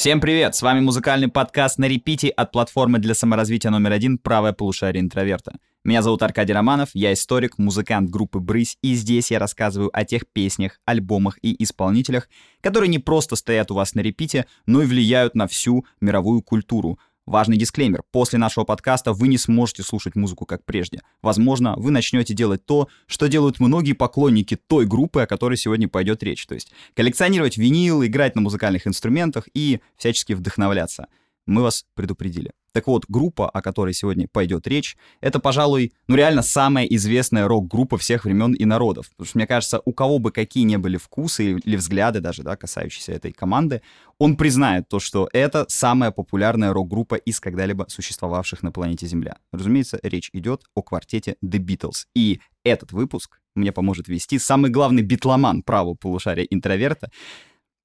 [0.00, 0.54] Всем привет!
[0.54, 5.52] С вами музыкальный подкаст на репите от платформы для саморазвития номер один «Правое полушарие интроверта».
[5.84, 10.22] Меня зовут Аркадий Романов, я историк, музыкант группы «Брысь», и здесь я рассказываю о тех
[10.32, 12.30] песнях, альбомах и исполнителях,
[12.62, 16.98] которые не просто стоят у вас на репите, но и влияют на всю мировую культуру—
[17.30, 18.02] Важный дисклеймер.
[18.10, 21.00] После нашего подкаста вы не сможете слушать музыку как прежде.
[21.22, 26.24] Возможно, вы начнете делать то, что делают многие поклонники той группы, о которой сегодня пойдет
[26.24, 26.44] речь.
[26.44, 31.06] То есть коллекционировать винил, играть на музыкальных инструментах и всячески вдохновляться.
[31.50, 32.52] Мы вас предупредили.
[32.72, 37.98] Так вот, группа, о которой сегодня пойдет речь, это, пожалуй, ну реально самая известная рок-группа
[37.98, 39.10] всех времен и народов.
[39.10, 42.54] Потому что, мне кажется, у кого бы какие ни были вкусы или взгляды даже, да,
[42.54, 43.82] касающиеся этой команды,
[44.18, 49.36] он признает то, что это самая популярная рок-группа из когда-либо существовавших на планете Земля.
[49.50, 52.06] Разумеется, речь идет о квартете The Beatles.
[52.14, 57.10] И этот выпуск мне поможет вести самый главный битломан правого полушария интроверта.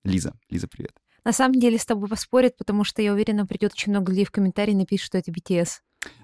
[0.04, 0.36] Лиза.
[0.52, 0.94] Лиза, привет.
[1.26, 4.32] На самом деле с тобой поспорят, потому что я уверена, придет очень много людей в
[4.32, 5.80] комментарии и напишет, что это BTS.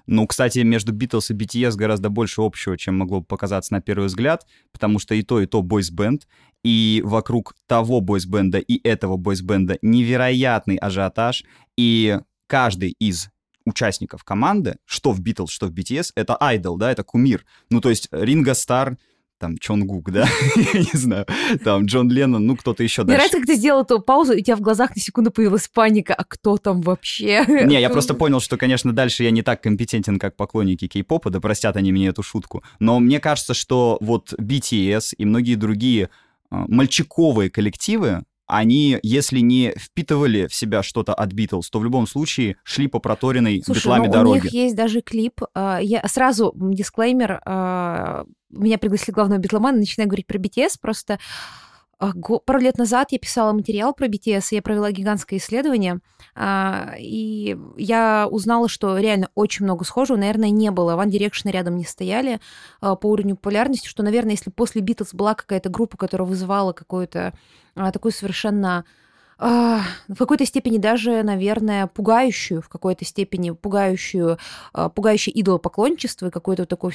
[0.06, 4.06] Ну, кстати, между Beatles и BTS гораздо больше общего, чем могло бы показаться на первый
[4.06, 6.28] взгляд, потому что и то, и то бойсбенд,
[6.62, 11.42] и вокруг того бойсбенда и этого бойсбенда невероятный ажиотаж,
[11.76, 13.28] и каждый из
[13.64, 17.44] участников команды, что в Beatles, что в BTS, это айдол, да, это кумир.
[17.70, 18.96] Ну, то есть Ринго Стар—
[19.42, 20.28] там Чонгук, да,
[20.72, 21.26] я не знаю,
[21.64, 23.08] там Джон Леннон, ну кто-то еще дальше.
[23.08, 25.66] Мне нравится, как ты сделал эту паузу, и у тебя в глазах на секунду появилась
[25.66, 27.44] паника, а кто там вообще?
[27.66, 31.40] Не, я просто понял, что, конечно, дальше я не так компетентен, как поклонники кей-попа, да
[31.40, 36.08] простят они мне эту шутку, но мне кажется, что вот BTS и многие другие
[36.48, 42.06] а, мальчиковые коллективы, они, если не впитывали в себя что-то от Битлз, то в любом
[42.06, 44.40] случае шли по проторенной Слушай, битлами ну, дороги.
[44.40, 45.40] у них есть даже клип.
[45.54, 47.40] А, я сразу дисклеймер.
[47.46, 51.18] А, меня пригласили главного битломана, начинаю говорить про BTS, просто
[52.44, 56.00] пару лет назад я писала материал про BTS, я провела гигантское исследование,
[56.98, 60.96] и я узнала, что реально очень много схожего, наверное, не было.
[60.96, 62.40] One Direction рядом не стояли
[62.80, 67.34] по уровню популярности, что, наверное, если после Beatles была какая-то группа, которая вызывала какое-то
[67.74, 68.84] а, такую совершенно
[69.38, 74.38] а, в какой-то степени даже, наверное, пугающую, в какой-то степени пугающую,
[74.72, 76.94] а, пугающее идолопоклонничество и какой-то такой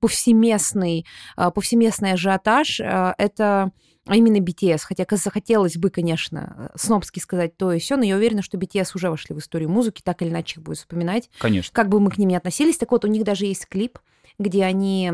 [0.00, 3.72] повсеместный, повсеместный ажиотаж, это
[4.12, 4.80] именно BTS.
[4.82, 9.10] Хотя захотелось бы, конечно, снобски сказать то и все, но я уверена, что BTS уже
[9.10, 11.30] вошли в историю музыки, так или иначе их будет вспоминать.
[11.38, 11.72] Конечно.
[11.74, 12.78] Как бы мы к ним ни относились.
[12.78, 13.98] Так вот, у них даже есть клип,
[14.38, 15.12] где они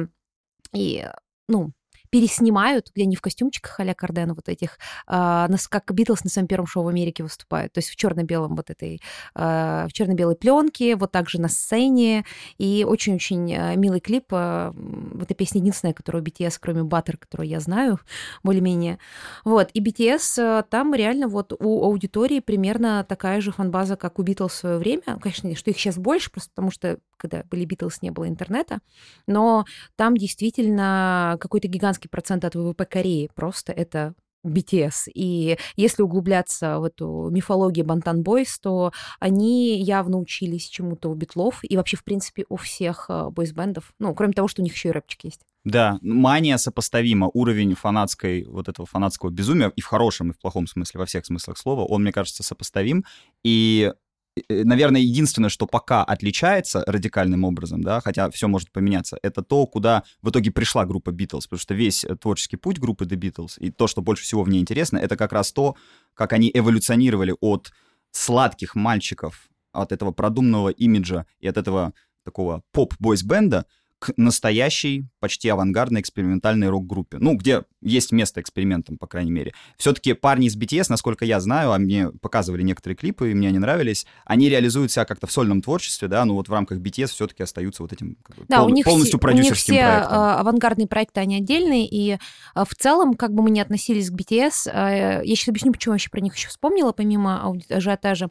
[0.73, 1.07] и
[1.49, 1.73] ну,
[2.11, 6.67] переснимают, где они в костюмчиках а-ля Кардена вот этих, а, как Битлз на своем первом
[6.67, 9.01] шоу в Америке выступают, то есть в черно-белом вот этой,
[9.35, 12.25] а, в черно-белой пленке, вот так же на сцене,
[12.59, 14.75] и очень-очень а, милый клип, а,
[15.21, 18.01] эта песня единственная, которую BTS, кроме Butter, которую я знаю,
[18.43, 18.99] более-менее,
[19.45, 24.53] вот, и BTS там реально вот у аудитории примерно такая же фанбаза, как у Битлз
[24.53, 28.11] в свое время, конечно, что их сейчас больше, просто потому что когда были Битлз, не
[28.11, 28.79] было интернета,
[29.27, 29.67] но
[29.97, 34.15] там действительно какой-то гигантский процент от ВВП Кореи, просто это
[34.47, 35.11] BTS.
[35.15, 41.61] И если углубляться в эту мифологию Бантан Бойс, то они явно учились чему-то у битлов
[41.63, 43.93] и вообще, в принципе, у всех э, бойсбендов.
[43.99, 45.41] Ну, кроме того, что у них еще и рэпчик есть.
[45.65, 47.31] Да, мания сопоставима.
[47.35, 51.27] Уровень фанатской, вот этого фанатского безумия, и в хорошем, и в плохом смысле, во всех
[51.27, 53.05] смыслах слова, он, мне кажется, сопоставим.
[53.45, 53.93] И
[54.49, 60.05] наверное, единственное, что пока отличается радикальным образом, да, хотя все может поменяться, это то, куда
[60.23, 63.71] в итоге пришла группа Beatles, потому что весь э, творческий путь группы The Beatles и
[63.71, 65.77] то, что больше всего в ней интересно, это как раз то,
[66.15, 67.73] как они эволюционировали от
[68.13, 71.93] сладких мальчиков, от этого продуманного имиджа и от этого
[72.25, 73.67] такого поп-бойс-бенда
[74.01, 77.19] к настоящей, почти авангардной экспериментальной рок-группе.
[77.19, 79.53] Ну, где есть место экспериментам, по крайней мере.
[79.77, 83.59] Все-таки парни из BTS, насколько я знаю, а мне показывали некоторые клипы, и мне они
[83.59, 87.43] нравились, они реализуют себя как-то в сольном творчестве, да, ну вот в рамках BTS все-таки
[87.43, 89.93] остаются вот этим как бы, да, пол, у них полностью все, продюсерским у них все
[89.93, 90.19] проектом.
[90.19, 92.19] А, авангардные проекты, они отдельные, и
[92.55, 95.93] а, в целом, как бы мы ни относились к BTS, а, я сейчас объясню, почему
[95.93, 98.31] я вообще про них еще вспомнила, помимо ажиотажа.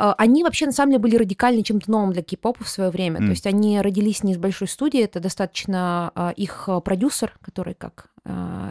[0.00, 3.20] А, они вообще на самом деле были радикально чем-то новым для кей-попа в свое время.
[3.20, 3.24] Mm.
[3.26, 7.74] То есть они родились не из большой студии, это достаточно а, их а, продюсер, который
[7.74, 8.06] как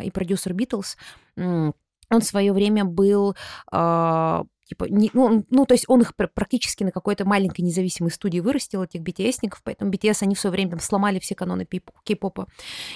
[0.04, 0.96] и продюсер Битлз,
[1.36, 1.74] он
[2.12, 3.36] в свое время был
[3.72, 8.84] типа, не, ну, ну, то есть он их практически на какой-то маленькой независимой студии вырастил,
[8.84, 11.68] этих BTS-ников, поэтому BTS, они в свое время там сломали все каноны
[12.04, 12.46] кей-попа.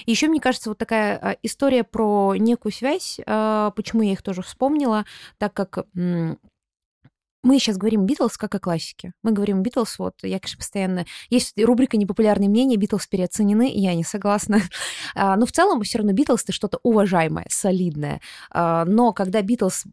[0.06, 5.04] И еще, мне кажется, вот такая история про некую связь, почему я их тоже вспомнила,
[5.38, 5.86] так как
[7.44, 9.12] мы сейчас говорим Битлз как о классике.
[9.22, 11.04] Мы говорим Битлз, вот, я, конечно, постоянно...
[11.30, 14.60] Есть рубрика «Непопулярные мнения», Битлз переоценены, я не согласна.
[15.16, 18.20] А, но в целом все равно Битлз— это что-то уважаемое, солидное.
[18.50, 19.84] А, но когда Битлз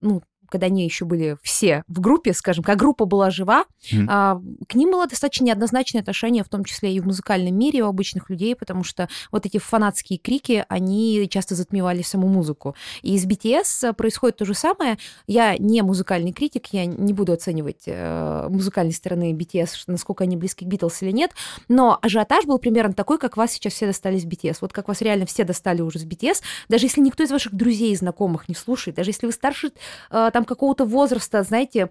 [0.00, 0.22] ну,
[0.52, 4.66] когда они еще были все в группе, скажем, как группа была жива, mm-hmm.
[4.68, 8.28] к ним было достаточно неоднозначное отношение, в том числе и в музыкальном мире у обычных
[8.28, 12.76] людей, потому что вот эти фанатские крики, они часто затмевали саму музыку.
[13.00, 14.98] И с BTS происходит то же самое.
[15.26, 20.66] Я не музыкальный критик, я не буду оценивать э, музыкальной стороны BTS, насколько они близки
[20.66, 21.32] к Битлз или нет,
[21.68, 24.58] но ажиотаж был примерно такой, как вас сейчас все достали с BTS.
[24.60, 27.92] Вот как вас реально все достали уже с BTS, даже если никто из ваших друзей
[27.92, 29.72] и знакомых не слушает, даже если вы старше
[30.10, 31.90] э, там какого-то возраста, знаете,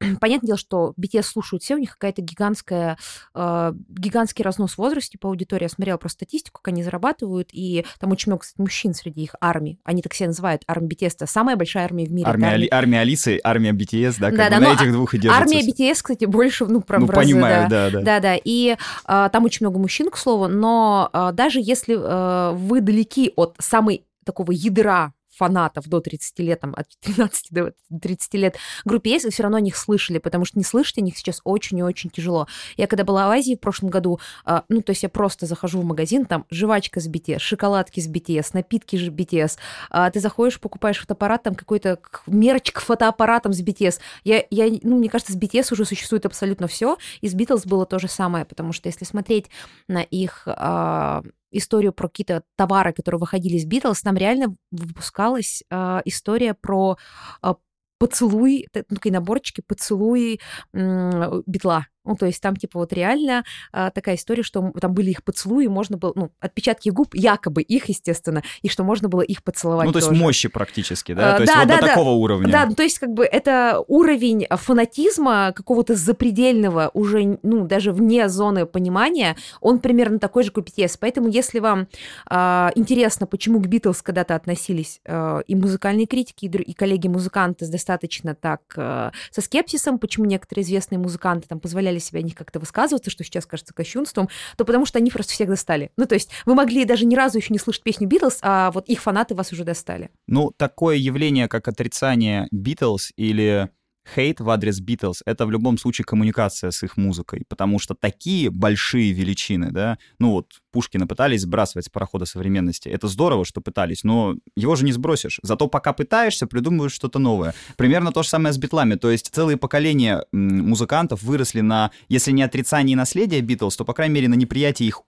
[0.20, 2.96] понятное дело, что BTS слушают все, у них какая-то гигантская,
[3.34, 5.64] э, гигантский разнос в возрасте по аудитории.
[5.64, 9.34] Я смотрела про статистику, как они зарабатывают, и там очень много, кстати, мужчин среди их
[9.40, 9.78] армий.
[9.84, 11.12] Они так себя называют, армия BTS.
[11.16, 12.28] Это самая большая армия в мире.
[12.28, 12.68] Армия, армия...
[12.70, 15.42] армия Алисы, армия BTS, да, как да, бы да, на этих двух и держится.
[15.42, 17.90] Армия BTS, кстати, больше, ну, прям ну, разы, понимаю, да.
[17.90, 18.04] да, да.
[18.04, 18.76] Да, да, и
[19.06, 23.54] э, там очень много мужчин, к слову, но э, даже если э, вы далеки от
[23.58, 29.24] самой такого ядра фанатов до 30 лет, там, от 13 до 30 лет группе есть,
[29.24, 31.82] вы все равно о них слышали, потому что не слышать о них сейчас очень и
[31.82, 32.46] очень тяжело.
[32.76, 35.80] Я когда была в Азии в прошлом году, э, ну, то есть я просто захожу
[35.80, 39.56] в магазин, там жвачка с BTS, шоколадки с BTS, напитки с BTS,
[39.88, 43.98] а ты заходишь, покупаешь фотоаппарат, там какой-то мерч к фотоаппаратам с BTS.
[44.24, 47.86] Я, я, ну, мне кажется, с BTS уже существует абсолютно все, и с Beatles было
[47.86, 49.46] то же самое, потому что если смотреть
[49.88, 56.00] на их э, историю про какие-то товары, которые выходили из Битлз, там реально выпускалась э,
[56.04, 56.96] история про
[57.42, 57.54] э,
[57.98, 60.40] поцелуй, ну, такие наборчики, поцелуи
[60.72, 61.86] э, Битла.
[62.10, 65.68] Ну, то есть там, типа, вот реально а, такая история, что там были их поцелуи,
[65.68, 69.92] можно было, ну, отпечатки губ, якобы их, естественно, и что можно было их поцеловать Ну,
[69.92, 70.10] то тоже.
[70.10, 71.34] есть мощи практически, да?
[71.34, 72.50] А, то есть да, вот да, до такого уровня.
[72.50, 78.28] Да, ну, то есть как бы это уровень фанатизма какого-то запредельного, уже, ну, даже вне
[78.28, 80.96] зоны понимания, он примерно такой же, как BTS.
[80.98, 81.86] Поэтому если вам
[82.26, 88.34] а, интересно, почему к Битлз когда-то относились а, и музыкальные критики, и, и коллеги-музыканты достаточно
[88.34, 93.10] так а, со скепсисом, почему некоторые известные музыканты там позволяли себя о них как-то высказываться,
[93.10, 95.90] что сейчас кажется кощунством, то потому что они просто всех достали.
[95.96, 98.88] Ну, то есть вы могли даже ни разу еще не слышать песню Битлз, а вот
[98.88, 100.10] их фанаты вас уже достали.
[100.26, 103.70] Ну, такое явление, как отрицание Битлз или
[104.14, 108.50] хейт в адрес Битлз— это в любом случае коммуникация с их музыкой, потому что такие
[108.50, 112.88] большие величины, да, ну вот Пушкина пытались сбрасывать с парохода современности.
[112.88, 115.40] Это здорово, что пытались, но его же не сбросишь.
[115.42, 117.54] Зато пока пытаешься, придумываешь что-то новое.
[117.76, 118.94] Примерно то же самое с битлами.
[118.94, 124.14] То есть целые поколения музыкантов выросли на, если не отрицании наследия Битлз, то, по крайней
[124.14, 125.02] мере, на неприятии их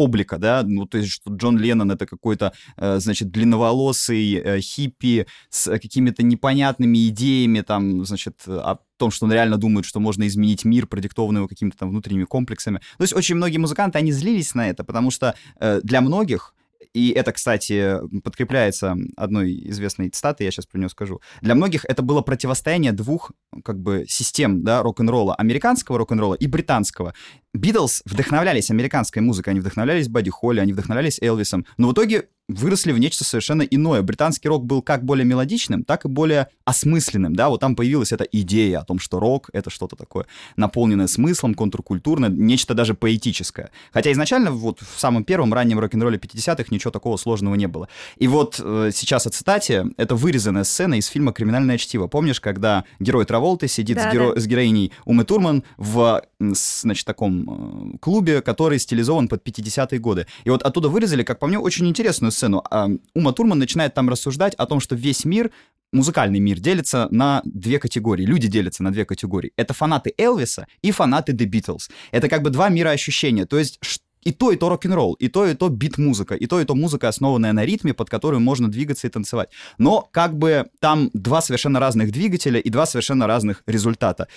[0.00, 5.26] облика, да, ну, то есть, что Джон Леннон— это какой-то, э, значит, длинноволосый э, хиппи
[5.50, 10.64] с какими-то непонятными идеями, там, значит, о том, что он реально думает, что можно изменить
[10.64, 12.78] мир, продиктованный его какими-то там внутренними комплексами.
[12.98, 16.54] То есть очень многие музыканты, они злились на это, потому что э, для многих
[16.92, 21.20] и это, кстати, подкрепляется одной известной цитатой, я сейчас про нее скажу.
[21.40, 23.30] Для многих это было противостояние двух
[23.64, 27.14] как бы систем да, рок-н-ролла, американского рок-н-ролла и британского.
[27.54, 32.92] Битлз вдохновлялись американской музыкой, они вдохновлялись Бадди Холли, они вдохновлялись Элвисом, но в итоге выросли
[32.92, 34.02] в нечто совершенно иное.
[34.02, 38.24] Британский рок был как более мелодичным, так и более осмысленным, да, вот там появилась эта
[38.24, 43.70] идея о том, что рок— это что-то такое наполненное смыслом, контркультурное, нечто даже поэтическое.
[43.92, 47.88] Хотя изначально вот в самом первом раннем рок-н-ролле 50-х ничего такого сложного не было.
[48.16, 52.06] И вот э, сейчас о цитате, это вырезанная сцена из фильма «Криминальное чтиво».
[52.06, 54.34] Помнишь, когда герой Траволты сидит да, с, геро...
[54.34, 54.40] да.
[54.40, 60.26] с героиней Умы Турман в, значит, таком э, клубе, который стилизован под 50-е годы.
[60.44, 62.62] И вот оттуда вырезали, как по мне, очень интересную сцену.
[62.70, 65.50] А Ума Турман начинает там рассуждать о том, что весь мир
[65.92, 68.24] музыкальный мир делится на две категории.
[68.24, 69.52] Люди делятся на две категории.
[69.56, 71.90] Это фанаты Элвиса и фанаты The Beatles.
[72.12, 73.44] Это как бы два мира ощущения.
[73.44, 73.80] То есть
[74.22, 77.08] и то, и то рок-н-ролл, и то, и то бит-музыка, и то, и то музыка,
[77.08, 79.48] основанная на ритме, под которую можно двигаться и танцевать.
[79.78, 84.28] Но как бы там два совершенно разных двигателя и два совершенно разных результата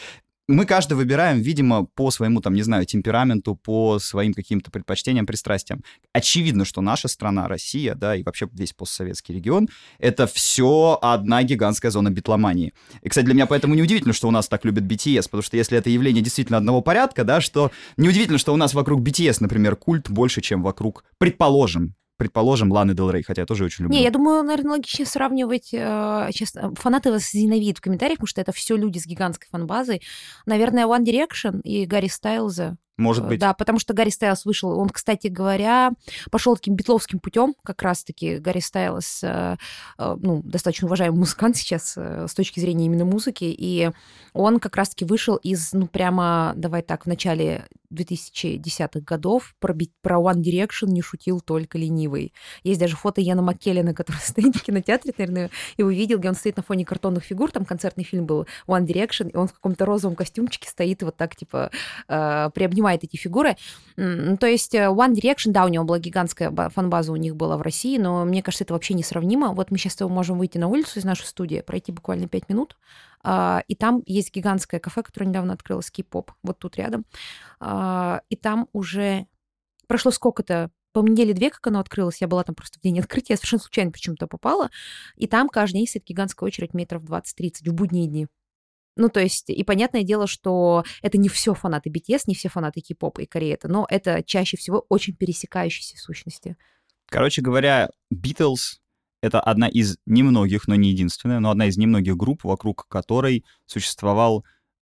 [0.48, 5.84] мы каждый выбираем, видимо, по своему, там, не знаю, темпераменту, по своим каким-то предпочтениям, пристрастиям.
[6.12, 9.70] Очевидно, что наша страна, Россия, да, и вообще весь постсоветский регион,
[10.00, 12.74] это все одна гигантская зона битломании.
[13.02, 15.78] И, кстати, для меня поэтому неудивительно, что у нас так любят BTS, потому что если
[15.78, 20.10] это явление действительно одного порядка, да, что неудивительно, что у нас вокруг BTS, например, культ
[20.10, 23.98] больше, чем вокруг, предположим, предположим, Ланы Дел Рей, хотя я тоже очень люблю.
[23.98, 28.42] Не, я думаю, наверное, логично сравнивать, э, честно, фанаты вас ненавидят в комментариях, потому что
[28.42, 30.02] это все люди с гигантской фанбазой.
[30.46, 33.40] Наверное, One Direction и Гарри Стайлза может э, быть.
[33.40, 35.92] Да, потому что Гарри Стайлс вышел, он, кстати говоря,
[36.32, 39.58] пошел таким битловским путем, как раз-таки Гарри Стайлс, э,
[39.98, 43.92] э, ну, достаточно уважаемый музыкант сейчас с точки зрения именно музыки, и
[44.34, 50.20] он как раз-таки вышел из, ну, прямо, давай так, в начале 2010-х годов про, про
[50.20, 52.34] One Direction не шутил только ленивый.
[52.64, 56.58] Есть даже фото Яна Маккеллина, который стоит в кинотеатре, наверное, его видел, где он стоит
[56.58, 60.16] на фоне картонных фигур, там концертный фильм был One Direction, и он в каком-то розовом
[60.16, 61.72] костюмчике стоит вот так, типа,
[62.08, 63.56] э, приобнимает эти фигуры.
[63.96, 67.62] То есть э, One Direction, да, у него была гигантская фан-база у них была в
[67.62, 69.54] России, но мне кажется, это вообще несравнимо.
[69.54, 72.76] Вот мы сейчас можем выйти на улицу из нашей студии, пройти буквально 5 минут,
[73.26, 77.06] и там есть гигантское кафе, которое недавно открылось, кей-поп, вот тут рядом.
[77.60, 79.28] А, и там уже
[79.88, 83.34] прошло сколько-то по недели две, как оно открылось, я была там просто в день открытия,
[83.34, 84.70] я совершенно случайно почему-то попала,
[85.16, 88.28] и там каждый день стоит гигантская очередь метров 20-30 в будние дни.
[88.96, 92.82] Ну, то есть, и понятное дело, что это не все фанаты BTS, не все фанаты
[92.82, 96.58] кей-попа и Кореи, но это чаще всего очень пересекающиеся сущности.
[97.08, 98.83] Короче говоря, Beatles
[99.24, 104.44] это одна из немногих, но не единственная, но одна из немногих групп, вокруг которой существовал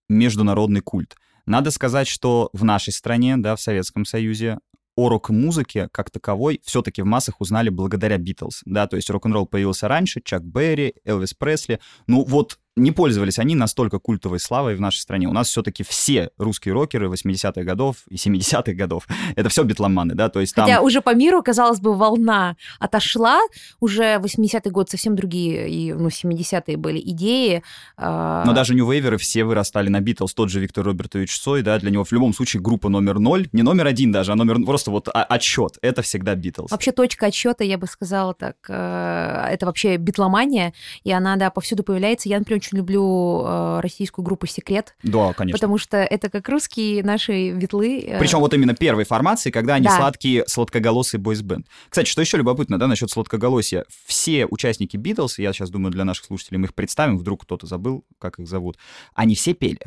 [0.09, 1.15] международный культ.
[1.45, 4.57] Надо сказать, что в нашей стране, да, в Советском Союзе,
[4.95, 9.87] о рок-музыке как таковой все-таки в массах узнали благодаря Битлз, да, то есть рок-н-ролл появился
[9.87, 14.99] раньше, Чак Берри, Элвис Пресли, ну вот не пользовались они настолько культовой славой в нашей
[14.99, 15.27] стране.
[15.27, 20.29] У нас все-таки все русские рокеры 80-х годов и 70-х годов— это все битломаны, да,
[20.29, 20.65] то есть там...
[20.65, 23.41] Хотя уже по миру, казалось бы, волна отошла,
[23.79, 27.63] уже 80-й год совсем другие, и, ну, 70-е были идеи.
[27.97, 28.43] Э...
[28.45, 32.03] Но даже нью-вейверы все вырастали на Битлз, тот же Виктор Робертович Цой, да, для него
[32.03, 35.77] в любом случае группа номер ноль, не номер один даже, а номер просто вот отчет,
[35.81, 36.71] это всегда Битлз.
[36.71, 41.83] Вообще точка отсчета, я бы сказала так, э, это вообще битломания, и она, да, повсюду
[41.83, 42.29] появляется.
[42.29, 44.95] Я, например, очень люблю э, российскую группу «Секрет».
[45.03, 45.57] Да, конечно.
[45.57, 47.99] Потому что это как русские наши ветлы.
[47.99, 48.19] Э.
[48.19, 49.97] Причем вот именно первой формации, когда они да.
[49.97, 51.67] сладкие, сладкоголосый бойсбенд.
[51.89, 53.85] Кстати, что еще любопытно, да, насчет сладкоголосия.
[54.05, 58.05] Все участники Битлз, я сейчас думаю, для наших слушателей мы их представим, вдруг кто-то забыл,
[58.19, 58.77] как их зовут,
[59.13, 59.79] они все пели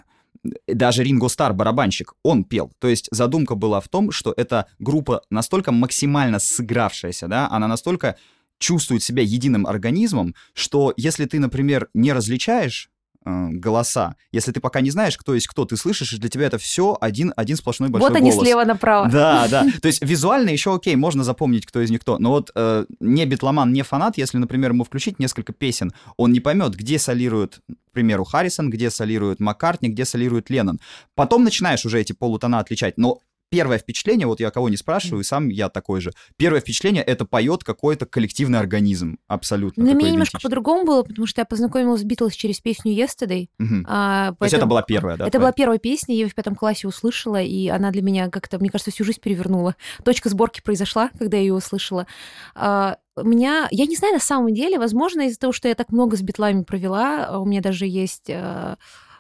[0.66, 2.70] даже Ринго Стар, барабанщик, он пел.
[2.78, 8.16] То есть задумка была в том, что эта группа настолько максимально сыгравшаяся, да, она настолько
[8.58, 12.90] чувствует себя единым организмом, что если ты, например, не различаешь
[13.24, 14.16] э, голоса.
[14.32, 16.96] Если ты пока не знаешь, кто есть кто, ты слышишь, и для тебя это все
[17.00, 18.34] один, один сплошной большой вот голос.
[18.34, 19.10] Вот они слева направо.
[19.10, 19.66] Да, да.
[19.82, 22.18] То есть визуально еще окей, можно запомнить, кто из них кто.
[22.18, 26.40] Но вот э, не битломан, не фанат, если, например, ему включить несколько песен, он не
[26.40, 27.60] поймет, где солирует,
[27.90, 30.80] к примеру, Харрисон, где солирует Маккартни, где солирует Леннон.
[31.14, 32.96] Потом начинаешь уже эти полутона отличать.
[32.96, 36.12] Но первое впечатление, вот я кого не спрашиваю, сам я такой же.
[36.36, 39.84] Первое впечатление это поет какой-то коллективный организм, абсолютно.
[39.84, 43.48] Ну, мне немножко по-другому было, потому что я познакомилась с Битлз через песню Yesterday.
[43.58, 43.84] Угу.
[43.86, 44.36] А, поэтому...
[44.38, 45.24] То есть это была первая, да?
[45.24, 45.40] Это твоя?
[45.46, 48.70] была первая песня, я ее в пятом классе услышала, и она для меня как-то, мне
[48.70, 49.76] кажется, всю жизнь перевернула.
[50.04, 52.06] Точка сборки произошла, когда я ее услышала.
[52.54, 55.90] А, у меня, я не знаю на самом деле, возможно, из-за того, что я так
[55.90, 58.76] много с битлами провела, у меня даже есть а,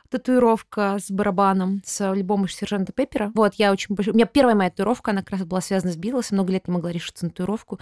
[0.08, 3.32] татуировка с барабаном, с альбома сержанта Пеппера.
[3.34, 3.94] Вот, я очень...
[3.94, 6.74] У меня первая моя татуировка, она как раз была связана с Битлз, много лет не
[6.74, 7.78] могла решиться на татуировку,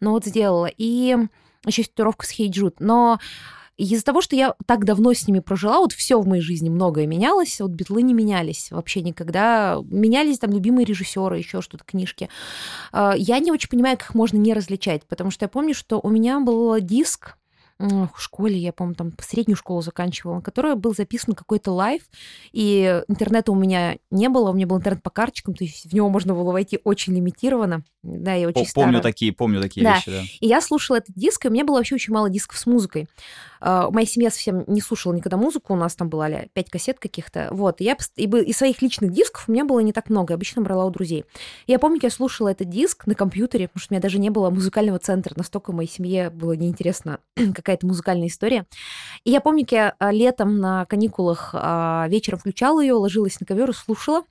[0.00, 0.70] но вот сделала.
[0.76, 1.16] И
[1.66, 2.80] еще есть татуировка с Hey Jude.
[2.80, 3.18] Но
[3.76, 7.06] из-за того, что я так давно с ними прожила, вот все в моей жизни многое
[7.06, 9.78] менялось, вот битлы не менялись вообще никогда.
[9.84, 12.28] Менялись там любимые режиссеры, еще что-то, книжки.
[12.92, 15.98] А, я не очень понимаю, как их можно не различать, потому что я помню, что
[16.00, 17.36] у меня был диск
[17.78, 22.02] в школе, я, помню, там среднюю школу заканчивала, на которой был записан какой-то live,
[22.52, 25.92] и интернета у меня не было, у меня был интернет по карточкам, то есть в
[25.92, 27.82] него можно было войти очень лимитированно.
[28.02, 29.02] Да, я очень Помню старая.
[29.02, 29.96] такие, помню такие да.
[29.96, 30.22] вещи, да.
[30.40, 33.08] И я слушала этот диск, и у меня было вообще очень мало дисков с музыкой.
[33.64, 36.98] Uh, моя семья совсем не слушала никогда музыку, у нас там было а пять кассет
[36.98, 40.32] каких-то, вот, и я и, и своих личных дисков у меня было не так много,
[40.32, 41.24] я обычно брала у друзей.
[41.66, 44.50] Я помню, я слушала этот диск на компьютере, потому что у меня даже не было
[44.50, 47.20] музыкального центра, настолько моей семье было неинтересно
[47.54, 48.66] какая-то музыкальная история.
[49.24, 53.70] И я помню, я а, летом на каникулах а, вечером включала ее, ложилась на ковер
[53.70, 54.24] и слушала,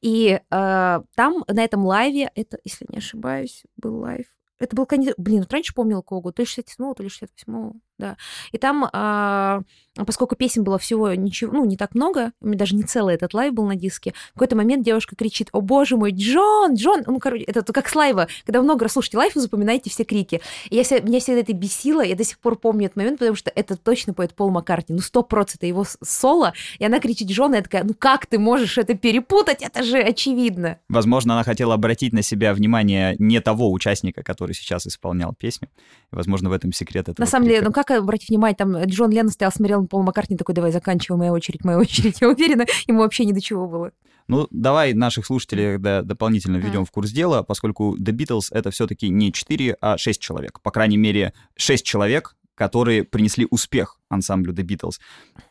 [0.00, 4.26] и там на этом live е, это, если не ошибаюсь, был live,
[4.58, 5.14] это был конец...
[5.18, 8.16] Блин, вот раньше помнила какого года, то ли 67-го, то ли 68-го, да.
[8.52, 9.62] И там, а,
[9.94, 13.32] поскольку песен было всего ничего, ну, не так много, у меня даже не целый этот
[13.32, 17.02] live был на диске, в какой-то момент девушка кричит, о боже мой, Джон, Джон!
[17.06, 18.28] Ну, короче, это как с live а.
[18.44, 20.42] Когда много раз слушаете live, вы запоминаете все крики.
[20.68, 23.36] И я себя, меня всегда это бесило, я до сих пор помню этот момент, потому
[23.36, 27.54] что это точно поет Пол Маккартни, ну, сто процентов его соло, и она кричит Джон,
[27.54, 29.62] и я такая, ну, как ты можешь это перепутать?
[29.62, 30.78] Это же очевидно.
[30.88, 35.70] Возможно, она хотела обратить на себя внимание не того участника, который сейчас исполнял песню.
[36.10, 39.30] Возможно, в этом секрет этого На самом деле, ну, как обратить внимание, там Джон Леннон
[39.30, 42.20] стоял, смотрел на Пол Маккартни, такой, давай, заканчивай, моя очередь, моя очередь.
[42.20, 43.90] Я уверена, ему вообще ни до чего было.
[44.28, 49.08] Ну, давай наших слушателей да, дополнительно введем в курс дела, поскольку The Beatles это все-таки
[49.08, 50.60] не 4, а 6 человек.
[50.62, 54.94] По крайней мере, 6 человек, которые принесли успех ансамблю The Beatles.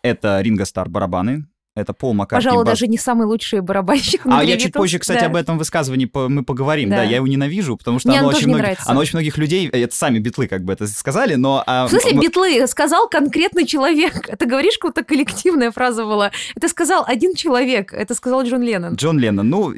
[0.02, 2.46] Это Ринго Стар барабаны, Это Пол Маккартни.
[2.46, 4.22] Пожалуй, бас- даже не самый лучший барабанщик.
[4.26, 5.26] А я чуть позже, кстати, Да.
[5.26, 6.90] об этом высказывании по- мы поговорим.
[6.90, 6.98] Да.
[6.98, 7.04] Да.
[7.04, 8.90] я его ненавижу, потому что Мне оно оно очень, нравится.
[8.90, 11.64] оно очень многих людей, это сами битлы как бы это сказали, но...
[11.68, 12.66] а, В смысле, битлы?
[12.68, 14.30] Сказал конкретный человек.
[14.30, 16.32] Это говоришь, какая-то коллективная фраза была.
[16.56, 17.92] Это сказал один человек.
[17.94, 18.96] Это сказал Джон Леннон.
[18.96, 19.74] Джон Леннон, ну,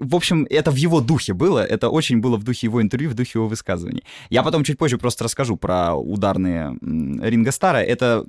[0.00, 3.14] в общем, это в его духе было, это очень было в духе его интервью, в
[3.14, 4.02] духе его высказываний.
[4.28, 7.78] Я потом чуть позже просто расскажу про ударные м, Ринго Стара.
[7.78, 8.24] Это,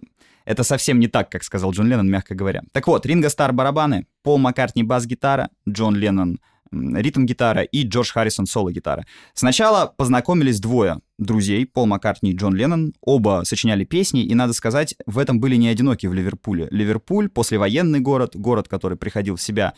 [0.49, 2.63] это совсем не так, как сказал Джон Леннон, мягко говоря.
[2.71, 6.39] Так вот, Ринго Стар барабаны, Пол Маккартни бас-гитара, Джон Леннон
[6.71, 9.05] ритм-гитара и Джордж Харрисон соло-гитара.
[9.33, 12.93] Сначала познакомились двое друзей, Пол Маккартни и Джон Леннон.
[13.01, 16.67] Оба сочиняли песни, и, надо сказать, в этом были не одиноки в Ливерпуле.
[16.71, 19.73] Ливерпуль, послевоенный город, город, который приходил в себя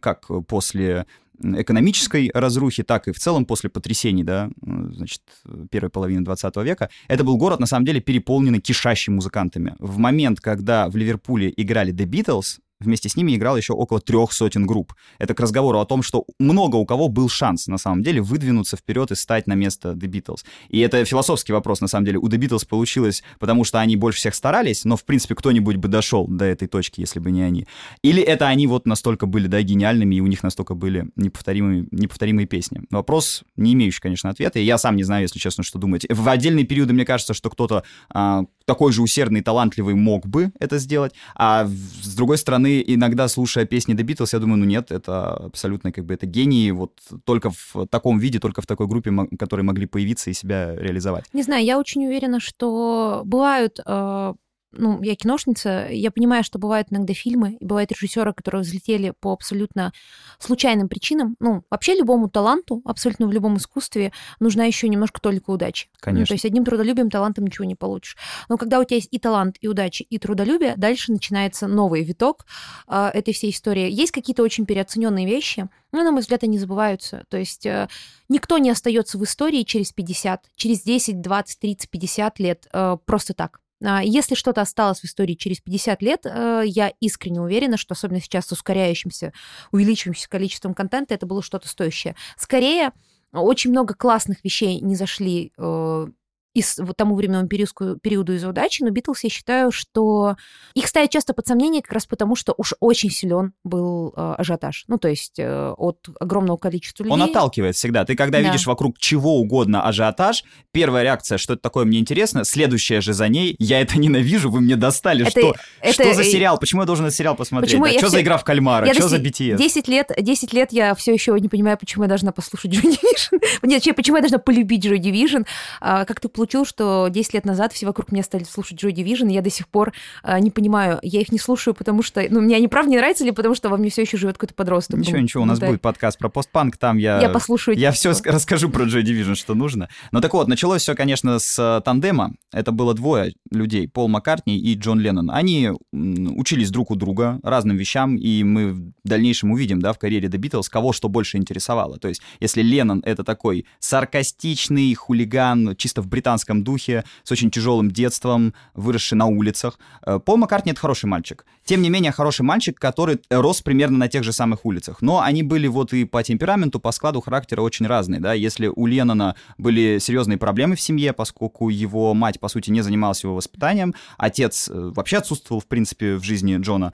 [0.00, 1.06] как после
[1.42, 5.22] экономической разрухи, так и в целом после потрясений, да, значит,
[5.70, 9.74] первой половины 20 века, это был город, на самом деле, переполненный кишащий музыкантами.
[9.78, 14.32] В момент, когда в Ливерпуле играли The Beatles, вместе с ними играло еще около трех
[14.32, 14.94] сотен групп.
[15.18, 18.76] Это к разговору о том, что много у кого был шанс, на самом деле, выдвинуться
[18.76, 20.44] вперед и стать на место The Beatles.
[20.68, 22.18] И это философский вопрос, на самом деле.
[22.18, 25.88] У The Beatles получилось, потому что они больше всех старались, но, в принципе, кто-нибудь бы
[25.88, 27.66] дошел до этой точки, если бы не они.
[28.02, 32.46] Или это они вот настолько были, да, гениальными, и у них настолько были неповторимые, неповторимые
[32.46, 32.82] песни.
[32.90, 34.58] Вопрос, не имеющий, конечно, ответа.
[34.58, 36.06] И я сам не знаю, если честно, что думать.
[36.08, 40.78] В отдельные периоды мне кажется, что кто-то а, такой же усердный талантливый мог бы это
[40.78, 45.34] сделать, а с другой стороны, иногда слушая песни The Beatles, я думаю, ну нет, это
[45.34, 49.64] абсолютно как бы это гении, вот только в таком виде, только в такой группе, которые
[49.64, 51.24] могли появиться и себя реализовать.
[51.32, 53.80] Не знаю, я очень уверена, что бывают...
[53.84, 54.34] э,
[54.76, 59.32] ну, я киношница, я понимаю, что бывают иногда фильмы, и бывают режиссеры, которые взлетели по
[59.32, 59.92] абсолютно
[60.38, 61.36] случайным причинам.
[61.40, 65.88] Ну, вообще любому таланту, абсолютно в любом искусстве нужна еще немножко только удачи.
[65.92, 66.26] Ну, Конечно.
[66.26, 68.16] то есть одним трудолюбием, талантом ничего не получишь.
[68.48, 72.46] Но когда у тебя есть и талант, и удача, и трудолюбие, дальше начинается новый виток
[72.88, 73.90] э, этой всей истории.
[73.90, 77.24] Есть какие-то очень переоцененные вещи, но, на мой взгляд, они забываются.
[77.28, 77.88] То есть э,
[78.28, 83.34] никто не остается в истории через 50, через 10, 20, 30, 50 лет э, просто
[83.34, 83.60] так.
[83.82, 88.20] А, Если что-то осталось в истории через 50 лет, э, я искренне уверена, что особенно
[88.20, 89.32] сейчас с ускоряющимся,
[89.72, 92.16] увеличивающимся количеством контента, это было что-то стоящее.
[92.36, 92.92] Скорее,
[93.32, 96.06] очень много классных вещей не зашли э,
[96.54, 100.36] из вот тому временному периоду, периоду из удачи, но Битлз, я считаю, что
[100.74, 104.84] их ставят часто под сомнение как раз потому, что уж очень силен был э, ажиотаж.
[104.88, 107.12] Ну, то есть э, от огромного количества людей.
[107.12, 108.04] Он отталкивает всегда.
[108.04, 108.44] Ты когда Да.
[108.46, 113.28] видишь вокруг чего угодно ажиотаж, первая реакция, что это такое, мне интересно, следующая же за
[113.28, 116.86] ней, я это ненавижу, вы мне достали, Это- что, это- что за сериал, почему я
[116.86, 117.90] должен этот сериал посмотреть, Почему да?
[117.90, 119.56] что все- за игра в кальмара, Я что за BTS?
[119.56, 123.40] 10 лет, 10 лет я все еще не понимаю, почему я должна послушать Joy Division.
[123.64, 125.46] Нет, почему я должна полюбить Joy Division.
[125.80, 129.30] А, Как ты получил, что 10 лет назад все вокруг меня стали слушать Joy Division,
[129.30, 132.42] и я до сих пор а, не понимаю, я их не слушаю, потому что, ну,
[132.42, 135.00] мне они правда не нравятся или потому что во мне все еще живет какой-то подросток.
[135.00, 135.68] Ничего, ничего, у нас да.
[135.68, 137.18] будет подкаст про постпанк, там я...
[137.18, 137.78] Я послушаю.
[137.78, 138.30] Я все что.
[138.30, 139.88] расскажу про Joy Division, что нужно.
[140.12, 142.34] Ну так вот, началось все, конечно, с э, тандема.
[142.52, 145.30] Это было двое людей, Пол Маккартни и Джон Леннон.
[145.30, 150.28] Они учились друг у друга разным вещам, и мы в дальнейшем увидим, да, в карьере
[150.28, 151.98] The Beatles, кого что больше интересовало.
[151.98, 156.33] То есть, если Леннон— это такой саркастичный хулиган, чисто в британском
[156.64, 161.44] духе, с очень тяжелым детством, выросший на улицах, э, Пол Маккартни— это хороший мальчик.
[161.64, 165.00] Тем не менее, хороший мальчик, который рос примерно на тех же самых улицах.
[165.00, 168.32] Но они были вот и по темпераменту, по складу характера очень разные, да.
[168.32, 173.24] Если у Леннона были серьезные проблемы в семье, поскольку его мать, по сути, не занималась
[173.24, 176.92] его воспитанием, отец э, вообще отсутствовал, в принципе, в жизни Джона,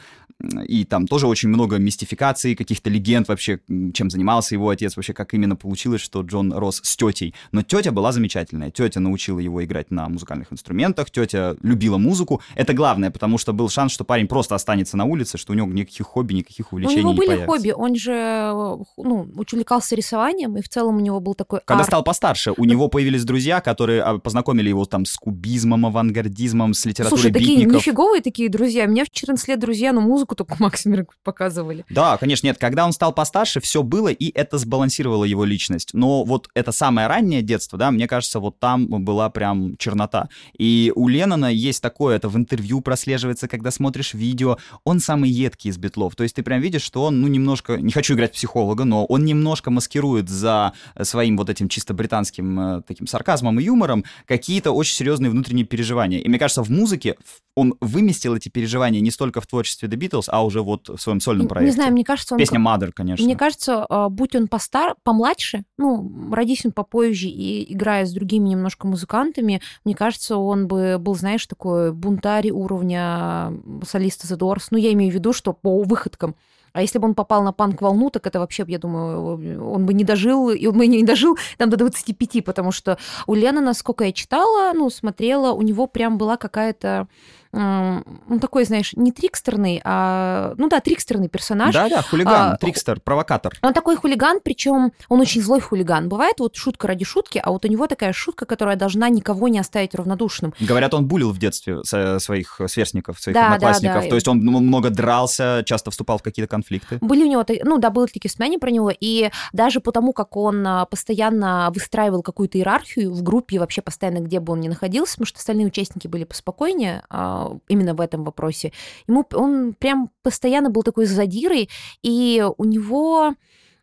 [0.66, 3.60] и там тоже очень много мистификаций, каких-то легенд вообще,
[3.94, 7.34] чем занимался его отец, вообще как именно получилось, что Джон рос с тетей.
[7.52, 8.70] Но тетя была замечательная.
[8.70, 12.40] Тетя научила его играть на музыкальных инструментах, тетя любила музыку.
[12.54, 15.66] Это главное, потому что был шанс, что парень просто останется на улице, что у него
[15.68, 17.56] никаких хобби, никаких Ну, У увлечений него не были появится.
[17.56, 21.80] хобби, он же э, ну, увлекался рисованием, и в целом у него был такой Когда
[21.80, 21.88] арт.
[21.88, 26.84] стал постарше, у него появились друзья, которые а, познакомили его там с кубизмом, авангардизмом, с
[26.84, 27.76] литературой Слушай, такие битников.
[27.86, 28.86] нифиговые такие друзья.
[28.86, 31.84] Меня в 14 лет друзья, ну, музыку только Максимер показывали.
[31.90, 32.58] Да, конечно, нет.
[32.58, 35.90] Когда он стал постарше, все было, и это сбалансировало его личность.
[35.92, 40.28] Но вот это самое раннее детство, да, мне кажется, вот там была прям чернота.
[40.58, 45.70] И у Леннона есть такое, это в интервью прослеживается, когда смотришь видео, он самый едкий
[45.70, 46.16] из битлов.
[46.16, 49.24] То есть ты прям видишь, что он, ну, немножко, не хочу играть психолога, но он
[49.24, 54.94] немножко маскирует за своим вот этим чисто британским э, таким сарказмом и юмором какие-то очень
[54.94, 56.20] серьезные внутренние переживания.
[56.20, 57.16] И мне кажется, в музыке
[57.54, 61.20] он выместил эти переживания не столько в творчестве The Beatles, а уже вот в своем
[61.20, 61.70] сольном проекте.
[61.70, 62.38] Не знаю, мне кажется, он...
[62.38, 63.24] Песня Mother, конечно.
[63.24, 68.48] Мне кажется, а, будь он постар, помладше, ну, родись он попозже и играя с другими
[68.48, 73.52] немножко музыкантами, мне кажется, он бы был, знаешь, такой бунтарь уровня
[73.86, 74.68] солиста The Doors.
[74.70, 76.34] Ну, я имею в виду, что по выходкам.
[76.72, 80.04] А если бы он попал на панк-волну, так это вообще, я думаю, он бы не
[80.04, 84.12] дожил, и он бы не дожил там до 25, потому что у Лена, насколько я
[84.12, 87.08] читала, ну, смотрела, у него прям была какая-то
[87.52, 91.74] ну, такой, знаешь, не трикстерный, а, ну да, трикстерный персонаж.
[91.74, 93.54] Да-да, хулиган, а, трикстер, провокатор.
[93.62, 96.08] Он такой хулиган, причем он очень злой хулиган.
[96.08, 99.58] Бывает вот шутка ради шутки, а вот у него такая шутка, которая должна никого не
[99.58, 100.54] оставить равнодушным.
[100.60, 103.96] Говорят, он булил в детстве своих сверстников, своих да, одноклассников.
[103.96, 104.08] Да, да.
[104.08, 106.98] То есть он много дрался, часто вступал в какие-то конфликты.
[107.00, 110.66] Были у него, ну да, были такие воспоминания про него, и даже потому, как он
[110.66, 115.26] а, постоянно выстраивал какую-то иерархию в группе, вообще постоянно, где бы он ни находился, потому
[115.26, 118.72] что остальные участники были поспокойнее, а, именно в этом вопросе.
[119.08, 121.68] Ему он прям постоянно был такой задирой,
[122.02, 123.34] и у него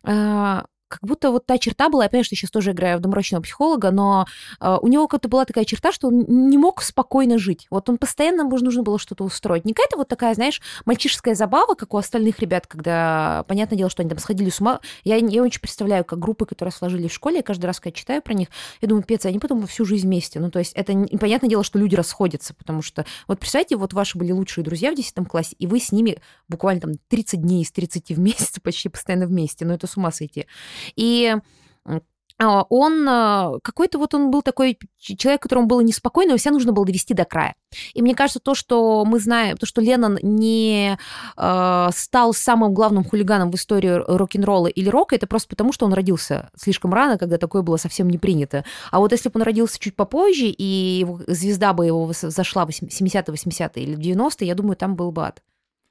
[0.04, 3.42] э, как будто вот та черта была, я понимаю, что сейчас тоже играю в доморощенного
[3.42, 4.26] психолога, но
[4.60, 7.66] э, у него как-то была такая черта, что он не мог спокойно жить.
[7.70, 9.64] Вот он постоянно ему нужно было что-то устроить.
[9.64, 14.02] Не какая-то вот такая, знаешь, мальчишеская забава, как у остальных ребят, когда, понятное дело, что
[14.02, 14.80] они там сходили с ума.
[15.04, 18.22] Я, я очень представляю, как группы, которые сложились в школе, я каждый раз, когда читаю
[18.22, 18.48] про них,
[18.80, 20.40] я думаю, пец, они потом всю жизнь вместе.
[20.40, 24.18] Ну, то есть это понятное дело, что люди расходятся, потому что вот представьте, вот ваши
[24.18, 27.70] были лучшие друзья в 10 классе, и вы с ними буквально там 30 дней из
[27.70, 29.64] 30 в месяц почти постоянно вместе.
[29.64, 30.46] Ну, это с ума сойти.
[30.96, 31.34] И
[32.40, 36.72] а, он а, какой-то вот он был такой человек, которому было неспокойно, его всегда нужно
[36.72, 37.56] было довести до края.
[37.94, 40.96] И мне кажется, то, что мы знаем, то, что Леннон не
[41.36, 45.92] э, стал самым главным хулиганом в истории рок-н-ролла или рока, это просто потому, что он
[45.92, 48.64] родился слишком рано, когда такое было совсем не принято.
[48.90, 53.34] А вот если бы он родился чуть попозже, и звезда бы его зашла в 70-е,
[53.34, 55.42] 80-е или 90-е, я думаю, там был бы ад.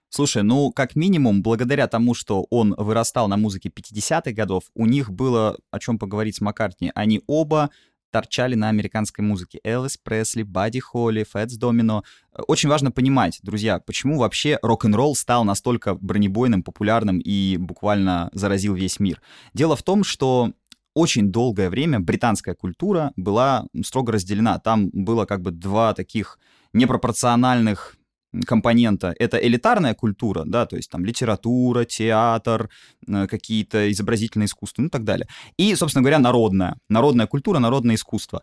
[0.09, 5.11] Слушай, ну, как минимум, благодаря тому, что он вырастал на музыке 50-х годов, у них
[5.11, 6.91] было о чем поговорить с Маккартни.
[6.95, 7.69] Они оба
[8.11, 9.59] торчали на американской музыке.
[9.63, 12.03] Элвис Пресли, Бадди Холли, Фэтс Домино.
[12.47, 18.99] Очень важно понимать, друзья, почему вообще рок-н-ролл стал настолько бронебойным, популярным и буквально заразил весь
[18.99, 19.21] мир.
[19.53, 20.53] Дело в том, что
[20.93, 24.57] очень долгое время британская культура была строго разделена.
[24.57, 26.39] Там было как бы два таких
[26.73, 27.96] непропорциональных
[28.45, 32.69] компонента— это элитарная культура, да, то есть там литература, театр,
[33.07, 35.27] э, какие-то изобразительные искусства, ну и так далее.
[35.57, 36.77] И, собственно говоря, народная.
[36.89, 38.41] Народная культура, народное искусство.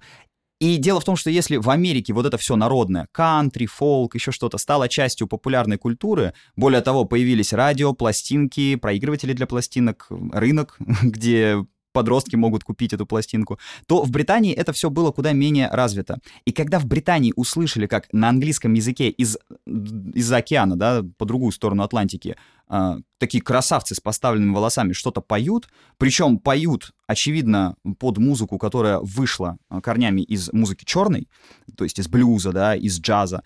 [0.60, 4.30] И дело в том, что если в Америке вот это все народное, кантри, фолк, еще
[4.30, 11.66] что-то, стало частью популярной культуры, более того, появились радио, пластинки, проигрыватели для пластинок, рынок, где
[11.94, 16.18] подростки могут купить эту пластинку, то в Британии это все было куда менее развито.
[16.44, 21.52] И когда в Британии услышали, как на английском языке из, из-за океана, да, по другую
[21.52, 22.36] сторону Атлантики,
[22.68, 29.56] э, такие красавцы с поставленными волосами что-то поют, причем поют, очевидно, под музыку, которая вышла
[29.68, 31.28] а, корнями из музыки черной,
[31.76, 33.42] то есть из блюза, да, из джаза,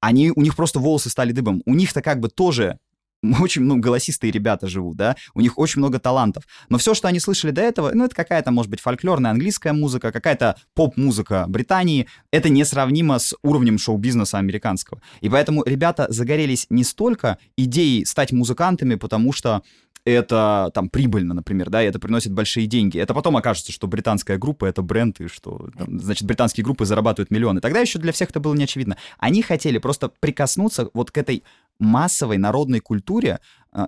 [0.00, 1.62] они, у них просто волосы стали дыбом.
[1.66, 2.78] У них-то как бы тоже
[3.40, 6.44] очень ну, голосистые ребята живут, да, у них очень много талантов.
[6.68, 10.12] Но все, что они слышали до этого, ну, это какая-то, может быть, фольклорная английская музыка,
[10.12, 12.06] какая-то поп-музыка Британии.
[12.30, 15.00] Это несравнимо с уровнем шоу-бизнеса американского.
[15.20, 19.62] И поэтому ребята загорелись не столько идеей стать музыкантами, потому что
[20.04, 22.98] это там прибыльно, например, да, и это приносит большие деньги.
[22.98, 27.30] Это потом окажется, что британская группа— это бренд, и что, там, значит, британские группы зарабатывают
[27.30, 27.60] миллионы.
[27.60, 28.96] Тогда еще для всех это было не очевидно.
[29.18, 31.42] Они хотели просто прикоснуться вот к этой
[31.78, 33.40] массовой народной культуре,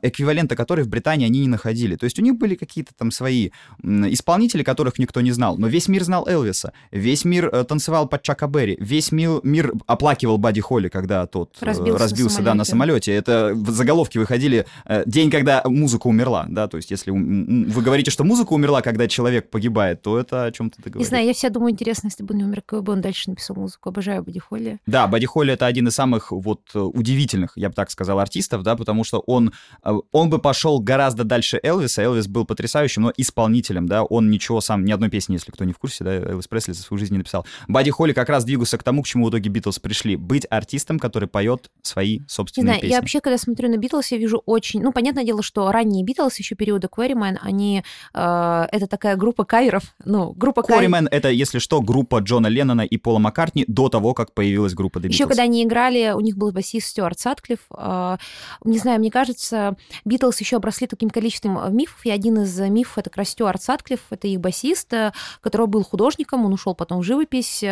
[0.03, 1.97] эквивалента которой в Британии они не находили.
[1.97, 3.51] То есть у них были какие-то там свои
[3.83, 5.57] исполнители, которых никто не знал.
[5.57, 9.73] Но весь мир знал Элвиса, весь мир э, танцевал под Чака Берри, весь мир, мир
[9.87, 13.13] оплакивал Бадди Холли, когда тот э, разбился, разбился на да, на самолете.
[13.13, 16.47] Это заголовки выходили э, день, когда музыка умерла.
[16.49, 16.69] Да?
[16.69, 20.83] То есть если вы говорите, что музыка умерла, когда человек погибает, то это о чем-то
[20.83, 21.07] ты говоришь.
[21.07, 23.57] Не знаю, я все думаю, интересно, если бы он умер, какой бы он дальше написал
[23.57, 23.89] музыку.
[23.89, 24.79] Обожаю Бадди Холли.
[24.87, 28.77] Да, Бадди Холли— это один из самых вот удивительных, я бы так сказал, артистов, да,
[28.77, 29.53] потому что он
[29.83, 32.03] он бы пошел гораздо дальше Элвиса.
[32.03, 35.73] Элвис был потрясающим, но исполнителем, да, он ничего сам, ни одной песни, если кто не
[35.73, 37.47] в курсе, да, Элвис Пресли за свою жизнь не написал.
[37.69, 40.17] Бадди Холли как раз двигался к тому, к чему в итоге Битлз пришли.
[40.17, 42.93] Быть артистом, который поет свои собственные не знаю, песни.
[42.93, 44.83] Я вообще, когда смотрю на Битлз, я вижу очень...
[44.83, 47.85] Ну, понятное дело, что ранние Битлз, еще периода Quarryman, они...
[48.15, 52.97] Э, это такая группа каверов, ну, группа Quarryman— это, если что, группа Джона Леннона и
[52.97, 55.13] Пола Маккартни до того, как появилась группа The Beatles.
[55.13, 57.61] Еще когда они играли, у них был басист Стюарт Сатклифф.
[57.77, 58.17] Э,
[58.65, 59.60] не знаю, мне кажется,
[60.05, 64.01] Битлз еще обросли таким количеством мифов, и один из мифов— это как раз Стюарт Сатклифф,
[64.11, 64.93] это их басист,
[65.41, 67.65] который был художником, он ушел потом в живопись,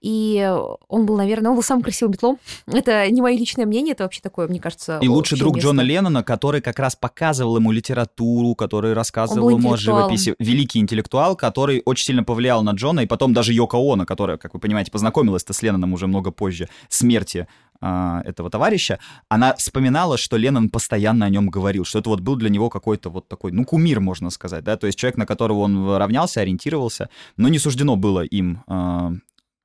[0.00, 2.38] и он был, наверное, он был самым красивым битлом.
[2.66, 5.68] Это не мое личное мнение, это вообще такое, мне кажется, И лучший друг место.
[5.68, 10.34] Джона Леннона, который как раз показывал ему литературу, который рассказывал ему о живописи.
[10.38, 14.54] Великий интеллектуал, который очень сильно повлиял на Джона, и потом даже Йоко Оно, которая, как
[14.54, 17.46] вы понимаете, познакомилась-то с Ленноном уже много позже смерти
[17.86, 22.36] а, этого товарища, она вспоминала, что Леннон постоянно о нем говорил, что это вот был
[22.36, 25.58] для него какой-то вот такой, ну, кумир, можно сказать, да, то есть человек, на которого
[25.58, 29.12] он равнялся, ориентировался, но не суждено было им а,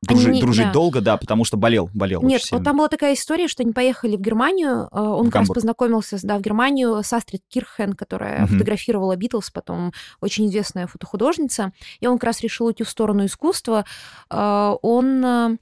[0.01, 0.71] Дружить, они, дружить да.
[0.73, 4.17] долго, да, потому что болел, болел Нет, вот там была такая история, что они поехали
[4.17, 8.43] в Германию, э, он в как раз познакомился, да, в Германию с Астрид Кирхен, которая
[8.43, 8.53] угу.
[8.53, 13.85] фотографировала Битлз, потом очень известная фотохудожница, и он как раз решил уйти в сторону искусства.
[14.29, 15.57] Э, он э,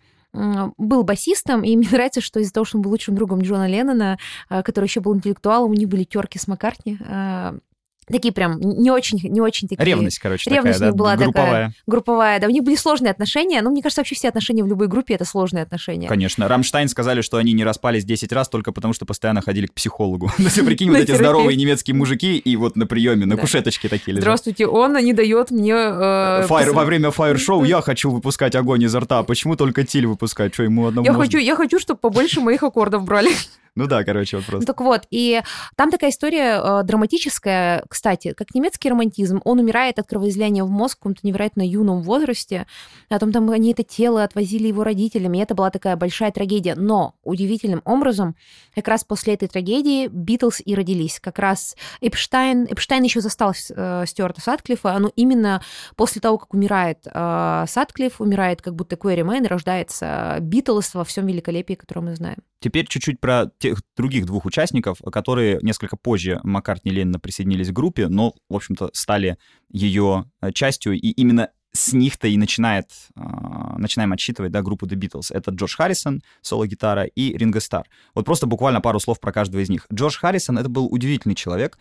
[0.78, 4.18] был басистом, и мне нравится, что из-за того, что он был лучшим другом Джона Леннона,
[4.50, 6.98] который еще был интеллектуалом, у них были терки с Маккартни,
[8.12, 9.84] такие прям не очень, не очень такие...
[9.84, 10.98] Ревность, короче, Ревность такая, да?
[10.98, 11.48] была групповая.
[11.48, 14.68] такая, групповая, да, у них были сложные отношения, но мне кажется, вообще все отношения в
[14.68, 16.08] любой группе— это сложные отношения.
[16.08, 16.48] Конечно.
[16.48, 20.32] Рамштайн сказали, что они не распались 10 раз только потому, что постоянно ходили к психологу.
[20.40, 24.14] Ну, ты прикинь, вот эти здоровые немецкие мужики и вот на приеме, на кушеточке такие
[24.14, 24.22] лежат.
[24.22, 25.74] Здравствуйте, он не дает мне...
[25.74, 30.64] Э, во время фаер-шоу я хочу выпускать огонь изо рта, почему только Тиль выпускать, что
[30.64, 33.32] ему одному я хочу, чтобы побольше моих аккордов брали.
[33.78, 34.66] Ну да, короче, вот просто.
[34.66, 35.40] так вот, и
[35.76, 39.40] там такая история э, драматическая, кстати, как немецкий романтизм.
[39.46, 42.66] Он умирает от кровоизлияния в мозг в каком-то невероятно юном возрасте.
[43.08, 46.74] Потом там они это тело отвозили его родителям, и это была такая большая трагедия.
[46.74, 48.36] Но удивительным образом,
[48.74, 51.20] как раз после этой трагедии Битлз и родились.
[51.20, 55.62] Как раз Эпштайн, Эпштайн еще застал э, Стюарта Садклифа, но именно
[55.96, 61.76] после того, как умирает э, Садклифф, умирает как будто Quarrymen, рождается Битлз во всем великолепии,
[61.76, 62.38] которое мы знаем.
[62.60, 67.74] Теперь чуть-чуть про тех других двух участников, которые несколько позже Маккартни и Леннона присоединились к
[67.74, 69.38] группе, но, в общем-то, стали
[69.70, 70.94] ее э, частью.
[70.94, 73.22] И именно с них-то и начинает, э,
[73.78, 75.28] начинаем отсчитывать, да, группу The Beatles.
[75.32, 77.86] Это Джордж Харрисон, соло-гитара, и Ринго Стар.
[78.16, 79.88] Вот просто буквально пару слов про каждого из них.
[79.94, 81.78] Джордж Харрисон— это был удивительный человек,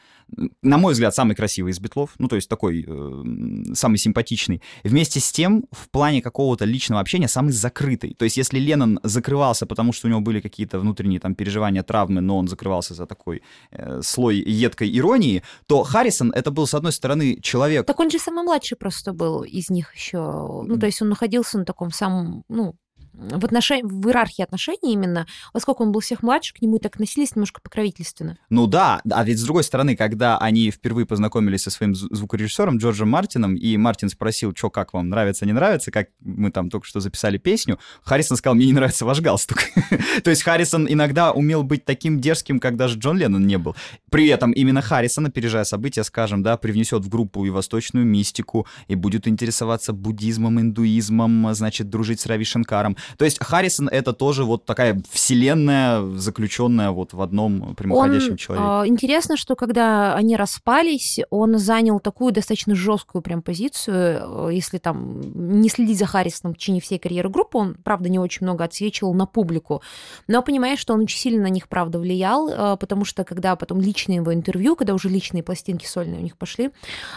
[0.63, 4.63] на мой взгляд, самый красивый из Битлов, ну, то есть такой э, самый симпатичный.
[4.85, 8.15] Вместе с тем, в плане какого-то личного общения, самый закрытый.
[8.15, 12.21] То есть если Леннон закрывался, потому что у него были какие-то внутренние там переживания, травмы,
[12.21, 16.93] но он закрывался за такой э, слой едкой иронии, то Харрисон— это был, с одной
[16.93, 17.87] стороны, человек...
[17.87, 20.63] Так он же самый младший просто был из них еще.
[20.67, 22.77] Ну, то есть он находился на таком самом, ну,
[23.17, 26.95] в, отношении, в иерархии отношений именно, поскольку он был всех младше, к нему и так
[26.95, 28.39] относились немножко покровительственно.
[28.51, 33.09] Ну да, а ведь с другой стороны, когда они впервые познакомились со своим звукорежиссером Джорджем
[33.09, 37.01] Мартином, и Мартин спросил, что, как вам, нравится, не нравится, как мы там только что
[37.01, 39.59] записали песню, Харрисон сказал, мне не нравится ваш галстук.
[40.23, 43.77] То есть Харрисон иногда умел быть таким дерзким, как даже Джон Леннон не был.
[44.11, 48.95] При этом именно Харрисон, опережая события, скажем, да, привнесет в группу и восточную мистику, и
[48.95, 52.97] будет интересоваться буддизмом, индуизмом, значит, дружить с Рави Шанкаром.
[53.17, 58.69] То есть Харрисон это тоже вот такая вселенная, заключенная вот в одном прямоходящем он, человеке.
[58.69, 64.51] Э, интересно, что когда они распались, он занял такую достаточно жесткую прям позицию.
[64.51, 68.47] Если там не следить за Харрисоном в течение всей карьеры группы, он, правда, не очень
[68.47, 69.83] много отсвечивал на публику.
[70.29, 73.81] Но понимаешь, что он очень сильно на них, правда, влиял, э, потому что когда потом
[73.81, 76.71] личные его интервью, когда уже личные пластинки сольные у них пошли,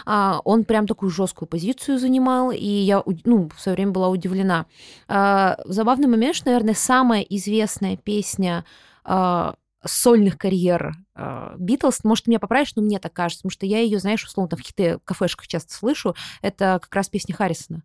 [0.06, 4.66] э, он прям такую жесткую позицию занимал, и я, ну, в свое время была удивлена.
[5.08, 8.64] Э, забавный момент, что, наверное, самая известная песня
[9.04, 9.52] э,
[9.84, 10.94] сольных карьер
[11.58, 14.58] Битлз, может, меня поправишь, но мне так кажется, потому что я ее, знаешь, условно, там
[14.58, 17.82] в хиты кафешках часто слышу, это как раз песня Харрисона.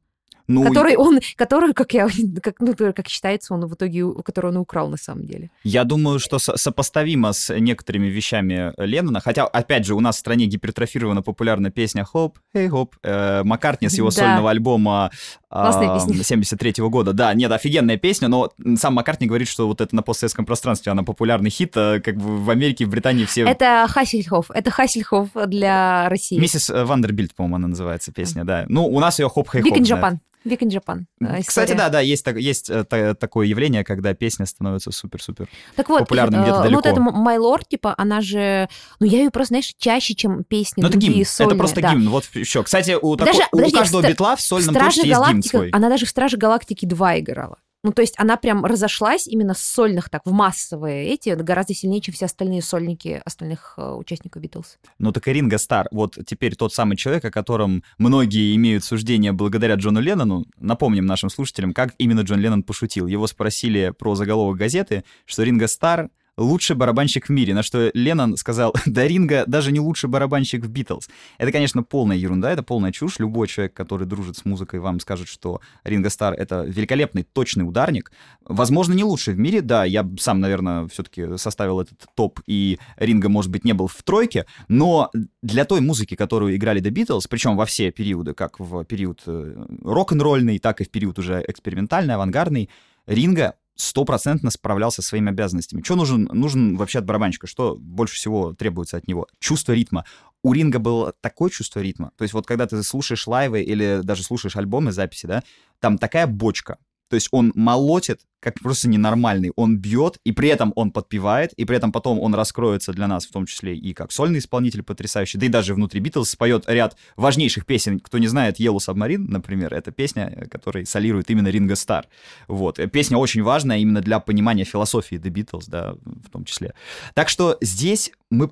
[0.47, 2.07] Ну, который он, который, как я,
[2.41, 5.49] как, ну, как считается, он в итоге, который он украл на самом деле.
[5.63, 10.19] Я думаю, что со- сопоставимо с некоторыми вещами Леннона, хотя, опять же, у нас в
[10.19, 14.15] стране гипертрофирована популярна песня «Хоп, эй, хоп», э, Маккартни с его да.
[14.15, 15.09] сольного альбома
[15.55, 17.13] э, 73 -го года.
[17.13, 21.03] Да, нет, офигенная песня, но сам Маккартни говорит, что вот это на постсоветском пространстве, она
[21.03, 23.45] популярный хит, э, как бы в Америке, в Британии все...
[23.45, 26.39] Это Хассельхоф, это Хассельхоф для России.
[26.39, 28.65] Миссис Вандербильд, по-моему, она называется песня, да.
[28.67, 29.71] Ну, у нас ее хоп, хей, хоп.
[29.71, 30.19] Big in Japan.
[30.45, 31.05] Week in Japan.
[31.45, 36.43] Кстати, да, да, есть, есть э, такое явление, когда песня становится супер-супер так вот, популярным
[36.43, 36.71] где-то далеко.
[36.71, 38.69] Ну вот это My Lord, типа, она же...
[38.99, 41.93] Ну, я ее просто, знаешь, чаще, чем песни Ну, это гимн, сольные, это просто да.
[41.93, 42.63] гимн, вот еще.
[42.63, 45.69] Кстати, у, даже, такой, подожди, у каждого битла в сольном точно есть гимн свой.
[45.69, 47.57] Она даже в Страже Галактики 2 играла.
[47.85, 52.01] Ну, то есть она прям разошлась именно с сольных, так, в массовые эти, гораздо сильнее,
[52.01, 54.79] чем все остальные сольники остальных э, участников Битлз.
[54.97, 59.33] Ну, так и Ринго Стар, вот теперь тот самый человек, о котором многие имеют суждение
[59.33, 60.45] благодаря Джону Леннону.
[60.57, 63.05] Напомним нашим слушателям, как именно Джон Леннон пошутил.
[63.05, 68.37] Его спросили про заголовок газеты, что Ринго Стар лучший барабанщик в мире, на что Леннон
[68.37, 71.09] сказал, да Ринга даже не лучший барабанщик в Битлз.
[71.37, 73.19] Это, конечно, полная ерунда, это полная чушь.
[73.19, 78.11] Любой человек, который дружит с музыкой, вам скажет, что Ринга Стар— это великолепный, точный ударник.
[78.43, 83.29] Возможно, не лучший в мире, да, я сам, наверное, все-таки составил этот топ, и Ринга,
[83.29, 87.55] может быть, не был в тройке, но для той музыки, которую играли The Beatles, причем
[87.55, 92.69] во все периоды, как в период э, рок-н-ролльный, так и в период уже экспериментальный, авангардный,
[93.07, 95.81] Ринга стопроцентно справлялся со своими обязанностями.
[95.83, 97.47] Что нужен, нужен вообще от барабанщика?
[97.47, 99.27] Что больше всего требуется от него?
[99.39, 100.05] Чувство ритма.
[100.43, 102.11] У Ринга было такое чувство ритма.
[102.17, 105.43] То есть вот когда ты слушаешь лайвы или даже слушаешь альбомы, записи, да,
[105.79, 106.77] там такая бочка,
[107.09, 109.51] то есть он молотит, как просто ненормальный.
[109.55, 113.25] Он бьет, и при этом он подпевает, и при этом потом он раскроется для нас,
[113.25, 115.39] в том числе и как сольный исполнитель потрясающий.
[115.39, 117.99] Да и даже внутри Битлз споет ряд важнейших песен.
[117.99, 122.07] Кто не знает, Yellow Submarine, например, это песня, которая солирует именно Ринго Стар.
[122.47, 122.79] Вот.
[122.91, 126.75] Песня очень важная именно для понимания философии The Beatles, да, в том числе.
[127.15, 128.47] Так что здесь мы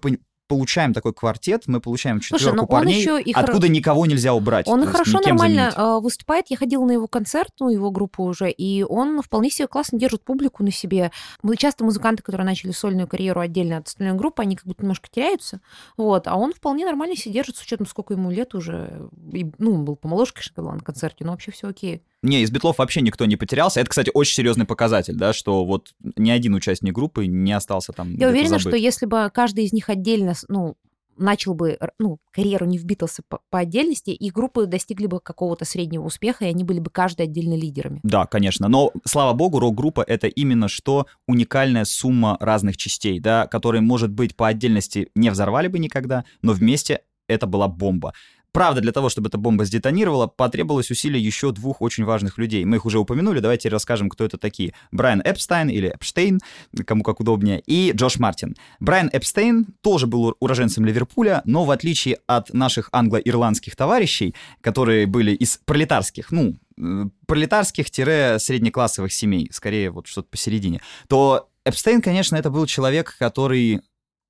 [0.47, 3.69] получаем такой квартет, мы получаем четверку Слушай, парней, еще и откуда хор...
[3.69, 4.67] никого нельзя убрать.
[4.67, 6.03] Он хорошо, нормально заменить.
[6.03, 6.45] выступает.
[6.49, 10.23] Я ходила на его концерт, ну, его группу уже, и он вполне себе классно держит
[10.23, 11.11] публику на себе.
[11.41, 15.09] Мы часто музыканты, которые начали сольную карьеру отдельно от остальной группы, они как будто немножко
[15.09, 15.61] теряются,
[15.97, 19.09] вот, а он вполне нормально себе держит, с учетом, сколько ему лет уже.
[19.31, 22.03] И, ну, он был помоложе, конечно, когда на концерте, но вообще все окей.
[22.23, 23.79] Не, из битлов вообще никто не потерялся.
[23.79, 28.15] Это, кстати, очень серьезный показатель, да, что вот ни один участник группы не остался там.
[28.15, 28.61] Я уверена, забыт.
[28.61, 30.77] что если бы каждый из них отдельно, ну,
[31.17, 35.65] начал бы ну, карьеру не в Битлз по, по отдельности, и группы достигли бы какого-то
[35.65, 37.99] среднего успеха, и они были бы каждый отдельно лидерами.
[38.03, 38.67] Да, конечно.
[38.67, 44.35] Но, слава богу, рок-группа— это именно что уникальная сумма разных частей, да, которые, может быть,
[44.35, 48.13] по отдельности не взорвали бы никогда, но вместе это была бомба.
[48.53, 52.63] Правда, для того, чтобы эта бомба сдетонировала, потребовалось усилия еще двух очень важных людей.
[52.65, 54.75] Мы их уже упомянули, давайте расскажем, кто это такие.
[54.91, 56.39] Брайан Эпстайн или Эпштейн,
[56.85, 58.55] кому как удобнее, и Джош Мартин.
[58.79, 65.31] Брайан Эпстейн тоже был уроженцем Ливерпуля, но в отличие от наших англо-ирландских товарищей, которые были
[65.31, 72.67] из пролетарских, ну, э, пролетарских-среднеклассовых семей, скорее вот что-то посередине, то Эпстейн, конечно, это был
[72.67, 73.81] человек, который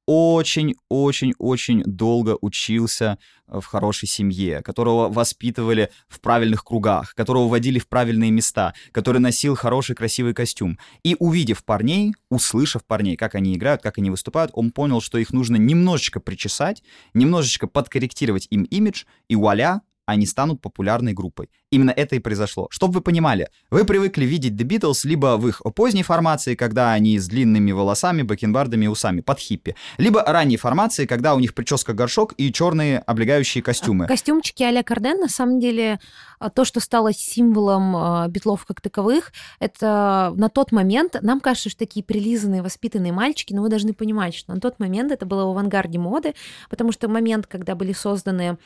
[0.06, 7.88] очень-очень-очень долго учился э, в хорошей семье, которого воспитывали в правильных кругах, которого водили в
[7.88, 10.78] правильные места, который носил хороший красивый костюм.
[11.04, 15.32] И увидев парней, услышав парней, как они играют, как они выступают, он понял, что их
[15.32, 21.50] нужно немножечко причесать, немножечко подкорректировать им имидж, и вуаля, они станут популярной группой.
[21.74, 22.68] Именно это и произошло.
[22.70, 27.18] Чтобы вы понимали, вы привыкли видеть The Beatles либо в их поздней формации, когда они
[27.18, 32.36] с длинными волосами, бакенбардами и усами, под хиппи, либо ранней формации, когда у них прическа-горшок
[32.38, 34.06] и черные облегающие костюмы.
[34.06, 36.00] Костюмчики а-ля Карден, на самом деле,
[36.38, 41.72] а, то, что стало символом а, битлов как таковых, это на тот момент, нам кажется,
[41.72, 45.46] что такие прилизанные, воспитанные мальчики, но вы должны понимать, что на тот момент это было
[45.46, 46.36] в авангарде моды,
[46.70, 48.60] потому что момент, когда были созданы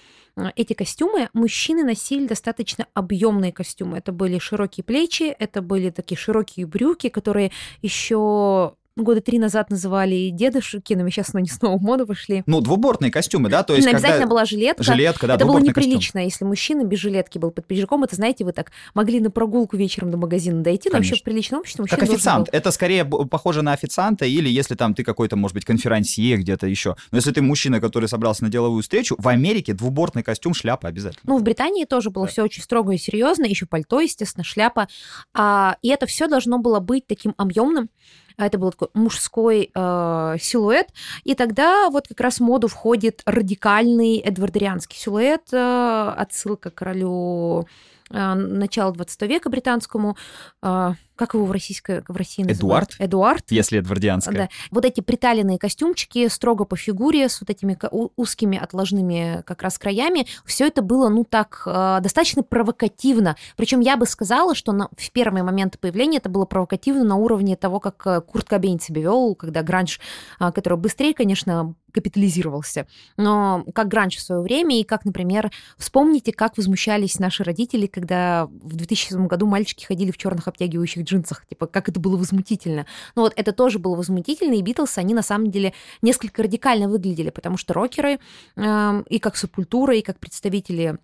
[0.56, 3.98] эти костюмы, мужчины носили достаточно объемные костюмы.
[3.98, 10.30] Это были широкие плечи, это были такие широкие брюки, которые еще года три назад называли
[10.30, 12.44] дедушки, но сейчас они снова в моду вошли.
[12.46, 13.64] Ну, двубортные костюмы, да?
[13.64, 14.00] То есть, когда...
[14.00, 14.84] Обязательно была жилетка.
[14.84, 16.24] Жилетка, да, Это было неприлично, костюм.
[16.24, 18.04] если мужчина без жилетки был под пиджаком.
[18.04, 21.62] Это, знаете, вы так могли на прогулку вечером до магазина дойти, но вообще в приличном
[21.62, 22.50] обществе Как официант.
[22.52, 26.96] Это скорее похоже на официанта, или если там ты какой-то, может быть, конферансье где-то еще.
[27.12, 31.22] Но если ты мужчина, который собрался на деловую встречу, в Америке двубортный костюм, шляпа обязательно.
[31.26, 32.32] Ну, в Британии тоже было да.
[32.32, 34.88] все очень строго и серьезно, еще пальто, естественно, шляпа.
[35.34, 37.90] А, и это все должно было быть таким объемным,
[38.38, 40.88] а это был такой мужской э, силуэт,
[41.24, 47.68] и тогда вот как раз в моду входит радикальный эдвардерианский силуэт, э, отсылка к королю
[48.12, 50.16] э, начала 20 века британскому,
[50.62, 52.96] э, как его в, российской, в России называют?
[52.96, 52.96] Эдуард.
[53.00, 53.46] Эдуард.
[53.50, 54.36] Если эдвардианская.
[54.36, 54.50] Да.
[54.72, 57.78] Вот эти приталенные костюмчики строго по фигуре, с вот этими
[58.16, 63.36] узкими отложными как раз краями, все это было, ну, так, э, достаточно провокативно.
[63.56, 67.56] Причем я бы сказала, что на, в первые моменты появления это было провокативно на уровне
[67.56, 70.00] того, как э, Курт Кобейн себя вел, когда гранж,
[70.40, 76.32] э, который быстрее, конечно, капитализировался, но как гранж в свое время, и как, например, вспомните,
[76.32, 81.68] как возмущались наши родители, когда в 2007 году мальчики ходили в черных обтягивающих джинсах, типа,
[81.68, 82.86] как это было возмутительно.
[83.16, 87.30] Ну вот это тоже было возмутительно, и Битлз, они на самом деле несколько радикально выглядели,
[87.30, 88.20] потому что рокеры
[88.56, 90.98] э, и как субкультура, и как представители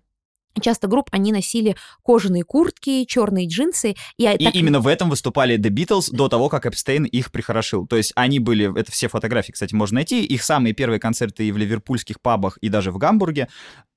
[0.60, 3.96] Часто групп они носили кожаные куртки, черные джинсы.
[4.18, 4.54] И, и так...
[4.54, 7.86] именно в этом выступали The Beatles до того, как Эпстейн их прихорошил.
[7.86, 11.52] То есть они были, это все фотографии, кстати, можно найти, их самые первые концерты и
[11.52, 13.48] в ливерпульских пабах, и даже в Гамбурге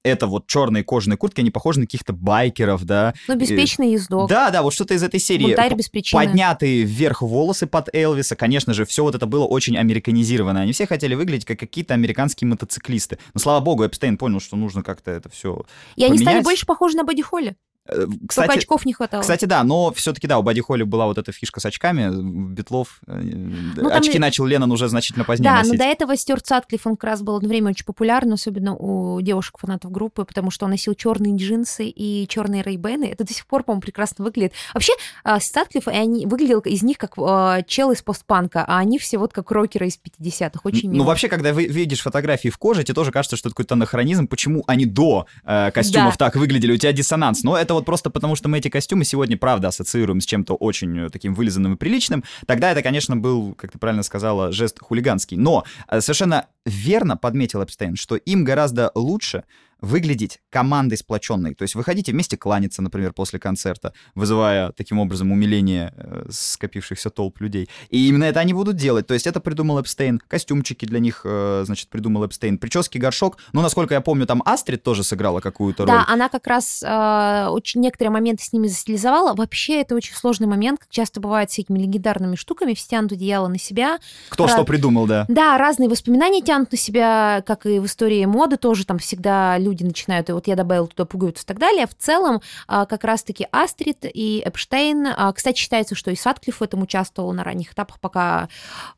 [0.08, 3.14] это вот черные кожаные куртки, они похожи на каких-то байкеров, да.
[3.28, 4.30] Ну, беспечный ездок.
[4.30, 5.48] Да, да, вот что-то из этой серии.
[5.48, 6.24] Бунтарь без причины.
[6.24, 10.62] Поднятые вверх волосы под Элвиса, конечно же, все вот это было очень американизировано.
[10.62, 13.20] Они все хотели выглядеть как какие-то американские мотоциклисты.
[13.34, 15.64] Но, слава богу, Эпстейн понял, что нужно как-то это все
[15.96, 17.56] И они стали больше похожи на Боди Холли.
[17.88, 19.22] Э, Кстати, Только очков не хватало.
[19.22, 22.10] Кстати, да, но все-таки, да, у Бади Холли была вот эта фишка с очками,
[22.54, 24.22] Битлов, э, ну, очки там...
[24.22, 25.74] начал Леннон уже значительно позднее Да, носить.
[25.74, 29.22] но до этого Стюарт Сатклифф, он как раз был одно время очень популярен, особенно у
[29.22, 33.06] девушек-фанатов группы, потому что он носил черные джинсы и черные рейбены.
[33.06, 34.54] Это до сих пор, по-моему, прекрасно выглядит.
[34.74, 39.18] Вообще, а, Сатклифф, они выглядел из них как э, чел из постпанка, а они все
[39.18, 40.62] вот как рокеры из 50-х.
[40.64, 43.76] Очень Ну, вообще, когда вы видишь фотографии в коже, тебе тоже кажется, что это какой-то
[43.76, 46.26] анахронизм, почему они до э, костюмов да.
[46.26, 47.44] так выглядели, у тебя диссонанс.
[47.44, 51.06] Но это вот просто потому, что мы эти костюмы сегодня, правда, ассоциируем с чем-то очень
[51.06, 55.38] э, таким вылизанным и приличным, тогда это, конечно, был, как ты правильно сказала, жест хулиганский.
[55.38, 59.44] Но э, совершенно верно подметил Эпстейн, что им гораздо лучше
[59.82, 61.54] выглядеть командой сплоченной.
[61.54, 67.42] То есть выходите вместе кланяться, например, после концерта, вызывая таким образом умиление э, скопившихся толп
[67.42, 67.70] людей.
[67.90, 69.08] И именно это они будут делать.
[69.08, 70.20] То есть это придумал Эпстейн.
[70.28, 72.58] Костюмчики для них, э, значит, придумал Эпстейн.
[72.58, 73.38] Прически, горшок.
[73.54, 75.92] Ну, насколько я помню, там Астрид тоже сыграла какую-то роль.
[75.92, 79.34] Да, она как раз э, очень некоторые моменты с ними застилизовала.
[79.36, 82.74] Вообще это очень сложный момент, как часто бывает с этими легендарными штуками.
[82.74, 84.00] Все тянут одеяло на себя.
[84.30, 84.54] Кто Раз...
[84.54, 85.26] что придумал, да.
[85.28, 89.84] Да, разные воспоминания тянут на себя, как и в истории моды тоже там всегда люди
[89.84, 91.86] начинают, и вот я добавила туда пуговицу и так далее.
[91.88, 96.64] В целом, а, как раз-таки Астрид и Эпштейн, а, кстати, считается, что и Садклифф в
[96.64, 98.50] этом участвовал на ранних этапах, пока,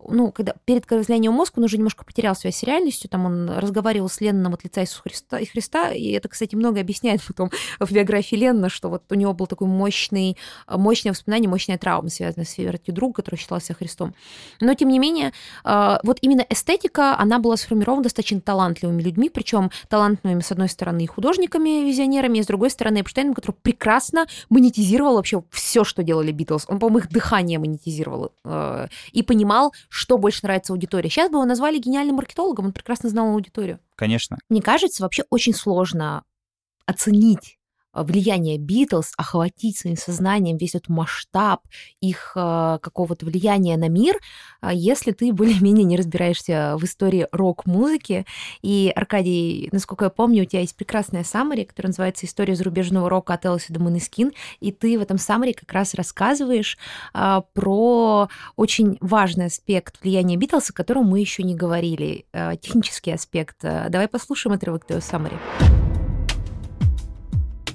[0.07, 4.09] ну, когда перед разлиянием мозга он уже немножко потерял связь с реальностью, там он разговаривал
[4.09, 7.91] с Ленноном от лица Иисуса Христа, и Христа, и это, кстати, много объясняет потом в
[7.91, 12.49] биографии Леннона, что вот у него был такой мощный, мощное воспоминание, мощная травма, связанная с
[12.49, 14.13] смертью друга, который считался Христом.
[14.59, 19.71] Но, тем не менее, а, вот именно эстетика, она была сформирована достаточно талантливыми людьми, причем
[19.87, 25.15] талантливыми, с одной стороны, и художниками, визионерами, и с другой стороны, Эпштейном, который прекрасно монетизировал
[25.15, 26.65] вообще все, что делали Битлз.
[26.67, 31.09] Он, по-моему, их дыхание монетизировал э, и понимал, что больше нравится аудитории.
[31.09, 33.79] Сейчас бы его назвали гениальным маркетологом, он прекрасно знал аудиторию.
[33.95, 34.37] Конечно.
[34.49, 36.23] Мне кажется, вообще очень сложно
[36.85, 37.58] оценить
[37.93, 41.61] влияние Битлз, охватить своим сознанием весь этот масштаб
[42.01, 44.17] их э, какого-то влияния на мир,
[44.61, 48.25] э, если ты более-менее не разбираешься в истории рок-музыки.
[48.61, 53.33] И, Аркадий, насколько я помню, у тебя есть прекрасная саммари, которая называется «История зарубежного рока
[53.33, 56.77] от Элси до Монескин», и ты в этом саммари как раз рассказываешь
[57.53, 62.25] про очень важный аспект влияния Битлз, о котором мы еще не говорили,
[62.61, 63.57] технический аспект.
[63.61, 65.37] Давай послушаем отрывок твоего саммари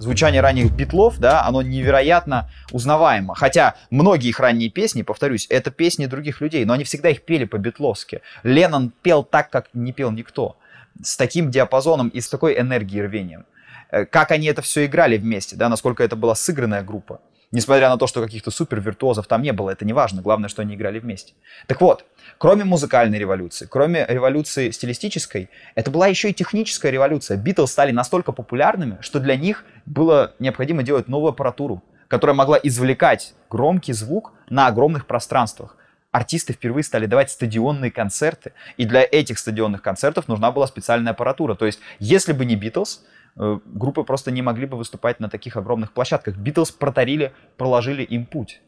[0.04, 3.34] звучание ранних битлов, да, оно невероятно узнаваемо.
[3.34, 7.44] Хотя многие их ранние песни, повторюсь, это песни других людей, но они всегда их пели
[7.44, 8.20] по-битловски.
[8.44, 10.56] Леннон пел так, как не пел никто.
[11.02, 13.46] С таким диапазоном и с такой энергией рвением.
[13.90, 17.20] Э, как они это все играли вместе, да, насколько это была сыгранная группа.
[17.54, 20.22] Несмотря на то, что каких-то супер виртуозов там не было, это не важно.
[20.22, 21.34] Главное, что они играли вместе.
[21.68, 22.04] Так вот,
[22.36, 27.36] кроме музыкальной революции, кроме революции стилистической, это была еще и техническая революция.
[27.36, 33.34] Битлз стали настолько популярными, что для них было необходимо делать новую аппаратуру, которая могла извлекать
[33.48, 35.76] громкий звук на огромных пространствах.
[36.14, 41.54] Артисты впервые стали давать стадионные концерты, и для этих стадионных концертов нужна была специальная аппаратура.
[41.54, 43.02] То есть, если бы не Битлз,
[43.36, 46.36] Э, группы просто не могли бы выступать на таких огромных площадках.
[46.36, 48.60] Битлз протарили, проложили им путь.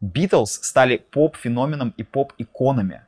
[0.00, 3.02] Битлз стали поп-феноменом и поп-иконами.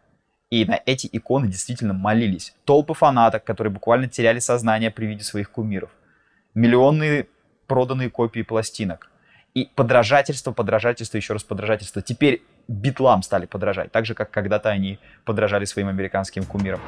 [0.51, 2.55] И на эти иконы действительно молились.
[2.65, 5.91] Толпы фанаток, которые буквально теряли сознание при виде своих кумиров.
[6.55, 7.27] Миллионные
[7.67, 9.11] проданные копии пластинок.
[9.55, 12.03] И подражательство, подражательство, еще раз подражательство.
[12.03, 16.81] Теперь битлам стали подражать, так же, как когда-то они подражали своим американским кумирам.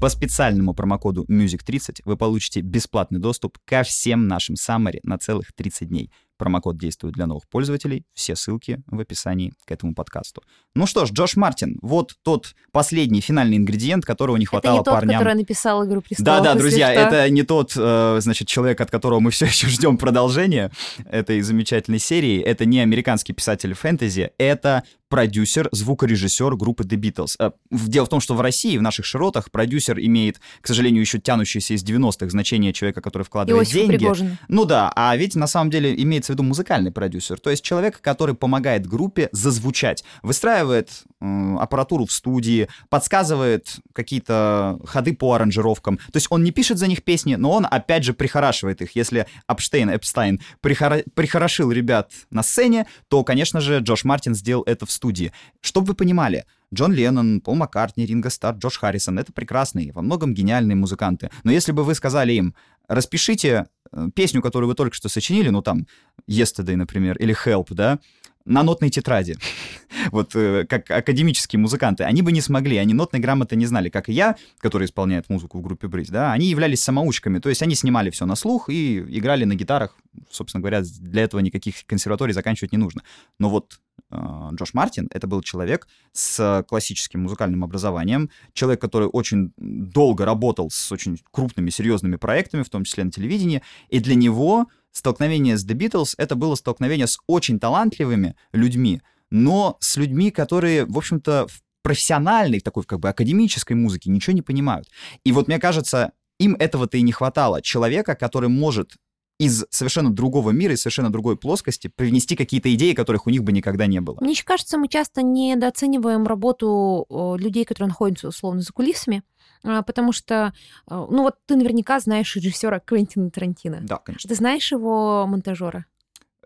[0.00, 5.88] По специальному промокоду MUSIC30 вы получите бесплатный доступ ко всем нашим саммари на целых 30
[5.88, 6.12] дней.
[6.38, 8.04] Промокод действует для новых пользователей.
[8.14, 10.42] Все ссылки в описании к этому подкасту.
[10.74, 14.84] Ну что ж, Джош Мартин, вот тот последний финальный ингредиент, которого не хватало это не
[14.84, 15.18] тот, парням.
[15.18, 16.42] который написал «Игру престолов».
[16.42, 17.00] Да-да, друзья, что.
[17.00, 20.70] это не тот, э, значит, человек, от которого мы все еще ждем продолжения
[21.04, 22.40] этой замечательной серии.
[22.40, 27.34] Это не американский писатель фэнтези, это продюсер, звукорежиссер группы The Beatles.
[27.38, 31.18] Э, дело в том, что в России, в наших широтах, продюсер имеет, к сожалению, еще
[31.18, 33.96] тянущееся из 90-х значение человека, который вкладывает деньги.
[33.96, 34.38] Пригожин.
[34.48, 38.00] Ну да, а ведь на самом деле имеется в виду музыкальный продюсер, то есть человек,
[38.00, 45.98] который помогает группе зазвучать, выстраивает аппаратуру в студии, подсказывает какие-то ходы по аранжировкам.
[45.98, 48.96] То есть он не пишет за них песни, но он опять же прихорашивает их.
[48.96, 51.02] Если Апштейн, Эпстайн прихора...
[51.14, 55.32] прихорошил ребят на сцене, то, конечно же, Джош Мартин сделал это в студии.
[55.60, 60.34] Чтобы вы понимали, Джон Леннон, Пол Маккартни, Ринго Старр, Джош Харрисон— это прекрасные, во многом
[60.34, 61.30] гениальные музыканты.
[61.42, 62.54] Но если бы вы сказали им,
[62.88, 65.86] распишите э, песню, которую вы только что сочинили, ну там
[66.28, 67.98] Yesterday, например, или Help, да,
[68.44, 69.36] на нотной тетради,
[70.10, 74.08] вот э, как академические музыканты, они бы не смогли, они нотной грамоты не знали, как
[74.08, 77.74] и я, который исполняет музыку в группе Брейс, да, они являлись самоучками, то есть они
[77.74, 79.96] снимали все на слух и играли на гитарах,
[80.30, 83.02] собственно говоря, для этого никаких консерваторий заканчивать не нужно.
[83.38, 83.78] Но вот
[84.10, 90.90] Джош Мартин— это был человек с классическим музыкальным образованием, человек, который очень долго работал с
[90.92, 95.74] очень крупными, серьезными проектами, в том числе на телевидении, и для него столкновение с The
[95.74, 101.62] Beatles— это было столкновение с очень талантливыми людьми, но с людьми, которые, в общем-то, в
[101.82, 104.88] профессиональной, такой как бы академической музыке ничего не понимают.
[105.24, 107.62] И вот мне кажется, им этого-то и не хватало.
[107.62, 108.96] Человека, который может
[109.38, 113.52] из совершенно другого мира, из совершенно другой плоскости привнести какие-то идеи, которых у них бы
[113.52, 114.18] никогда не было.
[114.20, 117.06] Мне кажется, мы часто недооцениваем работу
[117.38, 119.22] людей, которые находятся условно за кулисами,
[119.62, 120.52] а, потому что,
[120.86, 123.80] а, ну вот ты наверняка знаешь режиссера Квентина Тарантино.
[123.82, 124.28] Да, конечно.
[124.28, 125.86] Ты знаешь его монтажера?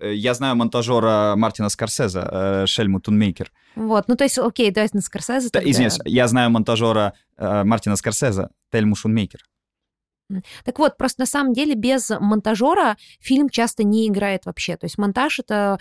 [0.01, 3.53] Э, я знаю монтажера Мартина Скорсезе, э, Шельму Тунмейкер.
[3.77, 5.49] Вот, ну то есть, окей, давай на Скорсезе.
[5.53, 9.41] Да, извиняюсь, я знаю монтажера э, Мартина Скорсезе, Тельму Шунмейкер.
[10.65, 14.77] Так вот, просто на самом деле без монтажера фильм часто не играет вообще.
[14.77, 15.79] То есть монтаж— это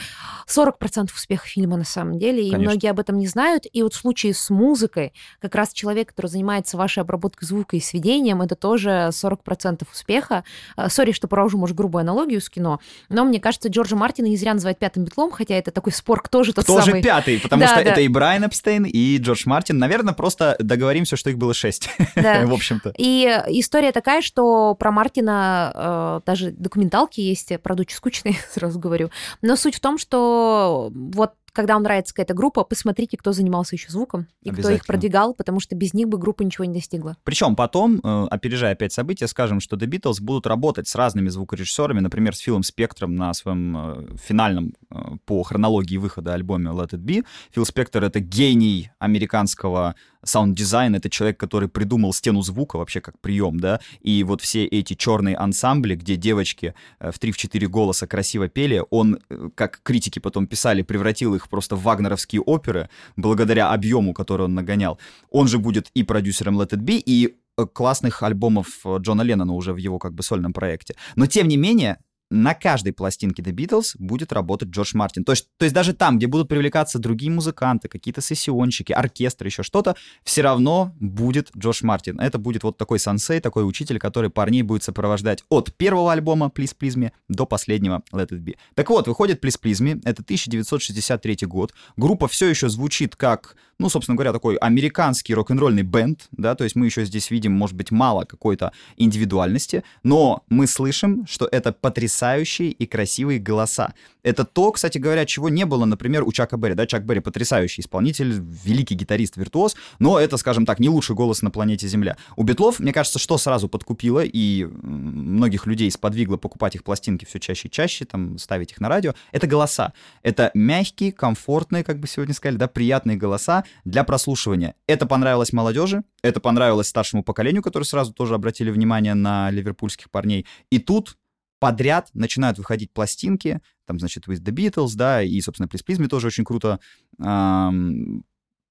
[0.48, 3.64] 40% успеха фильма на самом деле, и многие об этом не знают.
[3.72, 7.80] И вот в случае с музыкой, как раз человек, который занимается вашей обработкой звука и
[7.80, 10.44] сведением, это тоже 40% успеха.
[10.76, 12.80] А, сори, что провожу, может, грубую аналогию с кино,
[13.10, 16.44] но мне кажется, Джорджа Мартина не зря называют пятым битлом, хотя это такой спор, кто
[16.44, 16.98] же тот кто самый...
[16.98, 17.40] же пятый?
[17.40, 17.92] Потому да, что да.
[17.92, 19.78] это и Брайан Эпстейн, и Джордж Мартин.
[19.78, 22.46] Наверное, просто договоримся, что их было шесть, да.
[22.46, 22.94] в общем-то.
[22.98, 28.80] И история такая, что что про Мартина э, даже документалки есть, правда, очень скучные, сразу
[28.80, 29.10] говорю.
[29.42, 33.92] Но суть в том, что вот когда вам нравится какая-то группа, посмотрите, кто занимался еще
[33.92, 37.18] звуком и кто их продвигал, потому что без них бы группа ничего не достигла.
[37.26, 42.00] Причем потом, э, опережая опять события, скажем, что The Beatles будут работать с разными звукорежиссерами,
[42.00, 47.04] например, с Филом Спектром на своем э, финальном э, по хронологии выхода альбоме Let It
[47.04, 47.26] Be.
[47.52, 53.60] Фил Спектр— это гений американского саунд-дизайн— это человек, который придумал стену звука вообще как прием,
[53.60, 59.20] да, и вот все эти черные ансамбли, где девочки в 3-4 голоса красиво пели, он,
[59.56, 65.00] как критики потом писали, превратил их просто в вагнеровские оперы, благодаря объему, который он нагонял.
[65.30, 69.54] Он же будет и продюсером Let It Be, и э, классных альбомов э, Джона Леннона
[69.54, 70.96] уже в его как бы сольном проекте.
[71.16, 71.98] Но тем не менее,
[72.32, 75.24] на каждой пластинке The Beatles будет работать Джордж Мартин.
[75.24, 79.64] То есть, то есть даже там, где будут привлекаться другие музыканты, какие-то сессионщики, оркестр, еще
[79.64, 82.20] что-то, все равно будет Джордж Мартин.
[82.20, 86.76] Это будет вот такой сансей, такой учитель, который парней будет сопровождать от первого альбома Please
[86.80, 88.56] Please Me до последнего Let It Be.
[88.76, 91.74] Так вот, выходит Please Please Me, это 1963 год.
[91.98, 96.76] Группа все еще звучит как, ну, собственно говоря, такой американский рок-н-ролльный бенд, да, то есть
[96.76, 102.70] мы еще здесь видим, может быть, мало какой-то индивидуальности, но мы слышим, что это потрясающие
[102.70, 103.94] и красивые голоса.
[104.24, 106.76] Это то, кстати говоря, чего не было, например, у Чака Берри.
[106.76, 108.32] Да, Чак Берри потрясающий исполнитель,
[108.64, 112.18] великий гитарист, виртуоз, но это, скажем так, не лучший голос на планете Земля.
[112.36, 117.40] У Битлов, мне кажется, что сразу подкупило и многих людей сподвигло покупать их пластинки все
[117.40, 119.94] чаще и чаще, там, ставить их на радио, это голоса.
[120.22, 124.76] Это мягкие, комфортные, как бы сегодня сказали, да, приятные голоса для прослушивания.
[124.88, 130.46] Это понравилось молодежи, это понравилось старшему поколению, которые сразу тоже обратили внимание на ливерпульских парней.
[130.70, 131.18] И тут
[131.60, 136.08] подряд начинают выходить пластинки, там, значит, With the Beatles, да, и, собственно, Please Please Me
[136.08, 136.80] тоже очень круто
[137.20, 138.24] эм,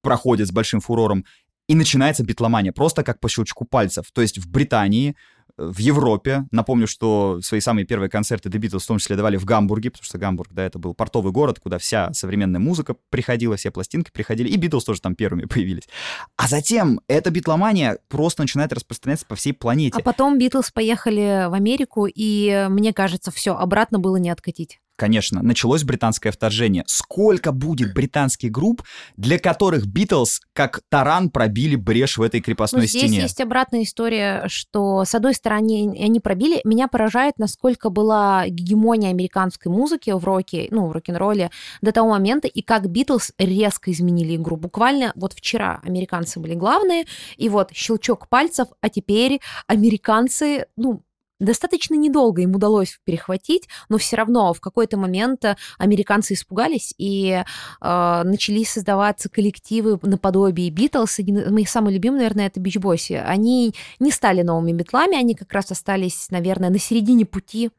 [0.03, 1.24] проходит с большим фурором.
[1.68, 4.11] И начинается битломания, просто как по щелчку пальцев.
[4.12, 5.14] То есть в Британии
[5.61, 6.46] в Европе.
[6.50, 10.04] Напомню, что свои самые первые концерты The Beatles в том числе давали в Гамбурге, потому
[10.04, 14.48] что Гамбург, да, это был портовый город, куда вся современная музыка приходила, все пластинки приходили,
[14.48, 15.88] и Битлз тоже там первыми появились.
[16.36, 19.98] А затем эта битломания просто начинает распространяться по всей планете.
[19.98, 25.42] А потом Битлз поехали в Америку, и, мне кажется, все, обратно было не откатить конечно,
[25.42, 26.84] началось британское вторжение.
[26.86, 28.82] Сколько будет британских групп,
[29.16, 33.12] для которых Битлз как таран пробили брешь в этой крепостной ну, здесь стене?
[33.14, 36.61] Здесь есть обратная история, что, с одной стороны, они пробили.
[36.64, 42.46] Меня поражает, насколько была гегемония американской музыки в роке, ну, в рок-н-ролле до того момента,
[42.46, 44.57] и как Битлз резко изменили игру.
[44.57, 47.07] Буквально вот вчера американцы были главные,
[47.38, 51.03] и вот щелчок пальцев, а теперь американцы, ну,
[51.41, 57.30] Достаточно недолго им удалось перехватить, но все равно в какой-то момент э, американцы испугались и
[57.32, 57.43] э,
[57.80, 61.18] начали создаваться коллективы наподобие Битлз.
[61.51, 63.14] Мои самые любимые, наверное, это Бич Бойси.
[63.14, 67.70] Они не стали новыми метлами, они как раз остались, наверное, на середине пути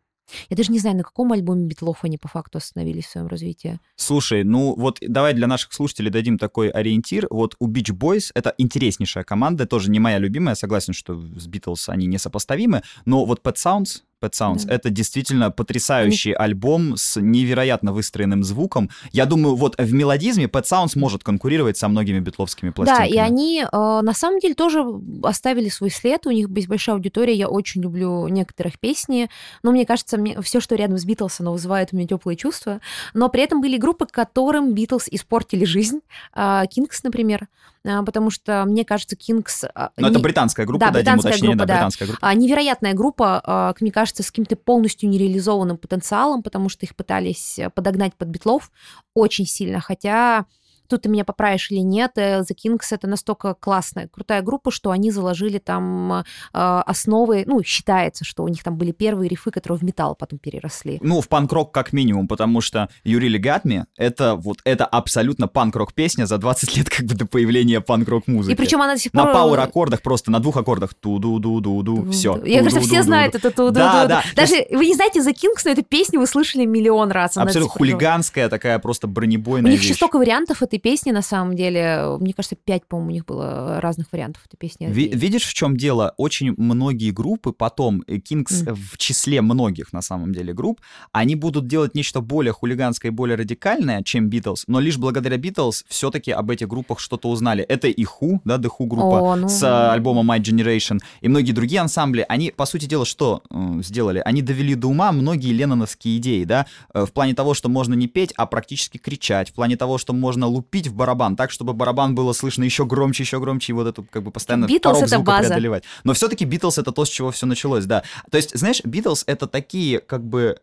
[0.49, 3.79] Я даже не знаю, на каком альбоме Битлов они по факту остановились в своем развитии.
[3.95, 7.27] Слушай, ну вот давай для наших слушателей дадим такой ориентир.
[7.29, 11.83] Вот у Beach Boys это интереснейшая команда, тоже не моя любимая, согласен, что с Beatles
[11.87, 14.65] они несопоставимы, но вот Pet Sounds Pet Sounds.
[14.65, 14.75] Да.
[14.75, 18.89] Это действительно потрясающий альбом с невероятно выстроенным звуком.
[19.11, 23.09] Я думаю, вот в мелодизме Pet Sounds может конкурировать со многими битловскими пластинками.
[23.09, 24.83] Да, и они э, на самом деле тоже
[25.23, 26.27] оставили свой след.
[26.27, 27.33] У них есть большая аудитория.
[27.33, 29.29] Я очень люблю некоторых песни.
[29.63, 32.81] Но мне кажется, мне все, что рядом с Битлз, оно вызывает у меня теплые чувства.
[33.13, 36.01] Но при этом были группы, которым Битлз испортили жизнь.
[36.35, 37.47] Кингс, например.
[37.85, 39.63] А, потому что, мне кажется, Кингс...
[39.63, 40.11] А, Но не...
[40.11, 42.27] это британская группа, да, британская уточнение, группа, да, британская группа.
[42.27, 48.13] А, невероятная группа, мне кажется, с каким-то полностью нереализованным потенциалом, потому что их пытались подогнать
[48.15, 48.71] под битлов
[49.13, 50.45] очень сильно, хотя
[50.91, 54.91] тут ты меня поправишь или нет, э, The Kings это настолько классная, крутая группа, что
[54.91, 56.23] они заложили там э,
[56.53, 60.99] основы, ну, считается, что у них там были первые рифы, которые в металл потом переросли.
[61.01, 66.25] Ну, в панк-рок как минимум, потому что Юрий Легатми это вот, это абсолютно панк-рок песня
[66.25, 68.53] за 20 лет как бы до появления панк-рок музыки.
[68.53, 69.25] И причем она до сих пор...
[69.25, 72.41] На пауэр аккордах просто, на двух аккордах ту-ду-ду-ду-ду, все.
[72.45, 73.79] Я кажется, все знают это ту-ду-ду.
[73.79, 74.23] Да, да.
[74.35, 77.37] Даже вы не знаете The Kings, но эту песню вы слышали миллион раз.
[77.37, 82.17] Абсолютно хулиганская такая просто бронебойная У них еще столько вариантов этой песни, на самом деле.
[82.19, 84.87] Мне кажется, пять, по-моему, у них было разных вариантов этой песни.
[84.87, 86.13] Ви- видишь, в чем дело?
[86.17, 88.73] Очень многие группы потом, э, Kings mm.
[88.73, 93.37] в числе многих, на самом деле, групп, они будут делать нечто более хулиганское и более
[93.37, 97.63] радикальное, чем Beatles, но лишь благодаря Beatles все-таки об этих группах что-то узнали.
[97.63, 99.49] Это и Who, да, The Who группа О, ну...
[99.49, 103.81] с а, альбома My Generation, и многие другие ансамбли, они, по сути дела, что э,
[103.83, 104.21] сделали?
[104.25, 108.07] Они довели до ума многие ленноновские идеи, да, э, в плане того, что можно не
[108.07, 112.13] петь, а практически кричать, в плане того, что можно лупить в барабан, так, чтобы барабан
[112.15, 115.23] было слышно еще громче, еще громче, и вот эту как бы постоянно порог это звука
[115.23, 115.47] база.
[115.47, 115.83] преодолевать.
[116.03, 118.03] Но все-таки Битлз это то, с чего все началось, да.
[118.29, 120.59] То есть, знаешь, Битлз это такие как бы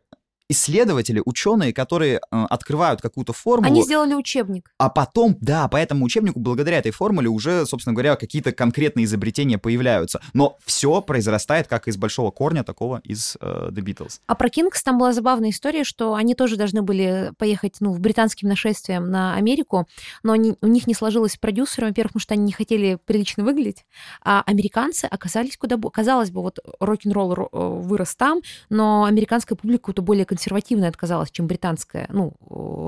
[0.49, 3.71] исследователи, ученые, которые э, открывают какую-то формулу.
[3.71, 4.73] Они сделали учебник.
[4.79, 9.59] А потом, да, по этому учебнику, благодаря этой формуле, уже, собственно говоря, какие-то конкретные изобретения
[9.59, 10.21] появляются.
[10.33, 14.21] Но все произрастает как из большого корня, такого из э, The Beatles.
[14.27, 18.01] А про Кингс там была забавная история, что они тоже должны были поехать, ну, в
[18.01, 19.87] британским нашествием на Америку,
[20.23, 23.45] но они, у них не сложилось с продюсером, во-первых, потому что они не хотели прилично
[23.45, 23.85] выглядеть,
[24.25, 25.77] а американцы оказались куда...
[25.93, 28.41] Казалось бы, вот рок-н-ролл э, вырос там,
[28.71, 32.32] но американская публика-то более консервативная отказалась, чем британская, ну,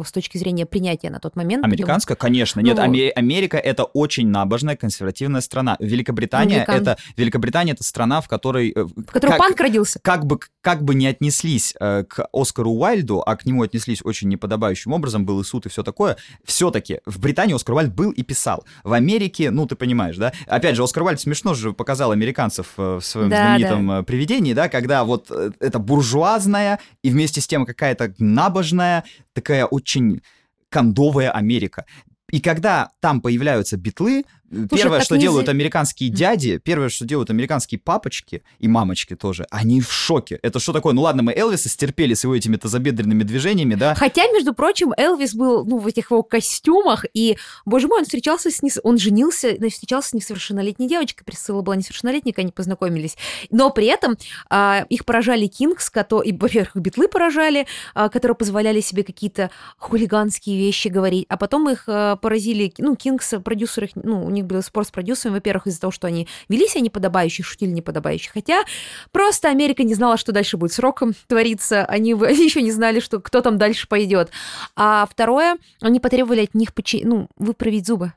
[0.07, 1.65] с точки зрения принятия на тот момент.
[1.65, 2.29] Американская, потому...
[2.29, 2.61] конечно.
[2.61, 5.77] Нет, ну, Америка— это очень набожная, консервативная страна.
[5.81, 6.77] Великобритания Американ...
[6.77, 8.73] это Великобритания— это страна, в которой...
[8.75, 9.99] Э, в которой как, панк родился.
[10.01, 14.29] Как бы, как бы не отнеслись э, к Оскару Уайльду, а к нему отнеслись очень
[14.29, 18.23] неподобающим образом, был и суд, и все такое, все-таки в Британии Оскар Уайльд был и
[18.23, 18.65] писал.
[18.85, 20.33] В Америке, ну, ты понимаешь, да?
[20.47, 24.03] Опять же, Оскар Уайльд смешно же показал американцев э, в своем да, знаменитом да.
[24.05, 30.21] привидении, да, когда вот это буржуазная и вместе вместе с тем какая-то набожная, такая очень
[30.69, 31.85] кондовая Америка.
[32.33, 35.23] И когда там появляются битлы, Слушай, первое, что не...
[35.23, 40.41] делают американские дяди, первое, что делают американские папочки и мамочки тоже, они в шоке.
[40.43, 40.93] Это что такое?
[40.93, 43.95] Ну ладно, мы Элвиса стерпели с его этими тазобедренными движениями, да?
[43.95, 48.51] Хотя, между прочим, Элвис был ну, в этих его костюмах, и, боже мой, он встречался
[48.51, 48.61] с...
[48.63, 48.81] Нес...
[48.83, 53.17] Он женился, значит, встречался с несовершеннолетней девочкой, Присыла была несовершеннолетней, они познакомились.
[53.51, 54.17] Но при этом
[54.49, 60.59] а, их поражали Кингс, которые, и, во-первых, битлы поражали, а, которые позволяли себе какие-то хулиганские
[60.59, 64.63] вещи говорить, а потом их а, поразили, ну, Кингс, продюсер их, ну, у них был
[64.63, 68.65] спор с продюсерами, во-первых, из-за того, что они вели себя неподобающе, шутили неподобающе, хотя
[69.13, 73.01] просто Америка не знала, что дальше будет с роком твориться, они, они еще не знали,
[73.01, 74.31] что кто там дальше пойдет.
[74.77, 77.05] А второе, они потребовали от них почи...
[77.05, 78.13] ну, выправить зубы.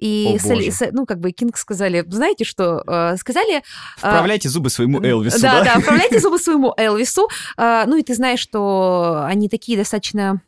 [0.00, 3.58] И, О, с, с, ну, как бы Кинг сказали, знаете что, э, сказали...
[3.58, 3.62] Э,
[3.98, 5.62] вправляйте э, зубы своему Элвису, да?
[5.62, 7.28] Да, да, вправляйте зубы своему Элвису.
[7.58, 10.40] Э, ну, и ты знаешь, что они такие достаточно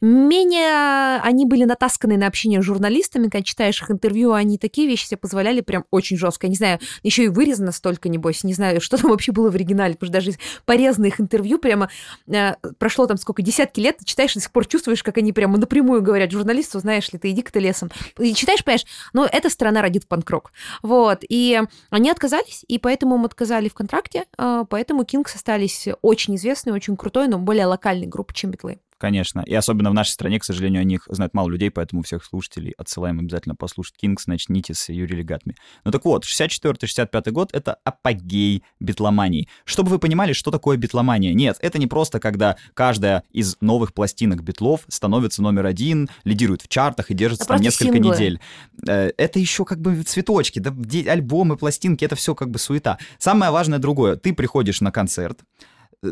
[0.00, 5.06] Менее они были натасканы на общение с журналистами, когда читаешь их интервью, они такие вещи
[5.06, 6.46] себе позволяли прям очень жестко.
[6.46, 9.54] Я не знаю, еще и вырезано столько, небось, не знаю, что там вообще было в
[9.54, 11.90] оригинале, потому что даже порезано их интервью прямо
[12.28, 15.58] э, прошло там сколько, десятки лет, ты читаешь до сих пор чувствуешь, как они прямо
[15.58, 17.90] напрямую говорят журналисту, знаешь ли, ты иди-ка ты лесом.
[18.18, 20.52] И читаешь, понимаешь, но эта страна родит панкрок.
[20.82, 26.36] Вот, и они отказались, и поэтому им отказали в контракте, э, поэтому Кингс остались очень
[26.36, 28.78] известной, очень крутой, но более локальной группой, чем Битлы.
[28.98, 29.44] Конечно.
[29.46, 32.74] И особенно в нашей стране, к сожалению, о них знает мало людей, поэтому всех слушателей
[32.76, 35.54] отсылаем обязательно послушать Кингс, начните с Юрий Легатми.
[35.84, 39.48] Ну так вот, 64-65 год— это апогей битломании.
[39.64, 41.32] Чтобы вы понимали, что такое битломания.
[41.32, 46.68] Нет, это не просто, когда каждая из новых пластинок битлов становится номер один, лидирует в
[46.68, 48.14] чартах и держится это там несколько синглы.
[48.14, 48.40] недель.
[48.86, 50.74] Э, это еще как бы цветочки, да,
[51.10, 52.98] альбомы, пластинки, это все как бы суета.
[53.18, 54.16] Самое важное другое.
[54.16, 55.40] Ты приходишь на концерт,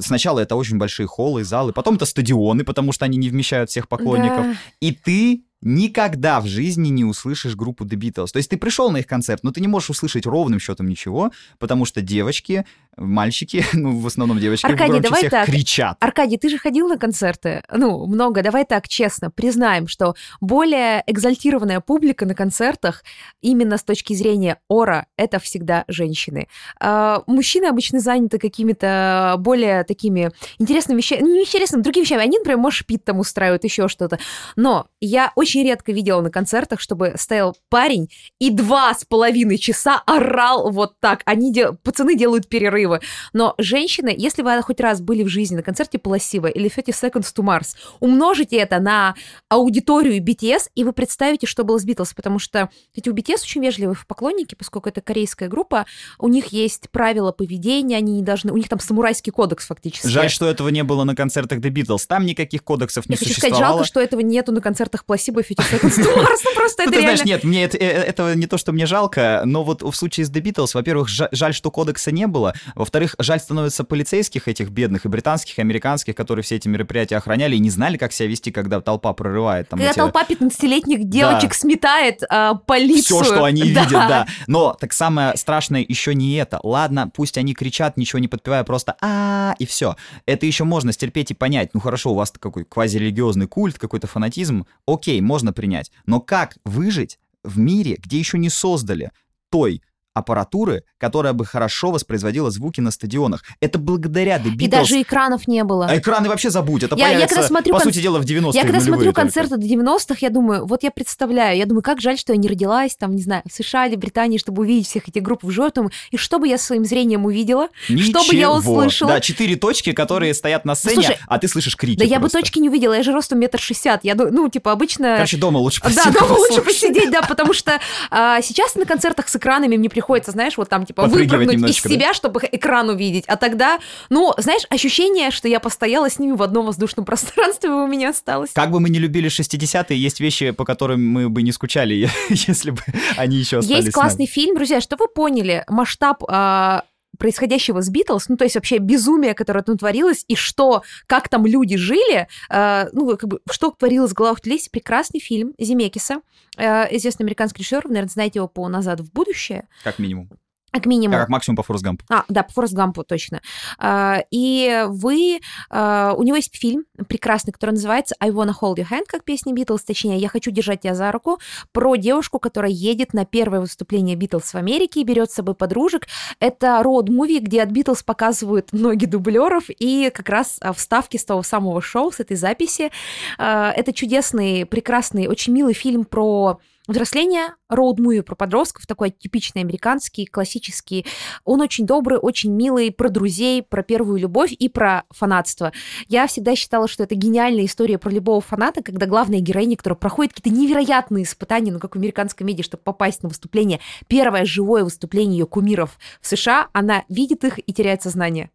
[0.00, 3.88] Сначала это очень большие холлы, залы, потом это стадионы, потому что они не вмещают всех
[3.88, 4.44] поклонников.
[4.44, 4.56] Да.
[4.80, 8.28] И ты никогда в жизни не услышишь группу The Beatles.
[8.32, 11.32] То есть ты пришел на их концерт, но ты не можешь услышать ровным счетом ничего,
[11.58, 12.66] потому что девочки,
[12.96, 15.46] мальчики, ну, в основном девочки, Аркадий, громче давай всех так.
[15.46, 15.96] кричат.
[16.00, 17.62] Аркадий, ты же ходил на концерты?
[17.72, 18.42] Ну, много.
[18.42, 23.04] Давай так, честно, признаем, что более экзальтированная публика на концертах
[23.40, 26.48] именно с точки зрения ора— это всегда женщины.
[26.80, 32.22] А, мужчины обычно заняты какими-то более такими интересными вещами, ну, не интересными, другими вещами.
[32.22, 34.18] Они, например, может, шпит там устраивают, еще что-то.
[34.56, 40.02] Но я очень редко видела на концертах, чтобы стоял парень и два с половиной часа
[40.06, 41.22] орал вот так.
[41.24, 41.76] Они дел...
[41.82, 42.48] Пацаны делают
[42.86, 43.00] перерывы.
[43.32, 47.34] Но женщины, если вы хоть раз были в жизни на концерте Пласива или 30 Seconds
[47.34, 49.14] to Mars, умножите это на
[49.48, 53.62] аудиторию BTS, и вы представите, что было с Битлз, потому что эти у BTS очень
[53.62, 55.86] вежливые поклонники, поскольку это корейская группа,
[56.18, 60.06] у них есть правила поведения, они не должны, у них там самурайский кодекс фактически.
[60.06, 62.06] Жаль, что этого не было на концертах The Beatles.
[62.06, 63.78] Там никаких кодексов не Я хочу сказать, существовало.
[63.78, 66.90] жалко, что этого нету на концертах Пласибо и 30 Seconds to Mars, ну просто Ну,
[66.90, 69.92] это ты знаешь, нет, мне это, э, не то, что мне жалко, но вот в
[69.94, 74.46] случае с The Beatles, во-первых, жа- жаль, что кодекса не было, во-вторых, жаль становится полицейских
[74.48, 78.12] этих бедных, и британских, и американских, которые все эти мероприятия охраняли и не знали, как
[78.12, 79.98] себя вести, когда толпа прорывает там Когда эти...
[79.98, 81.56] толпа 15-летних девочек Да.
[81.56, 83.22] сметает а, полицию.
[83.22, 83.84] Все, что они Да.
[83.84, 84.26] видят, да.
[84.46, 86.60] Но так самое страшное еще не это.
[86.62, 89.96] Ладно, пусть они кричат, ничего не подпевая, просто а и все.
[90.26, 91.70] Это еще можно стерпеть и понять.
[91.74, 94.66] Ну хорошо, у вас какой квазирелигиозный культ, какой-то фанатизм.
[94.86, 95.90] Окей, можно принять.
[96.04, 99.10] Но как выжить в мире, где еще не создали
[99.50, 99.82] той
[100.16, 103.42] аппаратуры, которая бы хорошо воспроизводила звуки на стадионах.
[103.60, 104.64] Это благодаря The Beatles.
[104.64, 105.86] И даже экранов не было.
[105.86, 106.82] А экраны вообще забудь.
[106.82, 109.04] Это Я- я появится, когда смотрю по кон- сути дела, в 90-е Я когда смотрю
[109.06, 109.20] только.
[109.20, 112.48] концерты до 90-х, я думаю, вот я представляю, я думаю, как жаль, что я не
[112.48, 115.90] родилась там, не знаю, в США или Британии, чтобы увидеть всех этих групп вживую, Думаю,
[116.10, 118.52] и что бы я своим зрением увидела, что бы я Ничего.
[118.52, 119.12] услышала.
[119.12, 122.20] Да, четыре точки, которые стоят на сцене, слушай, а ты слышишь крики Да я бы
[122.22, 122.38] просто.
[122.38, 125.14] точки не увидела, я же ростом метр шестьдесят, я ну, типа, обычно...
[125.16, 129.28] Короче, дома лучше Да, посидеть, дома лучше посидеть, да, потому что а, сейчас на концертах
[129.28, 131.94] с экранами мне приходится, знаешь, вот там, типа, выпрыгнуть из немножечко, да?
[131.94, 133.24] себя, чтобы экран увидеть.
[133.26, 133.78] А тогда,
[134.08, 138.50] ну, знаешь, ощущение, что я постояла с ними в одном воздушном пространстве у меня осталось.
[138.52, 142.70] Как бы мы не любили 60-е, есть вещи, по которым мы бы не скучали, если
[142.70, 142.80] бы
[143.16, 146.84] они еще остались Есть классный фильм, друзья, что вы поняли масштаб а,
[147.18, 151.46] происходящего с Битлз, ну, то есть вообще безумие, которое там творилось, и что, как там
[151.46, 156.20] люди жили, а, ну, как бы, что творилось в головах есть прекрасный фильм Земекиса,
[156.56, 160.30] а, известный американский режиссер, наверное, знаете его по «Назад в будущее», Как минимум.
[160.76, 161.18] Как минимум.
[161.18, 162.04] Как максимум по Форс Гампу.
[162.08, 163.40] А, да, по Форест Гампу, точно.
[163.78, 165.40] А, И вы...
[165.70, 169.52] а, У него есть фильм прекрасный, который называется «I wanna hold your hand», как песня
[169.52, 171.38] Битлз, точнее, «Я хочу держать тебя за руку»,
[171.72, 176.06] про девушку, которая едет на первое выступление Битлз в Америке и берет с собой подружек.
[176.40, 181.42] Это роуд-муви, где от Битлз показывают ноги дублеров и как раз а, вставки с того
[181.42, 182.90] самого шоу, с этой записи.
[183.38, 191.06] Это чудесный, прекрасный, очень милый фильм про взросление, роуд-муви про подростков, такой типичный американский, классический.
[191.44, 195.72] Он очень добрый, очень милый, про друзей, про первую любовь и про фанатство.
[196.08, 200.32] Я всегда считала, что это гениальная история про любого фаната, когда главная героиня, которая проходит
[200.32, 205.38] какие-то невероятные испытания, ну, как в американской медиа, чтобы попасть на выступление, первое живое выступление
[205.38, 208.50] ее кумиров в США, она видит их и теряет сознание.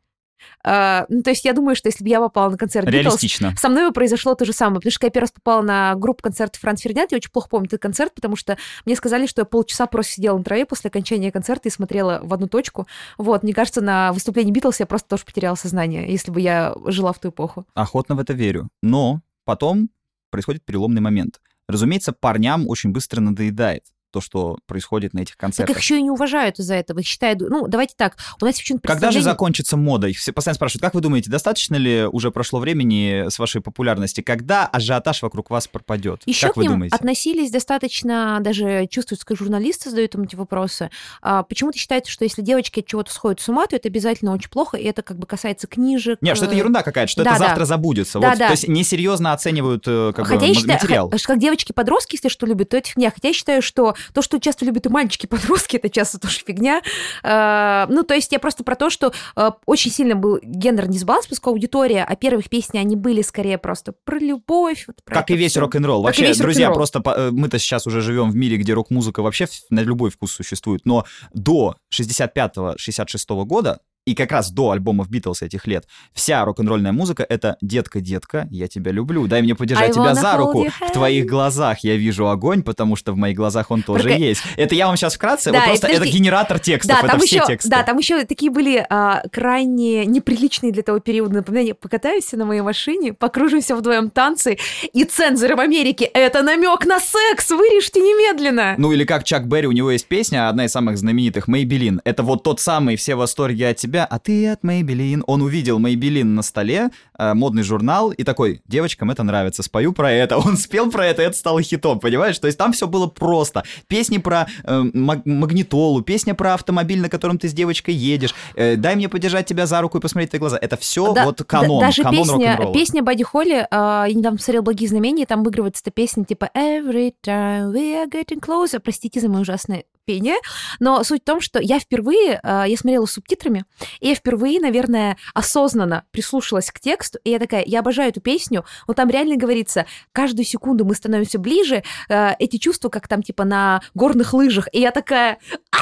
[0.64, 3.56] А, ну, то есть я думаю, что если бы я попала на концерт Битлз, Реалистично.
[3.58, 5.96] со мной бы произошло то же самое, потому что когда я первый раз попала на
[5.96, 9.42] группу концерта Франц Фердинанд, я очень плохо помню этот концерт, потому что мне сказали, что
[9.42, 12.88] я полчаса просто сидела на траве после окончания концерта и смотрела в одну точку.
[13.18, 17.14] Вот, мне кажется, на выступлении Битлз я просто тоже потеряла сознание, если бы я жила
[17.14, 17.66] в ту эпоху.
[17.74, 18.70] Охотно в это верю.
[18.82, 19.89] Но потом
[20.30, 21.42] происходит переломный момент.
[21.68, 25.76] Разумеется, парням очень быстро надоедает то, что происходит на этих Так концертах.
[25.76, 27.41] их еще и не уважают из-за этого, их считают...
[27.41, 30.07] Ну, давайте так, у нас почему-то Когда же закончится мода?
[30.07, 34.22] Их все постоянно спрашивают, как вы думаете, достаточно ли уже прошло времени с вашей популярности?
[34.22, 36.24] Когда ажиотаж вокруг вас пропадет?
[36.26, 36.95] Еще как к вы ним думаете?
[36.95, 40.89] относились достаточно, даже чувствуется, как журналисты задают им эти вопросы.
[41.22, 44.49] А, почему-то считается, что если девочки от чего-то сходят с ума, то это обязательно очень
[44.49, 46.20] плохо, и это как бы касается книжек.
[46.22, 47.45] Не, что это э, ерунда какая-то, что да, это да.
[47.47, 48.20] завтра забудется.
[48.20, 48.47] Да, вот, да.
[48.47, 51.09] То есть несерьезно оценивают э, как Хотя бы, я считаю, материал.
[51.09, 53.12] как девочки-подростки, если что любят, то это фигня.
[53.12, 56.82] Хотя я считаю, что то, что часто любят и мальчики-подростки, это часто тоже фигня.
[57.24, 61.28] Э, Ну, то есть я просто про то, что э, очень сильно был гендерный дисбаланс,
[61.28, 64.86] поскольку аудитория, а первых песни, они были скорее просто про любовь.
[64.88, 66.02] вот про Как и весь рок-н-ролл.
[66.02, 67.02] И Вообще, весь друзья, рок-н-ролл.
[67.02, 70.82] просто э, мы-то сейчас уже живем в мире, где рок-музыка вообще на любой вкус существует.
[70.86, 77.24] Но до 65-66 года и как раз до альбомов Битлз этих лет, вся рок-н-ролльная музыка—
[77.30, 81.28] это «Детка, детка, я тебя люблю, дай мне подержать I тебя за руку, в твоих
[81.28, 84.41] глазах я вижу огонь, потому что в моих глазах он тоже Только- есть».
[84.58, 86.18] Это я вам сейчас вкратце, Да, вот просто это подожди.
[86.18, 87.70] генератор текстов, Да, это все еще, тексты.
[87.70, 91.76] да, там еще такие были а, крайне неприличные для того периода напоминания.
[91.76, 94.58] Покатаемся на моей машине, покружимся вдвоем танцы,
[94.93, 98.74] и цензоры в Америке— это намек на секс, вырежьте немедленно.
[98.80, 102.02] Ну или как Чак Берри, у него есть песня, одна из самых знаменитых, «Мейбелин».
[102.04, 105.24] Это вот тот самый «Все в восторге от тебя, а ты от Мейбелин».
[105.28, 110.12] Он увидел Мейбелин на столе, э, модный журнал, и такой, девочкам это нравится, спою про
[110.12, 110.38] это.
[110.46, 112.38] Он спел про это, это стало хитом, понимаешь?
[112.39, 113.64] То есть там все было просто.
[113.88, 118.76] Песни про э, маг- магнитолу, песня про автомобиль, на котором ты с девочкой едешь, э,
[118.76, 120.58] дай мне подержать тебя за руку и посмотреть в твои глаза.
[120.62, 124.39] Это все Да, вот да- канон, даже канон песня, песня Бадди Холли, а, я недавно
[124.39, 128.80] смотрела «Благие знамения», там выигрывается эта песня типа «Every time we are getting closer».
[128.80, 130.38] Простите за мое ужасное пение,
[130.80, 133.66] но суть в том, что я впервые, а, я смотрела с субтитрами,
[133.99, 138.66] и я впервые, наверное, осознанно прислушалась к тексту, и я такая, я обожаю эту песню,
[138.88, 143.43] вот там реально говорится, каждую секунду мы становимся ближе, а, эти чувства, как там типа
[143.45, 145.38] на горных лыжах, и я такая,
[145.72, 145.80] «А,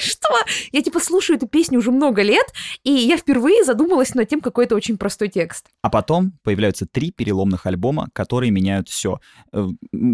[0.00, 0.28] что?
[0.72, 2.46] Я типа слушаю эту песню уже много лет,
[2.84, 5.66] и я впервые задумалась над тем, какой это очень простой текст.
[5.82, 9.20] А потом появляются три переломных альбома, которые меняют все.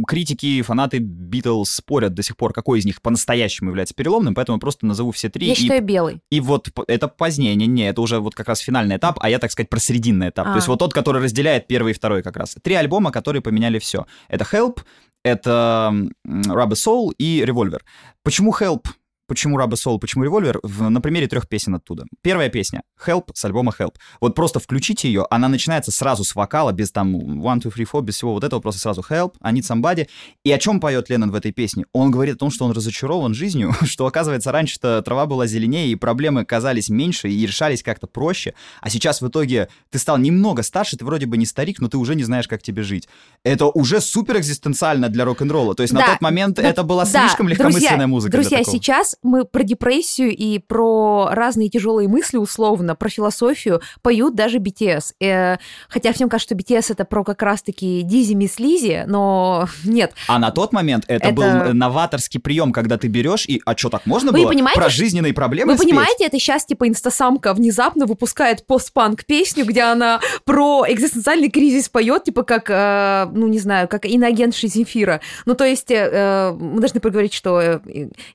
[0.07, 4.57] Критики и фанаты Битлз спорят до сих пор, какой из них по-настоящему является переломным, поэтому
[4.57, 5.47] я просто назову все три.
[5.47, 6.21] Я и, считаю белый.
[6.31, 9.39] и вот это позднее, не, не, это уже вот как раз финальный этап, а я,
[9.39, 10.47] так сказать, про срединный этап.
[10.47, 10.57] То А.
[10.57, 12.57] есть вот тот, который разделяет первый и второй как раз.
[12.63, 14.07] Три альбома, которые поменяли все.
[14.29, 14.81] Это Help,
[15.25, 15.93] это
[16.27, 17.81] Rubber Soul и Revolver.
[18.25, 18.87] Почему Help?
[19.33, 20.59] Почему Rubber Soul, почему Revolver?
[20.63, 22.05] В- на примере трех песен оттуда.
[22.21, 23.95] Первая песня Help с альбома Help.
[24.21, 28.03] Вот просто включите ее, она начинается сразу с вокала, без там one, two, three, four,
[28.03, 30.07] без всего вот этого, просто сразу Help, I need somebody.
[30.45, 31.87] И о чем поет Леннон в этой песне?
[31.95, 35.95] Он говорит о том, что он разочарован жизнью, что, оказывается, раньше-то трава была зеленее, и
[35.95, 38.53] проблемы казались меньше, и решались как-то проще,
[38.83, 41.97] а сейчас в итоге ты стал немного старше, ты вроде бы не старик, но ты
[41.97, 43.09] уже не знаешь, как тебе жить.
[43.45, 45.75] Это уже супер экзистенциально для рок-н-ролла.
[45.75, 48.33] То есть на Да, тот момент да, это была Да, слишком легкомысленная друзья, музыка.
[48.37, 54.59] Друзья, сейчас мы про депрессию и про разные тяжелые мысли, условно, про философию поют даже
[54.59, 55.15] BTS.
[55.21, 55.57] Э,
[55.89, 60.13] хотя всем кажется, что BTS это про как раз-таки Дизи Мисс Лизи, но нет.
[60.29, 63.77] А на тот момент это, Это- был э, новаторский прием, когда ты берешь и, а
[63.77, 64.49] что, так можно Вы было?
[64.49, 65.91] понимаете, Про жизненные проблемы Вы спеть?
[65.91, 72.25] понимаете, это сейчас типа инстасамка внезапно выпускает постпанк песню, где она про экзистенциальный кризис поет,
[72.25, 75.21] типа как, э, ну не знаю, как иноагентша Земфира.
[75.47, 77.81] Ну то есть э, мы должны проговорить, что э,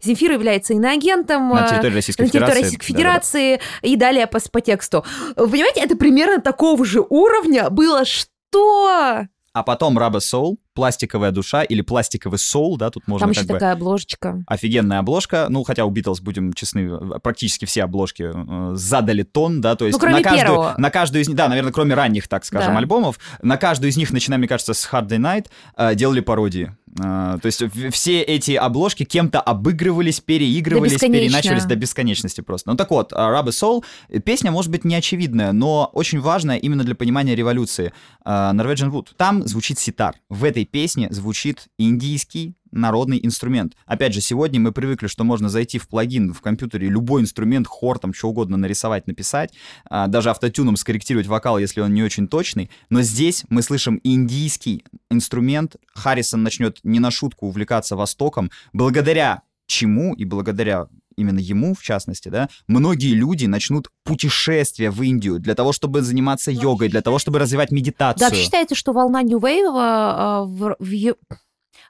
[0.02, 1.50] Земфира является иноагентом.
[1.50, 2.64] На э, территории Российской на территории Федерации.
[2.64, 2.86] Российской.
[2.86, 5.06] Федерации и далее по, по тексту.
[5.36, 9.28] Вы понимаете, это примерно такого же уровня было что?
[9.54, 13.48] А потом Rubber Soul, пластиковая душа или пластиковый соул, да, тут можно Там как еще
[13.48, 13.54] бы...
[13.56, 14.44] такая обложечка.
[14.46, 19.76] Офигенная обложка, ну, хотя у Битлз, будем честны, практически все обложки э, задали тон, да,
[19.76, 20.76] то есть Ну, кроме на, каждую, первого.
[20.78, 22.78] на каждую из них, да, наверное, кроме ранних, так скажем, Да.
[22.78, 26.77] альбомов, на каждую из них, начиная, мне кажется, с Hard Day Night, э, делали пародии.
[27.00, 32.70] Э, то есть все эти обложки кем-то обыгрывались, переигрывались, переначивались до бесконечности просто.
[32.72, 36.84] Ну так вот, Rubber Soul, э, песня может быть не очевидная, но очень важная именно
[36.84, 37.94] для понимания революции.
[38.26, 39.10] Э, Norwegian Wood.
[39.18, 40.16] Там звучит ситар.
[40.30, 43.74] В этой песне звучит индийский народный инструмент.
[43.86, 48.00] Опять же, сегодня мы привыкли, что можно зайти в плагин в компьютере, любой инструмент, хор,
[48.00, 49.54] там, что угодно нарисовать, написать,
[49.90, 52.70] а, даже автотюном скорректировать вокал, если он не очень точный.
[52.90, 55.76] Но здесь мы слышим индийский инструмент.
[55.94, 62.30] Харрисон начнет не на шутку увлекаться Востоком, благодаря чему и благодаря именно ему, в частности,
[62.30, 67.40] да, многие люди начнут путешествие в Индию для того, чтобы заниматься йогой, для того, чтобы
[67.40, 68.30] развивать медитацию.
[68.30, 71.16] Да, считается, что волна Wave а, в, в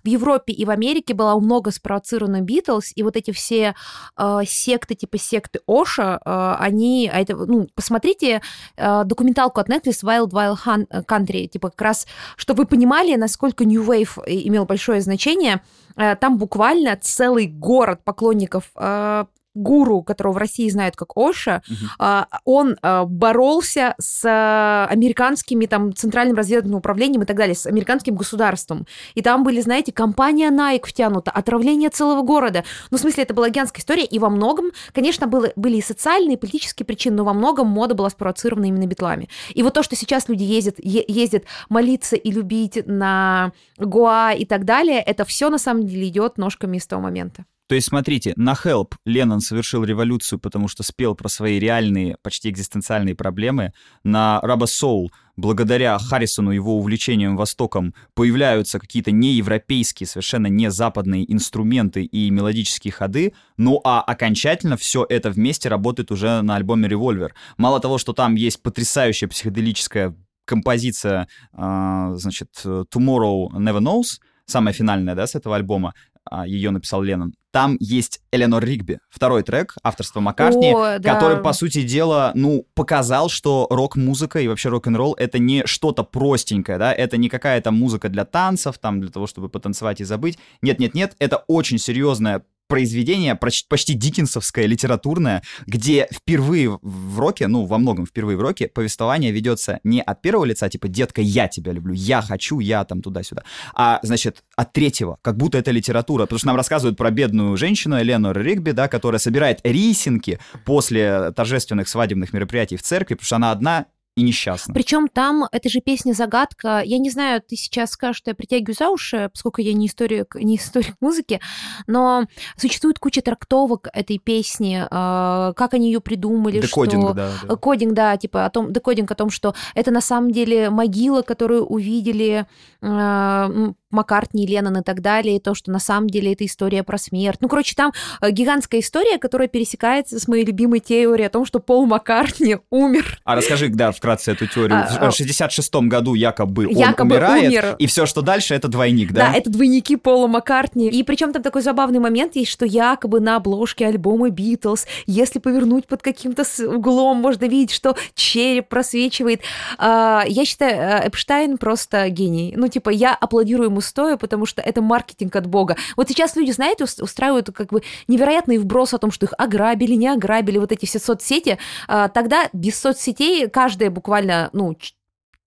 [0.04, 3.76] в Европе и в Америке была много спровоцирована Битлз, и вот эти все
[4.16, 8.41] а, секты, типа секты Оша, а, они, а это, ну, посмотрите
[8.78, 13.66] а, документалку от Netflix Wild Wild Han- Country, типа как раз, чтобы вы понимали, насколько
[13.66, 15.62] New Wave имел большое значение,
[15.95, 19.28] а, там буквально целый город поклонников а,
[19.58, 21.62] гуру, которого в России знают как Оша,
[21.99, 27.66] а, он а, боролся с а, американскими там центральным разведывательным управлением и так далее, с
[27.66, 28.86] американским государством.
[29.16, 32.64] И там были, знаете, компания Nike втянута, отравление целого города.
[32.91, 36.36] Ну, в смысле, это была гигантская история, и во многом, конечно, было, были и социальные,
[36.36, 39.30] и политические причины, но во многом мода была спровоцирована именно битлами.
[39.53, 44.45] И вот то, что сейчас люди ездят, е- ездят молиться и любить на Гоа и
[44.45, 47.45] так далее, это все на самом деле идет ножками из того момента.
[47.68, 52.49] То есть, смотрите, на Help Леннон совершил революцию, потому что спел про свои реальные, почти
[52.49, 53.74] экзистенциальные проблемы.
[54.05, 62.03] На Rubber Soul, благодаря Харрисону, его увлечением Востоком, появляются какие-то неевропейские, совершенно не западные инструменты
[62.03, 63.34] и мелодические ходы.
[63.57, 67.32] Ну а окончательно все это вместе работает уже на альбоме Revolver.
[67.57, 70.15] Мало того, что там есть потрясающая психоделическая
[70.45, 77.01] композиция, э, значит, Tomorrow Never Knows, самая финальная, да, с этого альбома, а, ее написал
[77.01, 77.34] Леннон.
[77.51, 81.13] Там есть Эленор Ригби, второй трек авторства Маккартни, О, да.
[81.13, 86.78] который, по сути дела, ну, показал, что рок-музыка и вообще рок-н-ролл— это не что-то простенькое,
[86.78, 90.38] да, это не какая-то музыка для танцев, там, для того, чтобы потанцевать и забыть.
[90.61, 98.05] Нет-нет-нет, это очень серьезная произведение почти, диккенсовское, литературное, где впервые в роке, ну, во многом
[98.05, 102.22] впервые в роке, повествование ведется не от первого лица, типа «детка, я тебя люблю», «я
[102.22, 103.43] хочу», «я там туда-сюда»,
[103.74, 107.99] а, значит, от третьего, как будто это литература, потому что нам рассказывают про бедную женщину
[107.99, 113.51] Эленор Ригби, да, которая собирает рисинки после торжественных свадебных мероприятий в церкви, потому что она
[113.51, 113.86] одна
[114.18, 114.74] и несчастна.
[114.74, 116.82] Причем там, это же песня «Загадка».
[116.84, 120.34] Я не знаю, ты сейчас скажешь, что я притягиваю за уши, поскольку я не историк,
[120.36, 121.39] не историк музыки,
[121.86, 122.26] но
[122.57, 127.13] существует куча трактовок этой песни, э, как они ее придумали, Декодинг, что...
[127.13, 127.55] да, да.
[127.55, 131.65] Кодинг, да, типа о том, декодинг о том, что это на самом деле могила, которую
[131.65, 132.47] увидели
[132.82, 136.98] э, Маккартни, Леннон и так далее, и то, что на самом деле это история про
[136.98, 137.38] смерть.
[137.42, 141.60] Ну, короче, там э, гигантская история, которая пересекается с моей любимой теорией о том, что
[141.60, 143.20] Пол Маккартни умер.
[143.24, 144.80] А расскажи, да, вкратце эту теорию.
[145.00, 147.76] А, В 66-м году якобы он Якобы умирает, умер.
[147.80, 149.32] и все, что дальше, это двойник, да?
[149.32, 150.90] Да, это двойники Пола Маккартни.
[150.90, 155.88] И причем там такой забавный момент есть, что якобы на обложке альбома Битлз, если повернуть
[155.88, 159.42] под каким-то углом, можно видеть, что череп просвечивает.
[159.78, 162.54] А, Я считаю, э, Эпштайн просто гений.
[162.58, 165.75] Ну, типа, я аплодирую ему стоя, потому что это маркетинг от бога.
[165.95, 169.93] Вот сейчас люди, знаете, ус- устраивают как бы невероятный вброс о том, что их ограбили,
[169.93, 171.57] не ограбили, вот эти все соцсети.
[171.88, 174.75] А, Тогда без соцсетей каждая буквально, ну,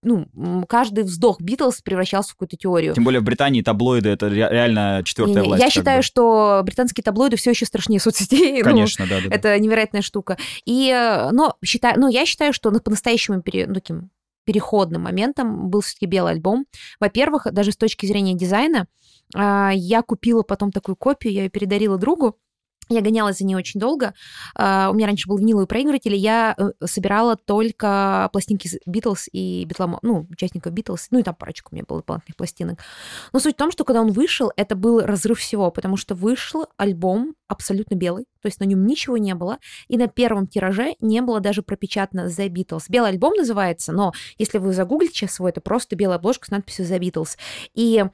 [0.02, 0.26] ну,
[0.66, 2.94] каждый вздох Битлз превращался в какую-то теорию.
[2.94, 5.62] Тем более в Британии таблоиды это ре- реально четвертая Не-не, власть.
[5.62, 6.02] Я считаю, бы.
[6.02, 8.58] что британские таблоиды все еще страшнее соцсетей.
[8.62, 9.28] Ну, Конечно, да, да.
[9.28, 9.34] да.
[9.36, 10.38] это невероятная штука.
[10.64, 14.10] И, э, но, считаю, но я считаю, что на- по-настоящему пере- ну, таким
[14.50, 16.66] переходным моментом был все-таки белый альбом.
[16.98, 18.88] Во-первых, даже с точки зрения дизайна,
[19.36, 22.36] а, я купила потом такую копию, я ее передарила другу.
[22.88, 24.12] Я гонялась за ней очень долго.
[24.56, 29.64] А, У меня раньше был виниловый проигрыватель, и я э, собирала только пластинки Битлз и
[29.66, 32.80] Битломо, ну, участников Битлз, ну и там парочку у меня было дополнительных пластинок.
[33.32, 36.66] Но суть в том, что когда он вышел, это был разрыв всего, потому что вышел
[36.76, 41.20] альбом абсолютно белый, то есть на нем ничего не было, и на первом тираже не
[41.20, 42.84] было даже пропечатано The Beatles.
[42.88, 46.86] Белый альбом называется, но если вы загуглите сейчас его, это просто белая обложка с надписью
[46.86, 47.36] The Beatles.
[47.74, 48.04] И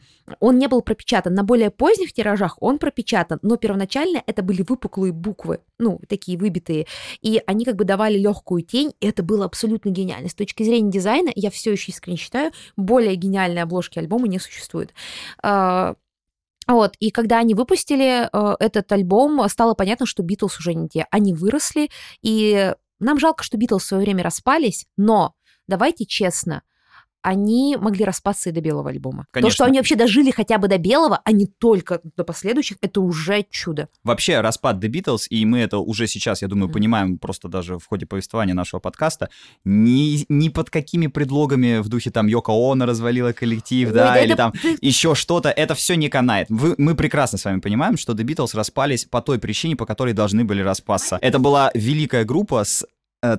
[0.41, 1.35] он не был пропечатан.
[1.35, 6.87] На более поздних тиражах он пропечатан, но первоначально это были выпуклые буквы, ну, такие выбитые,
[7.23, 10.29] и они как бы давали легкую тень, и это было абсолютно гениально.
[10.29, 14.93] С точки зрения дизайна, я все еще искренне считаю, более гениальной обложки альбома не существует.
[16.67, 21.07] Вот, и когда они выпустили э, этот альбом, стало понятно, что Битлз уже не те.
[21.11, 21.91] Они выросли,
[22.23, 25.35] и нам жалко, что Битлз в свое время распались, но
[25.69, 26.63] давайте честно,
[27.27, 29.25] они могли распасться и до белого альбома.
[29.25, 29.51] То, Конечно.
[29.55, 33.45] что они вообще дожили хотя бы до белого, а не только до последующих, это уже
[33.51, 33.89] чудо.
[34.05, 36.73] Вообще распад The Beatles, и мы это уже сейчас, я думаю, Мгм.
[36.75, 39.29] понимаем просто даже в ходе повествования нашего подкаста,
[39.65, 44.35] ни, ни под какими предлогами в духе там Йоко Оно развалила коллектив, да, Ой, или
[44.35, 46.47] это- там еще что-то, это все не канает.
[46.49, 50.15] Вы- мы прекрасно с вами понимаем, что The Beatles распались по той причине, по которой
[50.15, 51.19] должны были распасться.
[51.21, 52.87] Это была великая группа с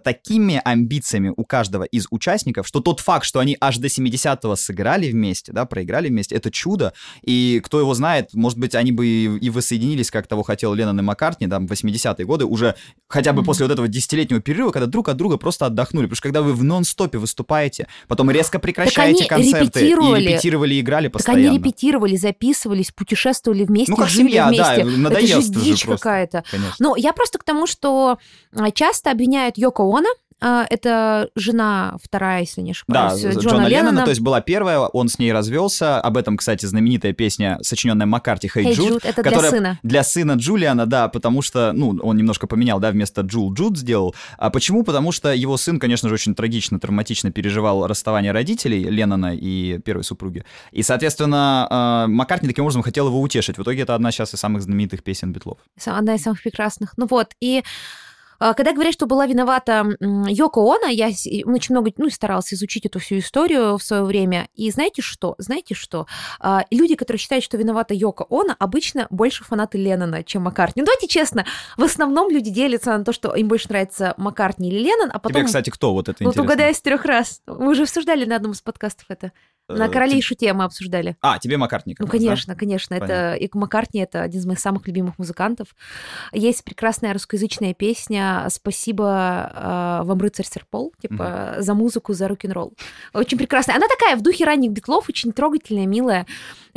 [0.04, 5.12] такими амбициями у каждого из участников, что тот факт, что они аж до 70-го сыграли
[5.12, 6.94] вместе, да, проиграли вместе, это чудо.
[7.22, 11.00] И кто его знает, может быть, они бы и, и воссоединились, как того хотел Леннон
[11.00, 12.76] и Маккартни, там, в 80-е годы, уже
[13.08, 13.46] хотя бы Мгм.
[13.46, 16.06] после вот этого десятилетнего перерыва, когда друг от друга просто отдохнули.
[16.06, 20.24] Потому что когда вы в нон-стопе выступаете, потом резко прекращаете они концерты, репетировали.
[20.24, 21.50] и репетировали, и играли Так постоянно.
[21.50, 24.98] они репетировали, записывались, путешествовали вместе, Ну, как жили семья, да, вместе.
[24.98, 26.44] надоест это же дичь какая-то.
[26.50, 26.76] Конечно.
[26.80, 28.18] Ну, я просто к тому, что
[28.56, 30.10] а, часто обвиняют Йоко Оно,
[30.40, 34.04] а, это жена вторая, если не Да, ошибаюсь, Джона, Джона, Леннона, Леннона.
[34.04, 36.00] то есть была первая, он с ней развелся.
[36.00, 39.80] Об этом, кстати, знаменитая песня, сочиненная Маккарти «Hey, Hey Jude», Jude, это для которая сына.
[39.82, 44.14] для сына Джулиана, да, потому что, ну, он немножко поменял, да, вместо Джул Джуд сделал.
[44.38, 44.84] А почему?
[44.84, 50.04] Потому что его сын, конечно же, очень трагично, травматично переживал расставание родителей Леннона и первой
[50.04, 50.46] супруги.
[50.72, 53.58] И, соответственно, э, Маккартни таким образом хотел его утешить.
[53.58, 55.58] В итоге это одна сейчас из самых знаменитых песен Битлов.
[55.84, 56.94] Одна из самых прекрасных.
[56.96, 57.64] Ну вот, и А,
[58.40, 63.20] когда говорят, что была виновата Йоко Оно, я очень много ну, старалась изучить эту всю
[63.20, 64.48] историю в свое время.
[64.56, 65.36] И знаете что?
[65.38, 66.08] Знаете что?
[66.40, 70.82] А, люди, которые считают, что виновата Йоко Оно, обычно больше фанаты Леннона, чем Маккартни.
[70.82, 71.46] Ну, давайте честно,
[71.78, 75.42] в основном люди делятся на то, что им больше нравится Маккартни или Леннон, а потом...
[75.42, 76.44] Тебе, кстати, кто вот это Вот интересно?
[76.44, 77.42] угадай с трех раз.
[77.48, 79.32] Мы уже обсуждали на одном из подкастов это.
[79.68, 81.18] На Э, короле ты- и шуте мы обсуждали.
[81.22, 81.96] А, тебе Маккартни.
[82.00, 82.18] Ну, раз, да?
[82.18, 82.94] конечно, конечно.
[82.94, 85.76] Это и Маккартни это один из моих самых любимых музыкантов.
[86.32, 92.74] Есть прекрасная русскоязычная песня «Спасибо э, вам, рыцарь Серпол», типа за музыку, за рок-н-ролл.
[93.14, 93.76] Очень прекрасная.
[93.76, 96.26] Она такая в духе ранних битлов, очень трогательная, милая.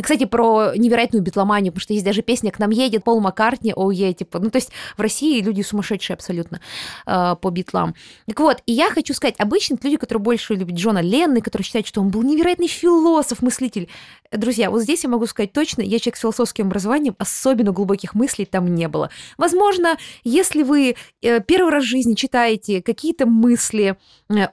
[0.02, 3.90] Кстати, про невероятную битломанию, потому что есть даже песня «К нам едет Пол Маккартни», о
[3.90, 6.60] е, типа, ну, то есть в России люди сумасшедшие абсолютно
[7.06, 7.94] э, по битлам.
[8.26, 11.86] Так вот, и я хочу сказать, обычно люди, которые больше любят Джона Леннона, которые считают,
[11.86, 13.88] что он был невероятный философ, мыслитель,
[14.32, 18.44] Друзья, вот здесь я могу сказать точно, я человек с философским образованием, особенно глубоких мыслей
[18.44, 19.10] там не было.
[19.36, 23.96] Возможно, если вы э, первый раз в жизни читаете какие-то мысли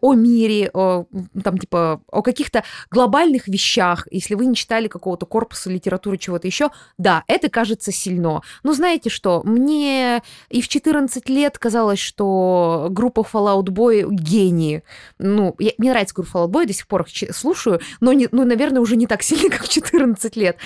[0.02, 1.06] о мире, о,
[1.44, 6.70] там, типа, о каких-то глобальных вещах, если вы не читали какого-то корпуса литературы, чего-то еще,
[6.98, 8.42] да, это кажется сильно.
[8.64, 14.84] Но знаете что, мне и в 14 лет казалось, что группа Fallout Boy гении.
[15.20, 18.44] Ну, я- мне нравится группа Fallout Boy, до сих пор их слушаю, но, не, ну,
[18.46, 20.58] наверное, уже не так сильно, как в 14 лет.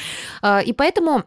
[0.42, 1.24] А, И поэтому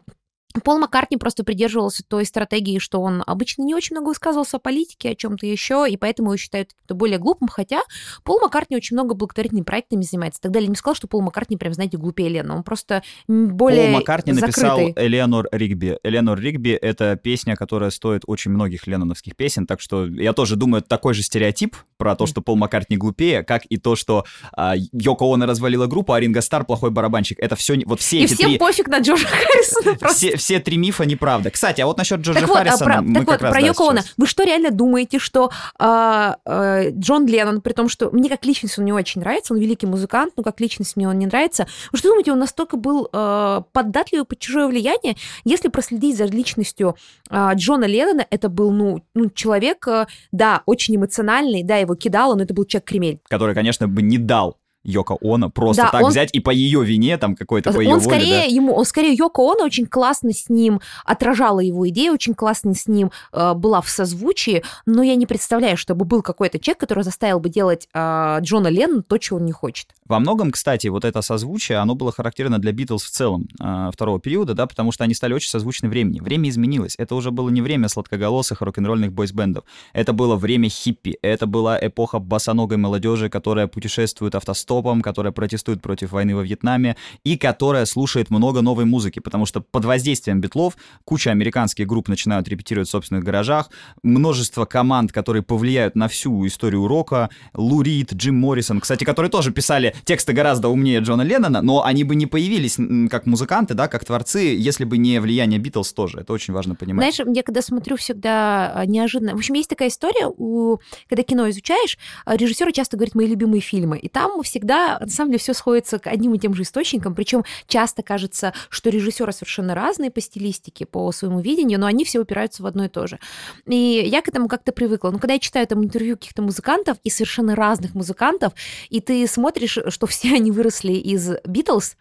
[0.63, 5.09] Пол Маккартни просто придерживался той стратегии, что он обычно не очень много высказывался о политике,
[5.11, 7.81] о чем-то еще, и поэтому его считают более глупым, хотя
[8.23, 10.41] Пол Маккартни очень много благотворительными проектами занимается.
[10.41, 13.99] Тогда я не сказала, что Пол Маккартни прям, знаете, глупее Лена, он просто более Пол
[13.99, 15.05] Маккартни написал закрытый.
[15.05, 15.97] Элеонор Ригби.
[16.03, 20.79] Элеонор Ригби— это песня, которая стоит очень многих ленноновских песен, так что я тоже думаю,
[20.79, 24.75] это такой же стереотип про то, что Пол Маккартни глупее, как и то, что а,
[24.75, 27.39] Йоко Оно развалила группу, а Ринго Стар плохой барабанщик.
[27.39, 28.57] Это все, вот все И эти всем три...
[28.57, 30.17] пофиг на Джорджа Харрисона просто.
[30.17, 31.49] Все, все три мифа неправда.
[31.49, 33.67] Кстати, а вот насчет Джорджа Так вот, а Харрисона про, так вот, раз, про да,
[33.67, 38.45] Йоко Вы что, реально думаете, что а, а, Джон Леннон, при том, что мне как
[38.45, 41.65] личность он не очень нравится, он великий музыкант, но как личность мне он не нравится.
[41.91, 45.15] Вы что думаете, он настолько был а, податливый под чужое влияние?
[45.45, 46.95] Если проследить за личностью
[47.31, 52.35] а, Джона Леннона, это был, ну, ну человек, а, да, очень эмоциональный, да, его кидало,
[52.35, 53.19] но это был человек-кремель.
[53.27, 56.83] который, конечно, бы не дал Йоко Оно просто Да, так он- взять и по ее
[56.83, 58.45] вине, там, какой-то по ее он воле, скорее да.
[58.45, 62.87] ему, он скорее Йоко Оно очень классно с ним отражала его идеи, очень классно с
[62.87, 67.39] ним э, была в созвучии, но я не представляю, чтобы был какой-то человек, который заставил
[67.39, 69.87] бы делать э, Джона Леннона то, чего он не хочет.
[70.05, 74.19] Во многом, кстати, вот это созвучие, оно было характерно для Битлз в целом э, второго
[74.19, 76.19] периода, да, потому что они стали очень созвучны времени.
[76.19, 76.95] Время изменилось.
[76.97, 79.63] Это уже было не время сладкоголосых рок-н-ролльных бойсбендов.
[79.93, 81.17] Это было время хиппи.
[81.21, 87.37] Это была эпоха босоногой молодежи, которая путешествует автостопом, которая протестует против войны во Вьетнаме и
[87.37, 92.87] которая слушает много новой музыки, потому что под воздействием битлов куча американских групп начинают репетировать
[92.87, 93.69] в собственных гаражах,
[94.03, 99.51] множество команд, которые повлияют на всю историю рока, Лу Рид, Джим Моррисон, кстати, которые тоже
[99.51, 102.77] писали тексты гораздо умнее Джона Леннона, но они бы не появились
[103.09, 106.19] как музыканты, да, как творцы, если бы не влияние Битлз тоже.
[106.19, 107.15] Это очень важно понимать.
[107.15, 109.33] Знаешь, я когда смотрю всегда а, неожиданно...
[109.33, 110.77] В общем, есть такая история, у...
[111.07, 115.31] когда кино изучаешь, а, режиссеры часто говорят «мои любимые фильмы», и там всегда, на самом
[115.31, 119.75] деле, все сходится к одним и тем же источникам, причем часто кажется, что режиссеры совершенно
[119.75, 123.19] разные по стилистике, по своему видению, но они все упираются в одно и то же.
[123.67, 125.11] И я к этому как-то привыкла.
[125.11, 128.53] Но когда я читаю там интервью каких-то музыкантов, и совершенно разных музыкантов,
[128.89, 131.95] и ты смотришь, что все они выросли из Битлз,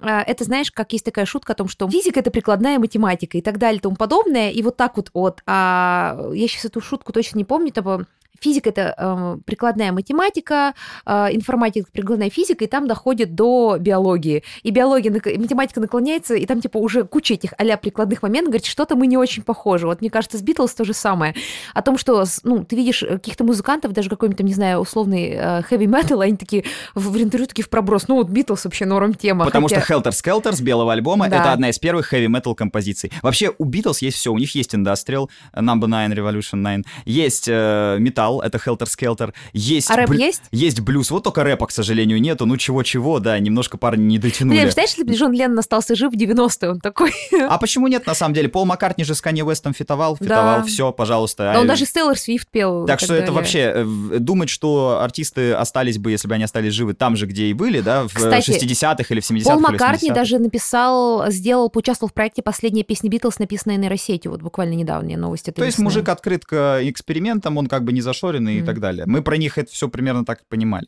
[0.00, 3.42] а, это, знаешь, как есть такая шутка о том, что физика— это прикладная математика и
[3.42, 5.42] так далее и тому подобное, и вот так вот от.
[5.46, 8.06] А я сейчас эту шутку точно не помню, типа,
[8.40, 10.74] Физика это э, прикладная математика,
[11.06, 14.42] э, информатика прикладная физика, и там доходит до биологии.
[14.62, 18.96] И биология, математика наклоняется, и там типа уже куча этих а прикладных моментов, говорит, что-то
[18.96, 19.86] мы не очень похожи.
[19.86, 21.34] Вот мне кажется, с Битлз то же самое.
[21.74, 25.62] О том, что, ну, ты видишь каких-то музыкантов, даже какой-нибудь, там, не знаю, условный э,
[25.70, 26.64] heavy metal, они такие
[26.94, 28.08] в, в интервью такие в проброс.
[28.08, 29.44] Ну, вот Битлз вообще норм тема.
[29.44, 31.40] Потому хотя- что Helter Skelter с белого альбома Да.
[31.40, 33.12] это одна из первых heavy metal композиций.
[33.22, 34.32] Вообще у Битлз есть все.
[34.32, 36.84] У них есть Industrial, Number 9, Revolution 9.
[37.04, 39.32] Есть э, металл, это Helter Skelter.
[39.52, 40.42] Есть, А рэп блю- есть?
[40.50, 41.10] есть блюз.
[41.10, 42.46] Вот только рэпа, к сожалению, нету.
[42.46, 44.56] Ну чего-чего, да, немножко парни не дотянули.
[44.56, 47.12] Блин, представляешь, если бы Джон Леннон остался жив в 90-е, он такой...
[47.48, 48.48] А почему нет, на самом деле?
[48.48, 50.62] Пол Маккартни же с Канье Вестом фитовал, фитовал, Да.
[50.64, 51.52] все, пожалуйста.
[51.54, 52.86] Да он даже с Тейлор Свифт пел.
[52.86, 53.84] Так что это вообще, э,
[54.18, 57.80] думать, что артисты остались бы, если бы они остались живы там же, где и были,
[57.80, 60.14] да, в Кстати, 60-х или в 70-х Пол Маккартни 80-х.
[60.14, 64.30] даже написал, сделал, поучаствовал в проекте «Последняя песня Битлз», написанная нейросетью.
[64.32, 65.50] Вот буквально недавние новости.
[65.50, 68.66] То есть мужик открыт к экспериментам, он как бы не зашоренный и Мгм.
[68.66, 69.04] так далее.
[69.06, 70.86] Мы про них это все примерно так и понимали.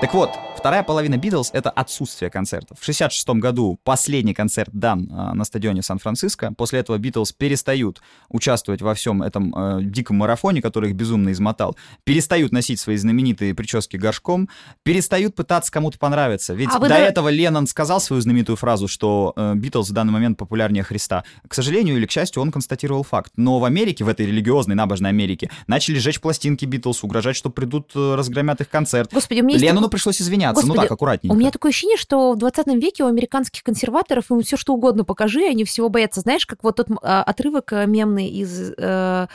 [0.00, 2.78] Так вот, Вторая половина Битлз— это отсутствие концертов.
[2.80, 6.52] В 66 году последний концерт дан э, на стадионе Сан-Франциско.
[6.56, 11.76] После этого Битлз перестают участвовать во всем этом э, диком марафоне, который их безумно измотал.
[12.02, 14.48] Перестают носить свои знаменитые прически горшком.
[14.82, 16.54] Перестают пытаться кому-то понравиться.
[16.54, 20.12] Ведь А до да- этого Леннон сказал свою знаменитую фразу, что э, Битлз в данный
[20.12, 21.22] момент популярнее Христа.
[21.46, 23.30] К сожалению или к счастью, он констатировал факт.
[23.36, 27.92] Но в Америке, в этой религиозной, набожной Америке, начали жечь пластинки Битлз, угрожать, что придут,
[27.94, 29.10] э, разгромят их концерт.
[29.12, 30.47] Господи, есть Леннону пришлось извиняться.
[30.48, 31.34] Ну Господи, так, аккуратненько.
[31.34, 35.04] У меня такое ощущение, что в 20 веке у американских консерваторов им все что угодно
[35.04, 36.20] покажи, они всего боятся.
[36.20, 38.72] Знаешь, как вот тот а, отрывок э, мемный из...
[38.76, 39.26] э,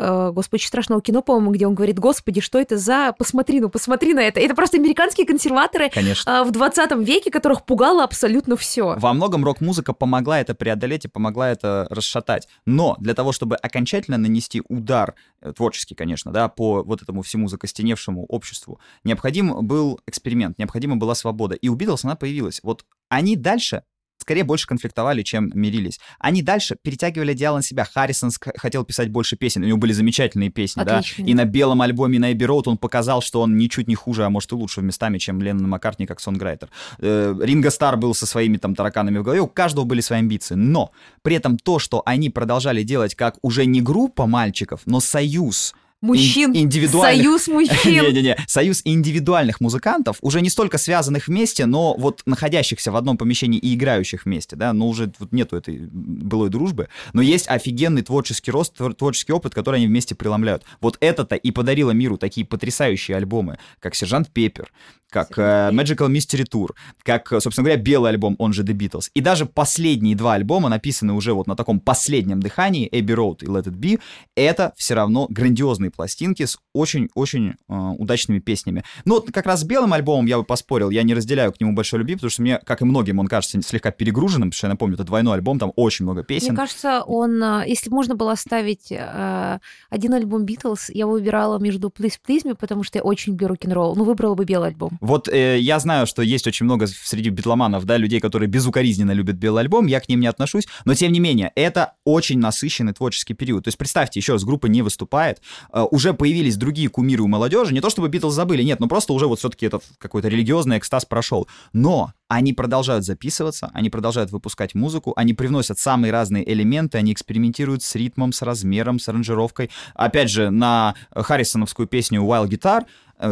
[0.00, 3.14] э, Господи, страшного кино, по-моему, где он говорит, господи, что это за...
[3.18, 4.40] Посмотри, ну посмотри на это.
[4.40, 6.40] Это просто американские консерваторы Конечно.
[6.40, 8.96] а, в 20 веке, которых пугало абсолютно все.
[8.98, 12.48] Во многом рок-музыка помогла это преодолеть и помогла это расшатать.
[12.66, 17.48] Но для того, чтобы окончательно нанести удар, э, творческий, конечно, да, по вот этому всему
[17.48, 21.54] закостеневшему обществу, необходим был эксперимент, необходима была свобода.
[21.54, 22.60] И у Битлз она появилась.
[22.62, 23.82] Вот они дальше
[24.30, 25.98] скорее больше конфликтовали, чем мирились.
[26.20, 27.84] Они дальше перетягивали одеяло на себя.
[27.84, 30.98] Харрисон хотел писать больше песен, у него были замечательные песни, да.
[30.98, 31.30] Отличные.
[31.30, 34.30] И на белом альбоме на Эбби Роуд он показал, что он ничуть не хуже, а
[34.30, 36.68] может и лучше местами, чем Леннон Маккартни как сонграйтер.
[36.98, 40.54] Э, Ринго Стар был со своими там тараканами в голове, у каждого были свои амбиции.
[40.54, 40.92] Но
[41.22, 46.52] при этом то, что они продолжали делать как уже не группа мальчиков, но союз Мужчин.
[46.52, 48.04] ин- индивидуальных- Союз мужчин.
[48.06, 53.58] не-не-не, союз индивидуальных музыкантов, уже не столько связанных вместе, но вот находящихся в одном помещении
[53.58, 58.50] и играющих вместе, да, но уже вот нету этой былой дружбы, но есть офигенный творческий
[58.50, 60.62] рост, твор- творческий опыт, который они вместе преломляют.
[60.80, 64.72] Вот это-то и подарило миру такие потрясающие альбомы, как «Сержант Пеппер»,
[65.10, 66.70] как э, Magical Mystery Tour,
[67.02, 69.10] как, э, собственно говоря, белый альбом, он же The Beatles.
[69.14, 73.46] И даже последние два альбома, написанные уже вот на таком последнем дыхании, Abbey Road и
[73.46, 74.00] Let It Be,
[74.36, 78.84] это все равно грандиозные пластинки с очень-очень э, удачными песнями.
[79.04, 81.72] Ну, вот как раз с белым альбомом я бы поспорил, я не разделяю к нему
[81.72, 84.72] большой любви, потому что мне, как и многим, он кажется слегка перегруженным, потому что я
[84.72, 86.56] напомню, это двойной альбом, там очень много Мне песен.
[86.56, 89.58] кажется, он, а, если можно было оставить э,
[89.88, 93.96] один альбом Битлз, я выбирала между Please Please Me, потому что я очень люблю рок-н-ролл,
[93.96, 94.98] но выбрала бы белый альбом.
[95.00, 99.36] Вот э, я знаю, что есть очень много среди битломанов, да, людей, которые безукоризненно любят
[99.36, 103.34] белый альбом, я к ним не отношусь, но тем не менее, это очень насыщенный творческий
[103.34, 103.64] период.
[103.64, 105.40] То есть представьте, еще раз, группа не выступает,
[105.72, 109.12] э, уже появились другие кумиры у молодежи, не то чтобы Битлз забыли, нет, но просто
[109.12, 111.48] уже вот все-таки этот какой-то религиозный экстаз прошел.
[111.72, 117.82] Но они продолжают записываться, они продолжают выпускать музыку, они привносят самые разные элементы, они экспериментируют
[117.82, 119.70] с ритмом, с размером, с аранжировкой.
[119.94, 122.84] Опять же, на Харрисоновскую песню Wild Guitar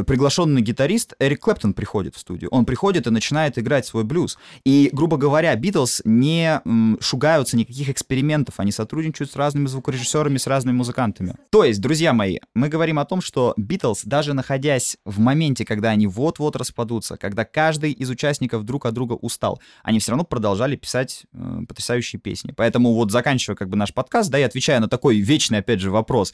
[0.07, 2.51] приглашенный гитарист Эрик Клэптон приходит в студию.
[2.51, 4.39] Он приходит и начинает играть свой блюз.
[4.65, 6.61] И, грубо говоря, Битлз не
[7.01, 8.55] шугаются никаких экспериментов.
[8.59, 11.35] Они сотрудничают с разными звукорежиссерами, с разными музыкантами.
[11.51, 15.91] То есть, друзья мои, мы говорим о том, что Битлз, даже находясь в моменте, когда
[15.91, 20.77] они вот-вот распадутся, когда каждый из участников друг от друга устал, они все равно продолжали
[20.77, 22.53] писать э, потрясающие песни.
[22.57, 25.91] Поэтому вот заканчивая как бы наш подкаст, да, и отвечая на такой вечный, опять же,
[25.91, 26.33] вопрос,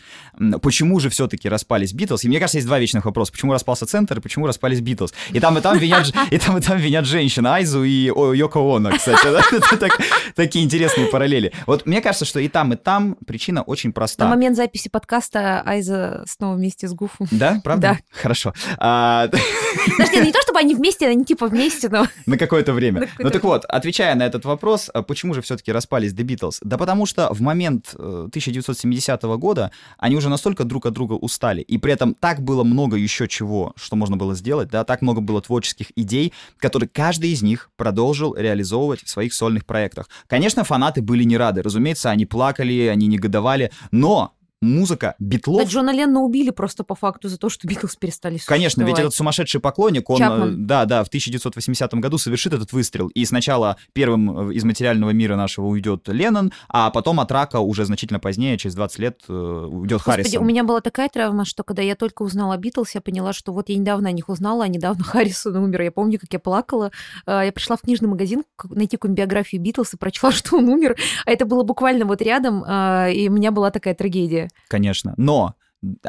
[0.62, 2.24] почему же все-таки распались Битлз?
[2.24, 3.32] И мне кажется, есть два вечных вопроса.
[3.44, 5.12] Почему распался Центр и почему распались Битлз?
[5.30, 8.90] И там, и там винят, и там, и там винят женщин, Айзу и Йоко Оно,
[8.90, 9.20] кстати.
[10.34, 11.52] Такие интересные параллели.
[11.66, 14.28] Вот мне кажется, что и там, и там причина очень На проста.
[14.28, 17.28] момент записи подкаста Айза снова вместе с Гуфом.
[17.30, 17.98] Да, правда?
[18.00, 18.18] Да.
[18.18, 18.54] Хорошо.
[18.78, 22.06] А, Подожди, ну не то чтобы они вместе, они типа вместе, но...
[22.26, 23.00] На какое-то время.
[23.02, 26.58] На ну так вот, отвечая на этот вопрос, а почему же все-таки распались The Beatles?
[26.62, 31.60] Да потому что в момент э, 1970 года они уже настолько друг от друга устали,
[31.60, 35.20] и при этом так было много еще чего, что можно было сделать, да, так много
[35.20, 40.08] было творческих идей, которые каждый из них продолжил реализовывать в своих сольных проектах.
[40.26, 44.32] Конечно, фанаты были не рады, разумеется, они плакали, они негодовали, но
[44.64, 45.62] музыка битлов...
[45.62, 49.00] Да, Джона Ленна убили просто по факту за то, что Битлз перестали Конечно, ведь существовать.
[49.00, 50.54] этот сумасшедший поклонник, он, Чапман.
[50.54, 53.08] э, да, да, в 1980 году совершит этот выстрел.
[53.08, 57.84] И сначала первым э, из материального мира нашего уйдет Леннон, а потом от рака уже
[57.84, 60.42] значительно позднее, через 20 лет, э, уйдет Господи, Харрисон.
[60.42, 63.52] у меня была такая травма, что когда я только узнала о Битлз, я поняла, что
[63.52, 65.82] вот я недавно о них узнала, а недавно Харрисон умер.
[65.82, 66.90] Я помню, как я плакала.
[67.26, 70.96] А, Я пришла в книжный магазин найти какую-нибудь биографию Битлз и прочла, что он умер.
[71.26, 74.48] А это было буквально вот рядом, а, и у меня была такая трагедия.
[74.68, 75.14] Конечно.
[75.16, 75.54] Но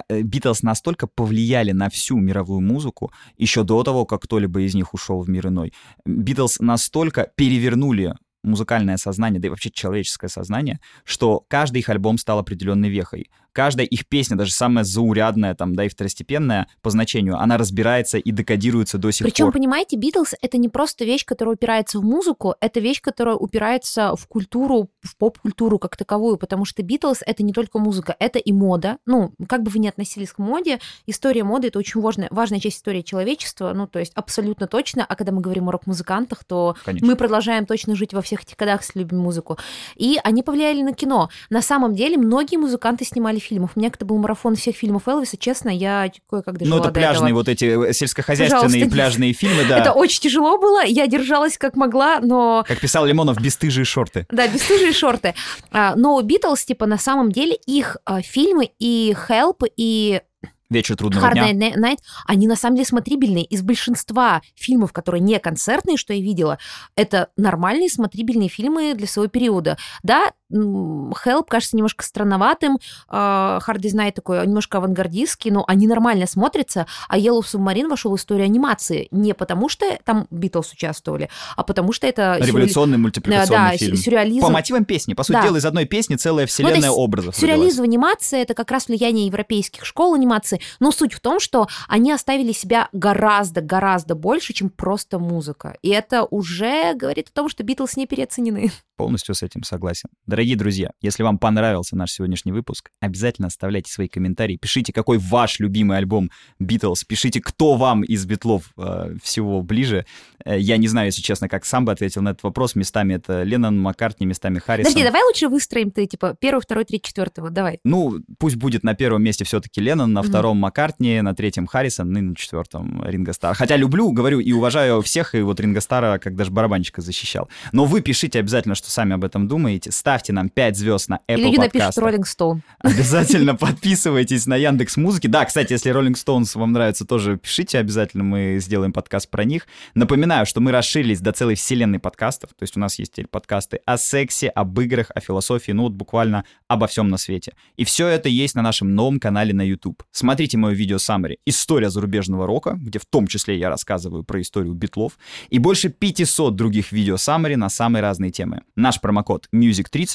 [0.09, 4.93] э, Битлз настолько повлияли на всю мировую музыку еще до того, как кто-либо из них
[4.93, 5.73] ушел в мир иной.
[6.05, 8.15] Битлз настолько перевернули
[8.45, 13.29] музыкальное сознание, да и вообще человеческое сознание, что каждый их альбом стал определенной вехой.
[13.55, 18.31] Каждая их песня, даже самая заурядная, там, да, и второстепенная по значению, она разбирается и
[18.31, 19.53] декодируется до сих Причем, пор.
[19.53, 24.27] понимаете, Битлз— это не просто вещь, которая упирается в музыку, это вещь, которая упирается в
[24.27, 28.97] культуру, в поп-культуру как таковую, потому что Битлз— это не только музыка, это и мода.
[29.05, 32.77] Ну, как бы вы ни относились к моде, история моды— это очень важная, важная часть
[32.77, 35.05] истории человечества, ну, то есть абсолютно точно.
[35.05, 37.07] А когда мы говорим о рок-музыкантах, то Конечно.
[37.07, 39.57] мы продолжаем точно жить во всех этих годах, если любим музыку.
[39.95, 41.29] И они повлияли на кино.
[41.49, 43.71] На самом деле, многие музыканты снимали фильмов.
[43.75, 47.29] У меня как-то был марафон всех фильмов Элвиса, честно, я кое-как дожила Ну, это пляжные
[47.29, 47.39] этого.
[47.39, 49.79] вот эти э, сельскохозяйственные Пожалуйста, пляжные фильмы, да.
[49.79, 52.63] Это очень тяжело было, я держалась как могла, но...
[52.67, 54.25] Как писал Лимонов, бесстыжие шорты.
[54.29, 55.35] Да, бесстыжие шорты.
[55.71, 60.21] А, Но у Битлз, типа, на самом деле, их а, фильмы и Help, и
[60.69, 61.51] Вечер трудного Hard дня.
[61.53, 63.45] Night Night, они на самом деле смотрибельные.
[63.45, 66.57] Из большинства фильмов, которые не концертные, что я видела,
[66.95, 69.77] это нормальные смотрибельные фильмы для своего периода.
[70.01, 76.87] Да, Help кажется немножко странноватым, а, Hard Night такой немножко авангардистский, но они нормально смотрятся,
[77.07, 81.91] а Yellow Submarine вошел в историю анимации не потому, что там Битлз участвовали, а потому
[81.93, 82.37] что это...
[82.41, 83.95] Революционный мультипликационный да, фильм.
[83.95, 84.41] сюрреализм.
[84.45, 85.13] По мотивам песни.
[85.13, 85.43] По сути Да.
[85.43, 87.39] дела, из одной песни целая вселенная с- образов родилась.
[87.39, 90.59] Сюрреализм в анимации это как раз влияние европейских школ анимации.
[90.79, 95.77] Но суть в том, что они оставили себя гораздо-гораздо больше, чем просто музыка.
[95.81, 98.71] И это уже говорит о том, что Битлз не переоценены.
[98.97, 100.09] Полностью с этим согласен.
[100.25, 105.59] Дорогие друзья, если вам понравился наш сегодняшний выпуск, обязательно оставляйте свои комментарии, пишите, какой ваш
[105.59, 110.05] любимый альбом Битлз, пишите, кто вам из Битлов э, всего ближе.
[110.45, 112.75] Э, я не знаю, если честно, как сам бы ответил на этот вопрос.
[112.75, 114.91] Местами это Леннон, Маккартни, местами Харрисон.
[114.91, 117.39] Подожди, давай лучше выстроим ты, типа, первый, второй, третий, четвертый.
[117.39, 117.79] Вот давай.
[117.83, 122.19] Ну, пусть будет на первом месте все-таки Леннон, на втором Маккартни, на третьем Харрисон, ну
[122.19, 123.55] и на четвертом Ринго Стар.
[123.55, 127.49] Хотя люблю, говорю и уважаю всех, и вот Ринго Стара как даже барабанщика защищал.
[127.71, 129.91] Но вы пишите обязательно, что сами об этом думаете.
[129.91, 131.97] Ставьте нам 5 звезд на Apple Или напишет.
[131.97, 132.61] Роллинг Стоун.
[132.79, 135.27] Обязательно подписывайтесь на Яндекс Музыки.
[135.27, 139.67] Да, кстати, если Rolling Stones вам нравится, тоже пишите обязательно, мы сделаем подкаст про них.
[139.93, 142.51] Напоминаю, что мы расширились до целой вселенной подкастов.
[142.51, 145.93] То есть у нас есть теперь подкасты о сексе, об играх, о философии, ну вот
[145.93, 147.53] буквально обо всем на свете.
[147.75, 150.03] И все это есть на нашем новом канале на YouTube.
[150.11, 154.73] Смотрите мое видео Summary «История зарубежного рока», где в том числе я рассказываю про историю
[154.73, 155.17] битлов,
[155.49, 158.61] и больше 500 других видео Summary на самые разные темы.
[158.75, 160.14] Наш промокод MUSIC30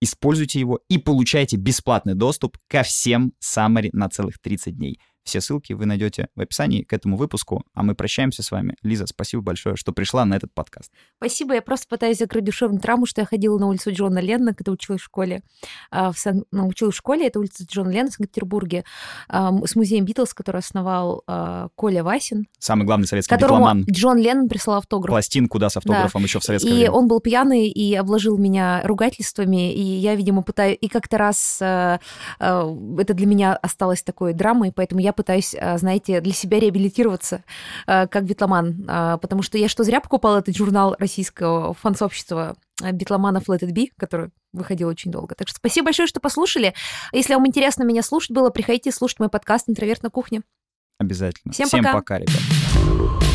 [0.00, 4.98] Используйте его и получайте бесплатный доступ ко всем Summary на целых 30 дней.
[5.24, 8.74] Все ссылки вы найдете в описании к этому выпуску, а мы прощаемся с вами.
[8.82, 10.90] Лиза, спасибо большое, что пришла на этот подкаст.
[11.18, 14.72] Спасибо, я просто пытаюсь закрыть душевную травму, что я ходила на улицу Джона Леннона, когда
[14.72, 15.42] училась в школе.
[15.90, 16.44] А, в Сан...
[16.50, 18.84] ну, училась в школе, это улица Джона Леннона в Санкт-Петербурге,
[19.28, 23.84] а, с музеем Битлз, который основал а, Коля Васин, Самый главный советский которому битломан.
[23.88, 25.10] Джон Леннон прислал автограф.
[25.12, 26.90] Пластинку, да, с автографом еще в советское И время.
[26.90, 30.78] он был пьяный и обложил меня ругательствами, и я, видимо, пытаюсь...
[30.80, 32.00] И как-то раз это
[33.14, 37.44] для меня осталось такой драмой, поэтому я пытаюсь, э, знаете, для себя реабилитироваться
[37.86, 42.56] э, как битломан, э, потому что я что, зря покупала этот журнал российского фан-сообщества
[42.92, 45.34] битломанов Let It Be, который выходил очень долго.
[45.34, 46.74] Так что спасибо большое, что послушали.
[47.12, 50.42] Если вам интересно меня слушать было, приходите слушать мой подкаст «Интроверт на кухне».
[50.98, 51.52] Обязательно.
[51.52, 51.92] Всем пока.
[51.92, 53.31] пока, ребят.